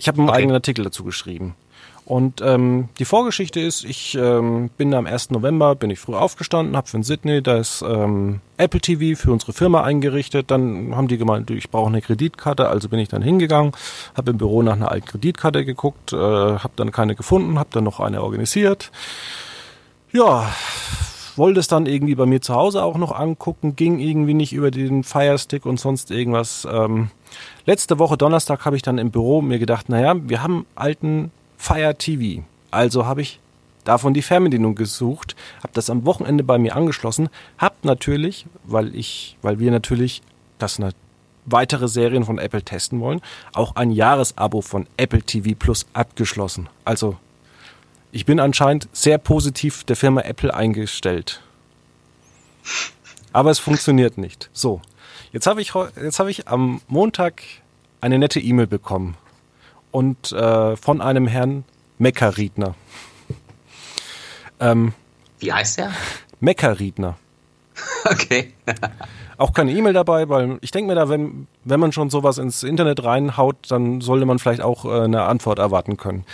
Ich 0.00 0.08
habe 0.08 0.18
einen 0.18 0.30
okay. 0.30 0.38
eigenen 0.38 0.54
Artikel 0.54 0.84
dazu 0.84 1.04
geschrieben. 1.04 1.54
Und 2.06 2.40
ähm, 2.40 2.88
die 2.98 3.04
Vorgeschichte 3.04 3.60
ist, 3.60 3.84
ich 3.84 4.16
ähm, 4.16 4.70
bin 4.76 4.94
am 4.94 5.06
1. 5.06 5.30
November, 5.30 5.76
bin 5.76 5.90
ich 5.90 6.00
früh 6.00 6.14
aufgestanden, 6.14 6.76
habe 6.76 6.88
für 6.88 7.00
Sydney 7.04 7.42
das 7.42 7.84
ähm, 7.86 8.40
Apple 8.56 8.80
TV 8.80 9.20
für 9.20 9.30
unsere 9.30 9.52
Firma 9.52 9.84
eingerichtet. 9.84 10.50
Dann 10.50 10.96
haben 10.96 11.06
die 11.06 11.18
gemeint, 11.18 11.50
ich 11.50 11.70
brauche 11.70 11.88
eine 11.88 12.00
Kreditkarte, 12.00 12.68
also 12.68 12.88
bin 12.88 12.98
ich 12.98 13.10
dann 13.10 13.22
hingegangen, 13.22 13.72
habe 14.16 14.30
im 14.30 14.38
Büro 14.38 14.62
nach 14.62 14.72
einer 14.72 14.90
alten 14.90 15.06
Kreditkarte 15.06 15.64
geguckt, 15.64 16.12
äh, 16.12 16.16
habe 16.16 16.72
dann 16.76 16.90
keine 16.90 17.14
gefunden, 17.14 17.58
habe 17.58 17.70
dann 17.72 17.84
noch 17.84 18.00
eine 18.00 18.22
organisiert. 18.22 18.90
Ja, 20.10 20.50
wollte 21.36 21.60
es 21.60 21.68
dann 21.68 21.86
irgendwie 21.86 22.14
bei 22.14 22.26
mir 22.26 22.40
zu 22.40 22.54
Hause 22.54 22.82
auch 22.82 22.96
noch 22.96 23.12
angucken, 23.12 23.76
ging 23.76 23.98
irgendwie 23.98 24.34
nicht 24.34 24.52
über 24.52 24.70
den 24.70 25.04
Firestick 25.04 25.66
und 25.66 25.80
sonst 25.80 26.10
irgendwas. 26.10 26.66
Ähm, 26.70 27.10
letzte 27.66 27.98
Woche 27.98 28.16
Donnerstag 28.16 28.64
habe 28.64 28.76
ich 28.76 28.82
dann 28.82 28.98
im 28.98 29.10
Büro 29.10 29.42
mir 29.42 29.58
gedacht, 29.58 29.88
naja, 29.88 30.14
wir 30.16 30.42
haben 30.42 30.66
alten 30.74 31.30
Fire 31.56 31.94
TV. 31.96 32.42
Also 32.70 33.06
habe 33.06 33.22
ich 33.22 33.40
davon 33.84 34.14
die 34.14 34.22
Fernbedienung 34.22 34.74
gesucht, 34.74 35.36
habe 35.58 35.72
das 35.72 35.90
am 35.90 36.04
Wochenende 36.06 36.44
bei 36.44 36.58
mir 36.58 36.76
angeschlossen, 36.76 37.28
habe 37.58 37.74
natürlich, 37.82 38.46
weil 38.64 38.94
ich, 38.94 39.36
weil 39.42 39.58
wir 39.58 39.70
natürlich 39.70 40.22
das 40.58 40.78
weitere 41.46 41.88
Serien 41.88 42.24
von 42.24 42.38
Apple 42.38 42.62
testen 42.62 43.00
wollen, 43.00 43.20
auch 43.52 43.76
ein 43.76 43.90
Jahresabo 43.90 44.60
von 44.60 44.86
Apple 44.96 45.22
TV 45.22 45.56
Plus 45.58 45.86
abgeschlossen. 45.92 46.68
Also 46.84 47.16
ich 48.12 48.26
bin 48.26 48.40
anscheinend 48.40 48.88
sehr 48.92 49.18
positiv 49.18 49.84
der 49.84 49.96
Firma 49.96 50.22
Apple 50.22 50.52
eingestellt. 50.52 51.40
Aber 53.32 53.50
es 53.50 53.58
funktioniert 53.58 54.18
nicht. 54.18 54.50
So, 54.52 54.80
jetzt 55.32 55.46
habe 55.46 55.62
ich, 55.62 55.72
jetzt 56.02 56.18
hab 56.18 56.28
ich 56.28 56.48
am 56.48 56.80
Montag 56.88 57.42
eine 58.00 58.18
nette 58.18 58.40
E-Mail 58.40 58.66
bekommen. 58.66 59.16
Und 59.92 60.32
äh, 60.32 60.76
von 60.76 61.00
einem 61.00 61.26
Herrn 61.26 61.64
Meckerriedner. 61.98 62.74
Ähm, 64.60 64.94
Wie 65.38 65.52
heißt 65.52 65.78
der? 65.78 65.92
Meckerriedner. 66.38 67.18
Okay. 68.04 68.52
Auch 69.36 69.52
keine 69.52 69.72
E-Mail 69.72 69.92
dabei, 69.92 70.28
weil 70.28 70.58
ich 70.62 70.70
denke 70.70 70.88
mir 70.88 70.94
da, 70.94 71.08
wenn, 71.08 71.46
wenn 71.64 71.80
man 71.80 71.92
schon 71.92 72.10
sowas 72.10 72.38
ins 72.38 72.62
Internet 72.62 73.04
reinhaut, 73.04 73.56
dann 73.68 74.00
sollte 74.00 74.26
man 74.26 74.38
vielleicht 74.38 74.62
auch 74.62 74.84
äh, 74.84 75.04
eine 75.04 75.22
Antwort 75.22 75.58
erwarten 75.58 75.96
können. 75.96 76.24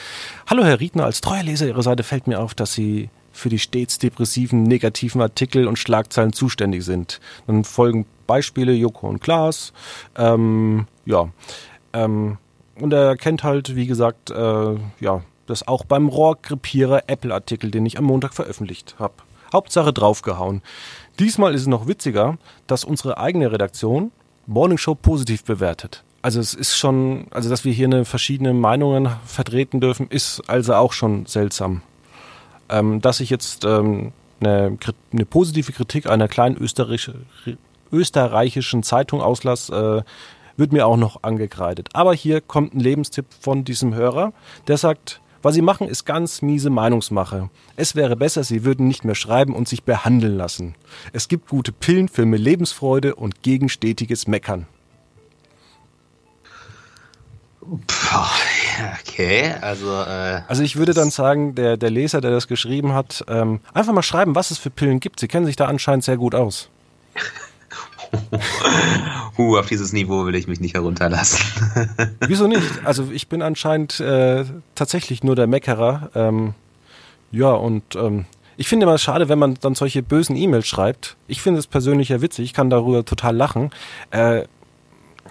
Hallo 0.48 0.64
Herr 0.64 0.80
Riedner, 0.80 1.04
als 1.04 1.20
treuer 1.20 1.42
Leser 1.42 1.66
Ihrer 1.66 1.82
Seite 1.82 2.02
fällt 2.02 2.26
mir 2.26 2.40
auf, 2.40 2.54
dass 2.54 2.72
Sie 2.72 3.11
für 3.32 3.48
die 3.48 3.59
stets 3.59 3.98
depressiven, 3.98 4.62
negativen 4.62 5.20
Artikel 5.20 5.68
und 5.68 5.78
Schlagzeilen 5.78 6.32
zuständig 6.32 6.85
sind. 6.85 7.20
Dann 7.46 7.64
folgen 7.64 8.06
Beispiele 8.26 8.72
Joko 8.72 9.09
und 9.09 9.20
Klaas. 9.20 9.72
Ähm, 10.16 10.87
ja. 11.04 11.28
Ähm, 11.92 12.38
und 12.80 12.92
er 12.92 13.16
kennt 13.16 13.44
halt, 13.44 13.76
wie 13.76 13.87
gesagt, 13.87 14.30
äh, 14.30 14.74
ja, 15.00 15.22
das 15.46 15.68
auch 15.68 15.85
beim 15.85 16.09
Rohrkrepierer 16.09 17.04
Apple-Artikel, 17.06 17.70
den 17.70 17.87
ich 17.87 17.98
am 17.98 18.04
Montag 18.04 18.35
veröffentlicht 18.35 18.96
habe. 18.98 19.14
Hauptsache 19.52 19.92
draufgehauen. 19.92 20.61
Diesmal 21.18 21.55
ist 21.55 21.62
es 21.62 21.66
noch 21.66 21.88
witziger, 21.88 22.37
dass 22.66 22.85
unsere 22.85 23.18
eigene 23.18 23.50
Redaktion 23.50 24.12
Morning 24.46 24.79
Show 24.79 24.94
positiv 24.94 25.44
bewertet. 25.44 26.05
Also 26.22 26.40
es 26.40 26.55
ist 26.55 26.76
schon, 26.76 27.26
also 27.31 27.48
dass 27.48 27.64
wir 27.64 27.72
hier 27.72 27.87
eine 27.87 28.05
verschiedene 28.05 28.52
Meinungen 28.52 29.09
vertreten 29.24 29.81
dürfen, 29.81 30.09
ist 30.09 30.42
also 30.48 30.74
auch 30.74 30.92
schon 30.92 31.26
seltsam. 31.26 31.83
Ähm, 32.68 33.00
dass 33.00 33.20
ich 33.20 33.31
jetzt 33.31 33.64
ähm, 33.64 34.12
eine, 34.40 34.76
eine, 35.12 35.24
positive 35.24 35.72
Kritik 35.72 36.07
einer 36.07 36.29
kleinen 36.29 36.57
österreichisch, 36.57 37.14
österreichischen 37.92 38.83
Zeitung 38.83 39.20
auslasse, 39.20 40.05
äh, 40.05 40.59
wird 40.59 40.72
mir 40.72 40.87
auch 40.87 40.96
noch 40.96 41.22
angekreidet. 41.22 41.90
Aber 41.92 42.14
hier 42.14 42.40
kommt 42.40 42.74
ein 42.74 42.81
Lebenstipp 42.81 43.26
von 43.40 43.64
diesem 43.64 43.94
Hörer, 43.94 44.33
der 44.66 44.79
sagt, 44.79 45.20
was 45.46 45.54
sie 45.54 45.62
machen, 45.62 45.88
ist 45.88 46.04
ganz 46.04 46.42
miese 46.42 46.70
Meinungsmache. 46.70 47.50
Es 47.76 47.94
wäre 47.94 48.16
besser, 48.16 48.42
sie 48.42 48.64
würden 48.64 48.88
nicht 48.88 49.04
mehr 49.04 49.14
schreiben 49.14 49.54
und 49.54 49.68
sich 49.68 49.85
behandeln 49.85 50.37
lassen. 50.37 50.74
Es 51.12 51.28
gibt 51.28 51.48
gute 51.48 51.70
Pillen 51.70 52.09
für 52.09 52.26
mehr 52.26 52.40
Lebensfreude 52.40 53.14
und 53.14 53.42
gegen 53.42 53.68
stetiges 53.68 54.26
Meckern. 54.26 54.66
Okay, 59.09 59.54
also. 59.61 59.92
Äh, 59.92 60.42
also 60.48 60.64
ich 60.64 60.74
würde 60.74 60.94
dann 60.94 61.11
sagen, 61.11 61.54
der, 61.54 61.76
der 61.76 61.90
Leser, 61.90 62.20
der 62.20 62.32
das 62.32 62.48
geschrieben 62.48 62.92
hat, 62.92 63.24
ähm, 63.28 63.61
einfach 63.72 63.92
mal 63.92 64.02
schreiben, 64.02 64.35
was 64.35 64.50
es 64.50 64.59
für 64.59 64.70
Pillen 64.70 64.98
gibt. 64.98 65.20
Sie 65.20 65.28
kennen 65.28 65.46
sich 65.46 65.56
da 65.56 65.66
anscheinend 65.66 66.02
sehr 66.04 66.16
gut 66.16 66.35
aus. 66.35 66.70
huh, 69.38 69.59
auf 69.59 69.66
dieses 69.66 69.92
Niveau 69.92 70.27
will 70.27 70.35
ich 70.35 70.47
mich 70.47 70.61
nicht 70.61 70.75
herunterlassen. 70.75 71.38
Wieso 72.27 72.47
nicht? 72.47 72.85
Also 72.85 73.09
ich 73.12 73.29
bin 73.29 73.42
anscheinend 73.42 74.01
äh, 74.01 74.45
tatsächlich 74.75 75.23
nur 75.23 75.37
der 75.37 75.47
Meckerer. 75.47 76.11
Ähm, 76.14 76.55
ja, 77.33 77.51
und 77.53 77.97
ähm, 77.97 78.25
ich 78.57 78.69
finde 78.69 78.87
immer 78.87 78.99
schade, 78.99 79.29
wenn 79.29 79.38
man 79.38 79.55
dann 79.61 79.75
solche 79.75 80.03
bösen 80.03 80.37
E-Mails 80.37 80.66
schreibt. 80.66 81.16
Ich 81.29 81.42
finde 81.42 81.61
es 81.61 81.66
persönlich 81.66 82.09
ja 82.09 82.23
witzig, 82.23 82.47
ich 82.47 82.55
kann 82.55 82.71
darüber 82.71 83.05
total 83.05 83.37
lachen. 83.37 83.71
Äh, 84.11 84.45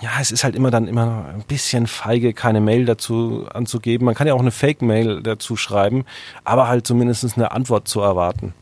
ja, 0.02 0.12
es 0.20 0.32
ist 0.32 0.44
halt 0.44 0.56
immer 0.56 0.72
dann 0.72 0.88
immer 0.88 1.26
ein 1.34 1.44
bisschen 1.48 1.88
feige, 1.88 2.34
keine 2.34 2.62
Mail 2.62 2.86
dazu 2.86 3.48
anzugeben. 3.54 4.06
Man 4.06 4.14
kann 4.14 4.28
ja 4.28 4.34
auch 4.34 4.42
eine 4.42 4.52
Fake-Mail 4.52 5.22
dazu 5.24 5.56
schreiben, 5.56 6.06
aber 6.44 6.68
halt 6.68 6.86
zumindest 6.86 7.38
eine 7.38 7.52
Antwort 7.52 7.88
zu 7.88 8.02
erwarten. 8.02 8.54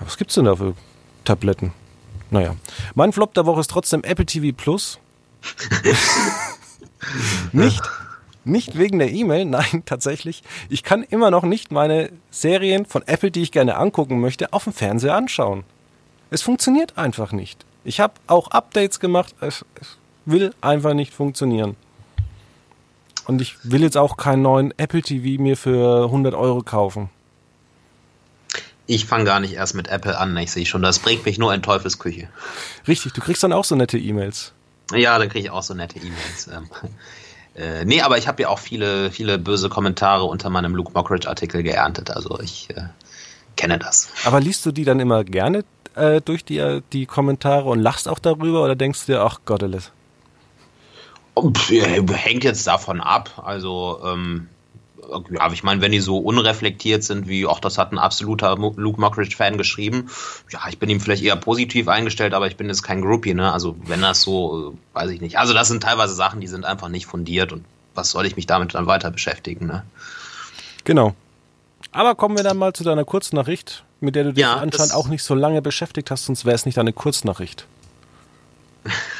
Was 0.00 0.16
gibt's 0.18 0.34
denn 0.34 0.46
da 0.46 0.56
für 0.56 0.74
Tabletten? 1.24 1.72
Naja. 2.32 2.56
Mein 2.94 3.12
Flop 3.12 3.34
der 3.34 3.44
Woche 3.44 3.60
ist 3.60 3.70
trotzdem 3.70 4.02
Apple 4.04 4.24
TV 4.24 4.56
Plus. 4.56 4.98
nicht, 7.52 7.82
nicht 8.44 8.78
wegen 8.78 8.98
der 8.98 9.12
E-Mail, 9.12 9.44
nein, 9.44 9.82
tatsächlich. 9.84 10.42
Ich 10.70 10.82
kann 10.82 11.02
immer 11.02 11.30
noch 11.30 11.42
nicht 11.42 11.70
meine 11.70 12.10
Serien 12.30 12.86
von 12.86 13.06
Apple, 13.06 13.30
die 13.30 13.42
ich 13.42 13.52
gerne 13.52 13.76
angucken 13.76 14.18
möchte, 14.18 14.54
auf 14.54 14.64
dem 14.64 14.72
Fernseher 14.72 15.14
anschauen. 15.14 15.64
Es 16.30 16.40
funktioniert 16.40 16.96
einfach 16.96 17.32
nicht. 17.32 17.66
Ich 17.84 18.00
habe 18.00 18.14
auch 18.26 18.48
Updates 18.48 18.98
gemacht, 18.98 19.34
es, 19.42 19.66
es 19.78 19.98
will 20.24 20.54
einfach 20.62 20.94
nicht 20.94 21.12
funktionieren. 21.12 21.76
Und 23.26 23.42
ich 23.42 23.56
will 23.62 23.82
jetzt 23.82 23.98
auch 23.98 24.16
keinen 24.16 24.40
neuen 24.40 24.72
Apple 24.78 25.02
TV 25.02 25.40
mir 25.40 25.58
für 25.58 26.04
100 26.04 26.34
Euro 26.34 26.62
kaufen. 26.62 27.10
Ich 28.86 29.06
fange 29.06 29.24
gar 29.24 29.40
nicht 29.40 29.54
erst 29.54 29.74
mit 29.74 29.88
Apple 29.88 30.18
an, 30.18 30.36
ich 30.36 30.50
sehe 30.50 30.66
schon. 30.66 30.82
Das 30.82 30.98
bringt 30.98 31.24
mich 31.24 31.38
nur 31.38 31.54
in 31.54 31.62
Teufelsküche. 31.62 32.28
Richtig, 32.88 33.12
du 33.12 33.20
kriegst 33.20 33.42
dann 33.42 33.52
auch 33.52 33.64
so 33.64 33.76
nette 33.76 33.98
E-Mails. 33.98 34.52
Ja, 34.92 35.18
dann 35.18 35.28
kriege 35.28 35.46
ich 35.46 35.50
auch 35.50 35.62
so 35.62 35.74
nette 35.74 35.98
E-Mails. 35.98 36.48
Ähm, 36.48 36.68
äh, 37.54 37.84
nee, 37.84 38.02
aber 38.02 38.18
ich 38.18 38.28
habe 38.28 38.42
ja 38.42 38.48
auch 38.48 38.58
viele, 38.58 39.10
viele 39.10 39.38
böse 39.38 39.68
Kommentare 39.68 40.24
unter 40.24 40.50
meinem 40.50 40.74
Luke 40.74 40.92
Mockridge-Artikel 40.94 41.62
geerntet. 41.62 42.10
Also 42.10 42.40
ich 42.40 42.70
äh, 42.70 42.82
kenne 43.56 43.78
das. 43.78 44.08
Aber 44.24 44.40
liest 44.40 44.66
du 44.66 44.72
die 44.72 44.84
dann 44.84 45.00
immer 45.00 45.24
gerne 45.24 45.64
äh, 45.94 46.20
durch 46.20 46.44
die, 46.44 46.80
die 46.92 47.06
Kommentare 47.06 47.68
und 47.68 47.80
lachst 47.80 48.08
auch 48.08 48.18
darüber 48.18 48.64
oder 48.64 48.74
denkst 48.74 49.06
du 49.06 49.12
dir, 49.12 49.20
ach 49.20 49.40
Gott, 49.44 49.62
alles? 49.62 49.92
Hängt 52.12 52.44
jetzt 52.44 52.66
davon 52.66 53.00
ab. 53.00 53.42
Also 53.44 54.00
ähm, 54.04 54.48
ja, 55.30 55.52
ich 55.52 55.62
meine, 55.62 55.80
wenn 55.80 55.92
die 55.92 56.00
so 56.00 56.18
unreflektiert 56.18 57.04
sind, 57.04 57.28
wie, 57.28 57.46
auch 57.46 57.60
das 57.60 57.78
hat 57.78 57.92
ein 57.92 57.98
absoluter 57.98 58.56
Luke 58.56 59.00
Mockridge-Fan 59.00 59.58
geschrieben, 59.58 60.10
ja, 60.50 60.60
ich 60.68 60.78
bin 60.78 60.88
ihm 60.90 61.00
vielleicht 61.00 61.22
eher 61.22 61.36
positiv 61.36 61.88
eingestellt, 61.88 62.34
aber 62.34 62.46
ich 62.46 62.56
bin 62.56 62.68
jetzt 62.68 62.82
kein 62.82 63.02
Groupie, 63.02 63.34
ne? 63.34 63.52
Also 63.52 63.76
wenn 63.86 64.00
das 64.00 64.22
so, 64.22 64.72
äh, 64.72 64.96
weiß 64.96 65.10
ich 65.10 65.20
nicht. 65.20 65.38
Also 65.38 65.54
das 65.54 65.68
sind 65.68 65.82
teilweise 65.82 66.14
Sachen, 66.14 66.40
die 66.40 66.46
sind 66.46 66.64
einfach 66.64 66.88
nicht 66.88 67.06
fundiert 67.06 67.52
und 67.52 67.64
was 67.94 68.10
soll 68.10 68.26
ich 68.26 68.36
mich 68.36 68.46
damit 68.46 68.74
dann 68.74 68.86
weiter 68.86 69.10
beschäftigen, 69.10 69.66
ne? 69.66 69.84
Genau. 70.84 71.14
Aber 71.92 72.14
kommen 72.14 72.36
wir 72.36 72.44
dann 72.44 72.56
mal 72.56 72.72
zu 72.72 72.84
deiner 72.84 73.04
Kurznachricht, 73.04 73.84
mit 74.00 74.16
der 74.16 74.24
du 74.24 74.32
dich 74.32 74.42
ja, 74.42 74.56
anscheinend 74.56 74.94
auch 74.94 75.08
nicht 75.08 75.22
so 75.22 75.34
lange 75.34 75.60
beschäftigt 75.62 76.10
hast, 76.10 76.24
sonst 76.24 76.44
wäre 76.44 76.54
es 76.54 76.64
nicht 76.64 76.78
deine 76.78 76.92
Kurznachricht. 76.92 77.66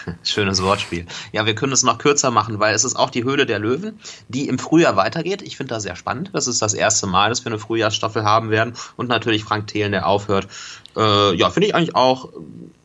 Schönes 0.24 0.62
Wortspiel. 0.62 1.06
Ja, 1.32 1.46
wir 1.46 1.54
können 1.54 1.72
es 1.72 1.82
noch 1.82 1.98
kürzer 1.98 2.30
machen, 2.30 2.58
weil 2.58 2.74
es 2.74 2.84
ist 2.84 2.96
auch 2.96 3.10
die 3.10 3.24
Höhle 3.24 3.46
der 3.46 3.58
Löwen, 3.58 3.98
die 4.28 4.48
im 4.48 4.58
Frühjahr 4.58 4.96
weitergeht. 4.96 5.42
Ich 5.42 5.56
finde 5.56 5.74
das 5.74 5.82
sehr 5.82 5.96
spannend. 5.96 6.30
Das 6.32 6.46
ist 6.46 6.62
das 6.62 6.74
erste 6.74 7.06
Mal, 7.06 7.28
dass 7.28 7.44
wir 7.44 7.52
eine 7.52 7.58
Frühjahrsstaffel 7.58 8.24
haben 8.24 8.50
werden. 8.50 8.74
Und 8.96 9.08
natürlich 9.08 9.44
Frank 9.44 9.66
Thelen, 9.66 9.92
der 9.92 10.06
aufhört. 10.06 10.48
Äh, 10.96 11.34
ja, 11.34 11.50
finde 11.50 11.68
ich 11.68 11.74
eigentlich 11.74 11.94
auch 11.94 12.30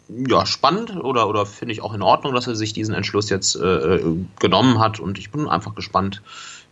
ja, 0.10 0.46
spannend 0.46 0.96
oder, 0.96 1.28
oder 1.28 1.46
finde 1.46 1.74
ich 1.74 1.82
auch 1.82 1.94
in 1.94 2.02
Ordnung, 2.02 2.34
dass 2.34 2.48
er 2.48 2.56
sich 2.56 2.74
diesen 2.74 2.94
Entschluss 2.94 3.30
jetzt 3.30 3.56
äh, 3.56 4.00
genommen 4.40 4.80
hat. 4.80 5.00
Und 5.00 5.18
ich 5.18 5.32
bin 5.32 5.48
einfach 5.48 5.76
gespannt, 5.76 6.22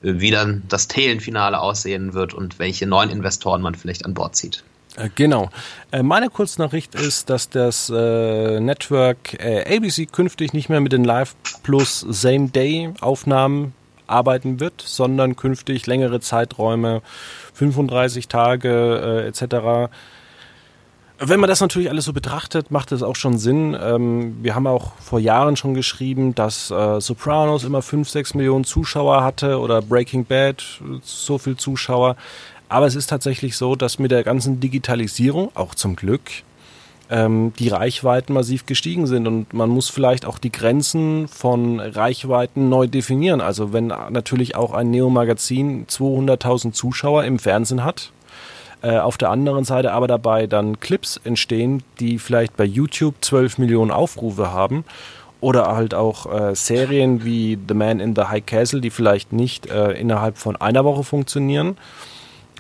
äh, 0.02 0.14
wie 0.20 0.32
dann 0.32 0.64
das 0.70 0.88
Thelen-Finale 0.88 1.60
aussehen 1.60 2.14
wird 2.14 2.34
und 2.34 2.60
welche 2.60 2.88
neuen 2.88 3.10
Investoren 3.10 3.62
man 3.62 3.76
vielleicht 3.76 4.06
an 4.06 4.14
Bord 4.14 4.36
zieht. 4.36 4.64
Äh, 4.98 5.10
genau. 5.14 5.50
Äh, 5.92 6.04
meine 6.04 6.30
Kurznachricht 6.30 6.96
ist, 6.96 7.30
dass 7.30 7.50
das 7.50 7.90
äh, 7.90 8.60
Network 8.60 9.34
äh, 9.34 9.76
ABC 9.76 10.06
künftig 10.06 10.54
nicht 10.54 10.70
mehr 10.70 10.82
mit 10.82 10.92
den 10.92 11.04
Live 11.04 11.36
Plus 11.64 12.06
Same 12.10 12.50
Day 12.50 12.92
Aufnahmen 13.02 13.74
arbeiten 14.08 14.60
wird, 14.60 14.82
sondern 14.82 15.36
künftig 15.36 15.88
längere 15.88 16.20
Zeiträume, 16.20 17.02
35 17.54 18.28
Tage 18.28 19.24
äh, 19.24 19.28
etc. 19.28 19.92
Wenn 21.18 21.40
man 21.40 21.50
das 21.50 21.62
natürlich 21.62 21.90
alles 21.90 22.06
so 22.06 22.14
betrachtet, 22.14 22.72
macht 22.72 22.92
es 22.92 23.02
auch 23.02 23.16
schon 23.16 23.38
Sinn. 23.38 23.76
Ähm, 23.82 24.38
wir 24.42 24.54
haben 24.54 24.68
auch 24.68 24.94
vor 24.98 25.20
Jahren 25.20 25.56
schon 25.56 25.74
geschrieben, 25.74 26.36
dass 26.36 26.72
äh, 26.72 27.00
Sopranos 27.00 27.64
immer 27.64 27.82
5, 27.82 28.10
6 28.10 28.34
Millionen 28.34 28.66
Zuschauer 28.66 29.24
hatte 29.24 29.60
oder 29.60 29.82
Breaking 29.82 30.26
Bad 30.26 30.64
so 31.04 31.38
viel 31.38 31.56
Zuschauer. 31.56 32.18
Aber 32.76 32.88
es 32.88 32.96
ist 32.96 33.08
tatsächlich 33.08 33.56
so, 33.56 33.78
dass 33.78 34.00
mit 34.00 34.12
der 34.12 34.26
ganzen 34.26 34.60
Digitalisierung, 34.60 35.50
auch 35.54 35.76
zum 35.76 35.96
Glück, 35.96 36.24
ähm, 37.10 37.54
die 37.58 37.70
Reichweiten 37.70 38.34
massiv 38.34 38.66
gestiegen 38.66 39.08
sind 39.08 39.28
und 39.28 39.54
man 39.54 39.70
muss 39.70 39.88
vielleicht 39.88 40.26
auch 40.26 40.40
die 40.40 40.52
Grenzen 40.52 41.30
von 41.30 41.80
Reichweiten 41.80 42.68
neu 42.68 42.88
definieren. 42.88 43.40
Also 43.40 43.72
wenn 43.72 43.88
natürlich 43.88 44.58
auch 44.58 44.74
ein 44.74 44.92
Neo-Magazin 44.92 45.88
200.000 45.88 46.74
Zuschauer 46.74 47.24
im 47.24 47.40
Fernsehen 47.40 47.86
hat, 47.86 48.12
äh, 48.82 48.98
auf 48.98 49.18
der 49.18 49.30
anderen 49.30 49.64
Seite 49.64 49.94
aber 49.94 50.08
dabei 50.08 50.46
dann 50.46 50.82
Clips 50.82 51.22
entstehen, 51.24 51.82
die 52.02 52.20
vielleicht 52.20 52.58
bei 52.58 52.66
YouTube 52.66 53.16
12 53.22 53.58
Millionen 53.58 53.92
Aufrufe 53.92 54.52
haben 54.52 54.84
oder 55.40 55.68
halt 55.68 55.94
auch 55.94 56.26
äh, 56.26 56.54
Serien 56.56 57.24
wie 57.24 57.58
The 57.70 57.74
Man 57.74 58.02
in 58.02 58.18
the 58.18 58.24
High 58.24 58.46
Castle, 58.46 58.82
die 58.82 58.90
vielleicht 58.90 59.32
nicht 59.32 59.68
äh, 59.68 59.94
innerhalb 59.94 60.38
von 60.38 60.58
einer 60.58 60.84
Woche 60.84 61.06
funktionieren 61.06 61.78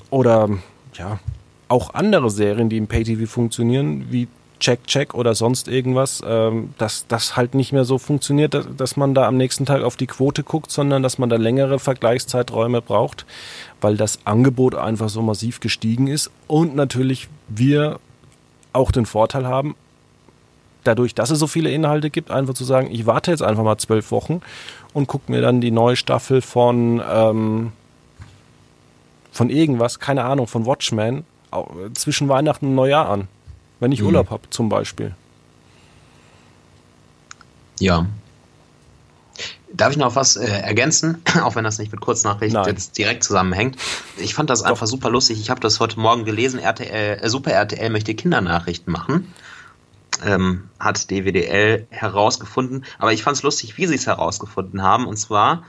oder 0.09 0.49
ja, 0.93 1.19
auch 1.67 1.93
andere 1.93 2.29
Serien, 2.29 2.69
die 2.69 2.77
im 2.77 2.87
Pay-TV 2.87 3.25
funktionieren, 3.25 4.07
wie 4.09 4.27
Check, 4.59 4.87
Check 4.87 5.13
oder 5.13 5.35
sonst 5.35 5.67
irgendwas, 5.67 6.21
ähm, 6.25 6.73
dass 6.77 7.07
das 7.07 7.35
halt 7.35 7.55
nicht 7.55 7.73
mehr 7.73 7.83
so 7.83 7.97
funktioniert, 7.97 8.57
dass 8.77 8.95
man 8.95 9.13
da 9.13 9.27
am 9.27 9.37
nächsten 9.37 9.65
Tag 9.65 9.83
auf 9.83 9.97
die 9.97 10.07
Quote 10.07 10.43
guckt, 10.43 10.71
sondern 10.71 11.03
dass 11.03 11.17
man 11.17 11.29
da 11.29 11.35
längere 11.35 11.77
Vergleichszeiträume 11.77 12.81
braucht, 12.81 13.25
weil 13.81 13.97
das 13.97 14.19
Angebot 14.23 14.75
einfach 14.75 15.09
so 15.09 15.21
massiv 15.21 15.59
gestiegen 15.59 16.07
ist 16.07 16.31
und 16.47 16.75
natürlich 16.75 17.27
wir 17.49 17.99
auch 18.71 18.91
den 18.91 19.05
Vorteil 19.05 19.45
haben, 19.45 19.75
dadurch, 20.83 21.15
dass 21.15 21.31
es 21.31 21.39
so 21.39 21.47
viele 21.47 21.71
Inhalte 21.71 22.09
gibt, 22.09 22.31
einfach 22.31 22.53
zu 22.53 22.63
sagen, 22.63 22.89
ich 22.91 23.05
warte 23.05 23.31
jetzt 23.31 23.43
einfach 23.43 23.63
mal 23.63 23.77
zwölf 23.77 24.11
Wochen 24.11 24.41
und 24.93 25.07
gucke 25.07 25.31
mir 25.31 25.41
dann 25.41 25.61
die 25.61 25.71
neue 25.71 25.95
Staffel 25.95 26.41
von 26.41 27.01
ähm, 27.11 27.71
von 29.35 29.49
irgendwas, 29.49 29.99
keine 29.99 30.23
Ahnung, 30.23 30.47
von 30.47 30.65
Watchmen 30.65 31.25
zwischen 31.93 32.29
Weihnachten 32.29 32.67
und 32.67 32.75
Neujahr 32.75 33.09
an. 33.09 33.27
Wenn 33.81 33.91
ich 33.91 33.99
mhm. 33.99 34.07
Urlaub 34.07 34.29
habe, 34.29 34.49
zum 34.49 34.69
Beispiel. 34.69 35.13
Ja. 37.77 38.05
Darf 39.73 39.91
ich 39.91 39.97
noch 39.97 40.15
was 40.15 40.37
äh, 40.37 40.45
ergänzen, 40.47 41.21
auch 41.43 41.55
wenn 41.55 41.65
das 41.65 41.79
nicht 41.79 41.91
mit 41.91 41.99
Kurznachricht 41.99 42.53
Nein. 42.53 42.65
jetzt 42.67 42.97
direkt 42.97 43.25
zusammenhängt? 43.25 43.75
Ich 44.15 44.33
fand 44.33 44.49
das 44.49 44.61
Doch. 44.61 44.69
einfach 44.69 44.87
super 44.87 45.09
lustig. 45.09 45.41
Ich 45.41 45.49
habe 45.49 45.59
das 45.59 45.81
heute 45.81 45.99
Morgen 45.99 46.23
gelesen. 46.23 46.57
RTL, 46.57 47.19
äh, 47.21 47.27
Super 47.27 47.51
RTL 47.51 47.89
möchte 47.89 48.15
Kindernachrichten 48.15 48.93
machen. 48.93 49.33
Ähm, 50.25 50.69
hat 50.79 51.11
DWDL 51.11 51.87
herausgefunden. 51.89 52.85
Aber 52.99 53.11
ich 53.11 53.23
fand 53.23 53.35
es 53.35 53.43
lustig, 53.43 53.77
wie 53.77 53.85
sie 53.85 53.95
es 53.95 54.07
herausgefunden 54.07 54.81
haben. 54.81 55.05
Und 55.05 55.17
zwar 55.17 55.63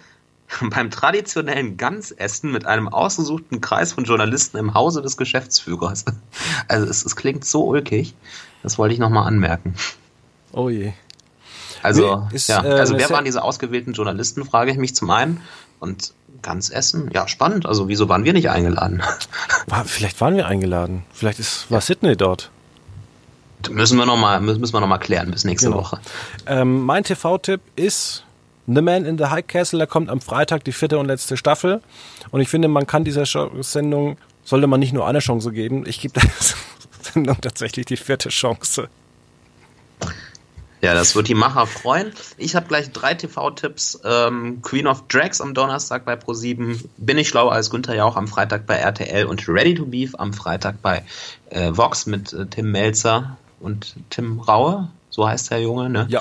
beim 0.71 0.91
traditionellen 0.91 1.77
Gansessen 1.77 2.53
mit 2.53 2.67
einem 2.67 2.89
ausgesuchten 2.89 3.61
Kreis 3.61 3.93
von 3.93 4.05
Journalisten 4.05 4.57
im 4.59 4.75
Hause 4.75 5.03
des 5.03 5.17
Geschäftsführers. 5.17 6.05
Also 6.69 6.87
es, 6.87 7.05
es 7.05 7.15
klingt 7.17 7.45
so 7.45 7.65
ulkig. 7.65 8.15
Das 8.63 8.79
wollte 8.79 8.95
ich 8.95 8.99
nochmal 8.99 9.27
anmerken. 9.27 9.75
Oh 10.53 10.69
je. 10.69 10.93
Also, 11.83 12.27
nee, 12.29 12.37
ist, 12.37 12.49
ja, 12.49 12.65
äh, 12.65 12.73
also 12.73 12.97
wer 12.99 13.09
waren 13.11 13.25
diese 13.25 13.43
ausgewählten 13.43 13.93
Journalisten, 13.93 14.45
frage 14.45 14.73
ich 14.73 14.79
mich 14.79 14.95
zum 14.97 15.11
einen. 15.11 15.41
Und 15.79 16.13
Gansessen, 16.43 17.11
ja, 17.13 17.29
spannend. 17.29 17.67
Also 17.67 17.89
wieso 17.89 18.09
waren 18.09 18.25
wir 18.25 18.33
nicht 18.33 18.51
eingeladen? 18.51 19.03
War, 19.67 19.85
vielleicht 19.85 20.21
waren 20.21 20.37
wir 20.37 20.47
eingeladen. 20.47 21.05
Vielleicht 21.13 21.39
ist, 21.39 21.71
war 21.71 21.81
Sydney 21.81 22.17
dort. 22.17 22.51
Müssen 23.71 23.99
wir 23.99 24.07
nochmal 24.07 24.41
müssen 24.41 24.73
wir 24.73 24.81
noch 24.81 24.87
mal 24.87 24.99
klären 24.99 25.31
bis 25.31 25.45
nächste 25.45 25.69
genau. 25.69 25.81
Woche. 25.81 25.99
Ähm, 26.47 26.85
mein 26.85 27.03
TV-Tipp 27.03 27.61
ist 27.75 28.26
The 28.67 28.83
Man 28.83 29.05
in 29.05 29.19
the 29.19 29.27
High 29.27 29.47
Castle, 29.47 29.79
da 29.79 29.87
kommt 29.87 30.11
am 30.11 30.21
Freitag 30.21 30.65
die 30.65 30.73
vierte 30.73 30.99
und 30.99 31.07
letzte 31.07 31.37
Staffel. 31.37 31.81
Und 32.31 32.41
ich 32.41 32.49
finde, 32.49 32.69
man 32.69 32.87
kann 32.87 33.05
dieser 33.05 33.25
Sendung, 33.63 34.17
sollte 34.45 34.67
man 34.67 34.81
nicht 34.81 34.93
nur 34.93 35.07
eine 35.07 35.21
Chance 35.21 35.53
geben, 35.53 35.85
ich 35.87 36.01
gebe 36.01 36.21
der 36.21 36.29
Sendung 37.03 37.41
tatsächlich 37.41 37.87
die 37.87 37.97
vierte 37.97 38.29
Chance. 38.31 38.89
Ja, 40.83 40.95
das 40.95 41.17
wird 41.17 41.29
die 41.29 41.35
Macher 41.35 41.67
freuen. 41.67 42.13
Ich 42.37 42.55
habe 42.55 42.67
gleich 42.67 42.93
drei 42.93 43.15
TV-Tipps. 43.15 44.01
Ähm, 44.05 44.61
Queen 44.63 44.87
of 44.87 45.09
Drags 45.09 45.41
am 45.41 45.55
Donnerstag 45.55 46.05
bei 46.05 46.15
Pro7, 46.15 46.85
Bin 46.99 47.19
ich 47.19 47.29
schlauer 47.29 47.53
als 47.53 47.71
Günther 47.71 47.95
Jauch 47.95 48.17
am 48.17 48.29
Freitag 48.29 48.67
bei 48.67 48.77
RTL 48.77 49.25
und 49.25 49.49
Ready 49.49 49.75
to 49.75 49.87
Beef 49.87 50.15
am 50.17 50.33
Freitag 50.33 50.83
bei 50.83 51.03
äh, 51.51 51.73
Vox 51.75 52.07
mit 52.07 52.33
äh, 52.33 52.47
Tim 52.47 52.71
Melzer 52.71 53.37
und 53.59 53.97
Tim 54.11 54.39
Raue. 54.39 54.89
So 55.09 55.27
heißt 55.27 55.51
der 55.51 55.63
Junge, 55.63 55.89
ne? 55.89 56.07
Ja. 56.11 56.21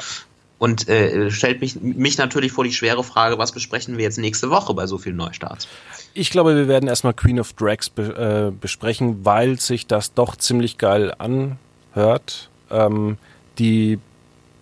Und 0.65 0.89
äh, 0.89 1.29
stellt 1.29 1.61
mich, 1.61 1.79
mich 1.79 2.17
natürlich 2.17 2.51
vor 2.51 2.63
die 2.63 2.73
schwere 2.73 3.03
Frage, 3.03 3.37
was 3.37 3.51
besprechen 3.51 3.97
wir 3.99 4.03
jetzt 4.03 4.17
nächste 4.17 4.49
Woche 4.49 4.73
bei 4.73 4.87
so 4.87 4.97
vielen 4.97 5.15
Neustarts? 5.15 5.67
Ich 6.15 6.31
glaube, 6.31 6.55
wir 6.55 6.67
werden 6.67 6.89
erstmal 6.89 7.13
Queen 7.13 7.39
of 7.39 7.53
Drags 7.53 7.91
be 7.91 8.49
äh, 8.49 8.51
besprechen, 8.51 9.23
weil 9.23 9.59
sich 9.59 9.85
das 9.85 10.15
doch 10.15 10.35
ziemlich 10.35 10.79
geil 10.79 11.13
anhört. 11.19 12.49
Ähm, 12.71 13.19
die 13.59 13.99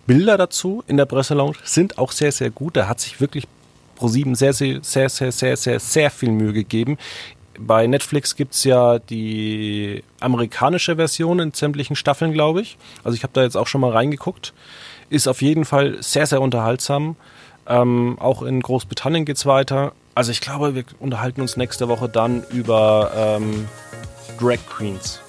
Bilder 0.06 0.36
dazu 0.36 0.84
in 0.86 0.98
der 0.98 1.06
Presselounge 1.06 1.56
sind 1.64 1.96
auch 1.96 2.12
sehr, 2.12 2.32
sehr 2.32 2.50
gut. 2.50 2.76
Da 2.76 2.86
hat 2.86 3.00
sich 3.00 3.18
wirklich 3.22 3.48
ProSieben 3.94 4.34
sehr, 4.34 4.52
sehr, 4.52 4.80
sehr, 4.82 5.08
sehr, 5.08 5.32
sehr, 5.32 5.56
sehr, 5.56 5.80
sehr 5.80 6.10
viel 6.10 6.32
Mühe 6.32 6.52
gegeben. 6.52 6.98
Bei 7.58 7.86
Netflix 7.86 8.36
gibt's 8.36 8.62
ja 8.64 8.98
die 8.98 10.04
amerikanische 10.20 10.96
Version 10.96 11.38
in 11.38 11.54
sämtlichen 11.54 11.96
Staffeln, 11.96 12.34
glaube 12.34 12.60
ich. 12.60 12.76
Also 13.04 13.16
ich 13.16 13.22
habe 13.22 13.32
da 13.32 13.42
jetzt 13.42 13.56
auch 13.56 13.68
schon 13.68 13.80
mal 13.80 13.92
reingeguckt. 13.92 14.52
Ist 15.10 15.28
auf 15.28 15.42
jeden 15.42 15.64
Fall 15.64 16.02
sehr, 16.02 16.26
sehr 16.26 16.40
unterhaltsam. 16.40 17.16
Ähm, 17.66 18.18
auch 18.20 18.42
in 18.42 18.60
Großbritannien 18.60 19.24
geht's 19.24 19.46
weiter. 19.46 19.92
Also 20.14 20.30
ich 20.30 20.40
glaube, 20.40 20.74
wir 20.74 20.84
unterhalten 21.00 21.40
uns 21.40 21.56
nächste 21.56 21.88
Woche 21.88 22.08
dann 22.08 22.44
über 22.50 23.10
ähm, 23.16 23.68
Drag 24.38 24.58
Queens. 24.68 25.20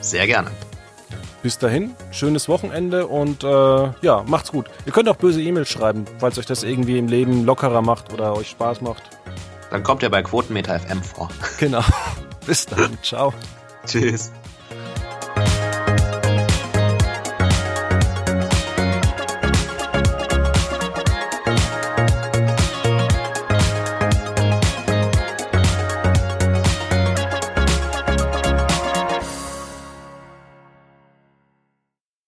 Sehr 0.00 0.26
gerne. 0.26 0.50
Bis 1.42 1.58
dahin, 1.58 1.94
schönes 2.10 2.48
Wochenende 2.48 3.06
und 3.06 3.44
äh, 3.44 3.46
ja, 4.02 4.24
macht's 4.26 4.50
gut. 4.50 4.66
Ihr 4.86 4.92
könnt 4.92 5.08
auch 5.08 5.16
böse 5.16 5.40
E-Mails 5.40 5.68
schreiben, 5.68 6.04
falls 6.18 6.36
euch 6.38 6.46
das 6.46 6.64
irgendwie 6.64 6.98
im 6.98 7.06
Leben 7.06 7.44
lockerer 7.44 7.80
macht 7.80 8.12
oder 8.12 8.34
euch 8.34 8.48
Spaß 8.48 8.80
macht. 8.80 9.02
Dann 9.70 9.82
kommt 9.82 10.02
ihr 10.02 10.10
bei 10.10 10.22
Quotenmeter 10.22 10.80
FM 10.80 11.02
vor. 11.02 11.28
Genau. 11.58 11.82
Bis 12.46 12.66
dann. 12.66 12.98
Ciao. 13.02 13.32
Tschüss. 13.86 14.32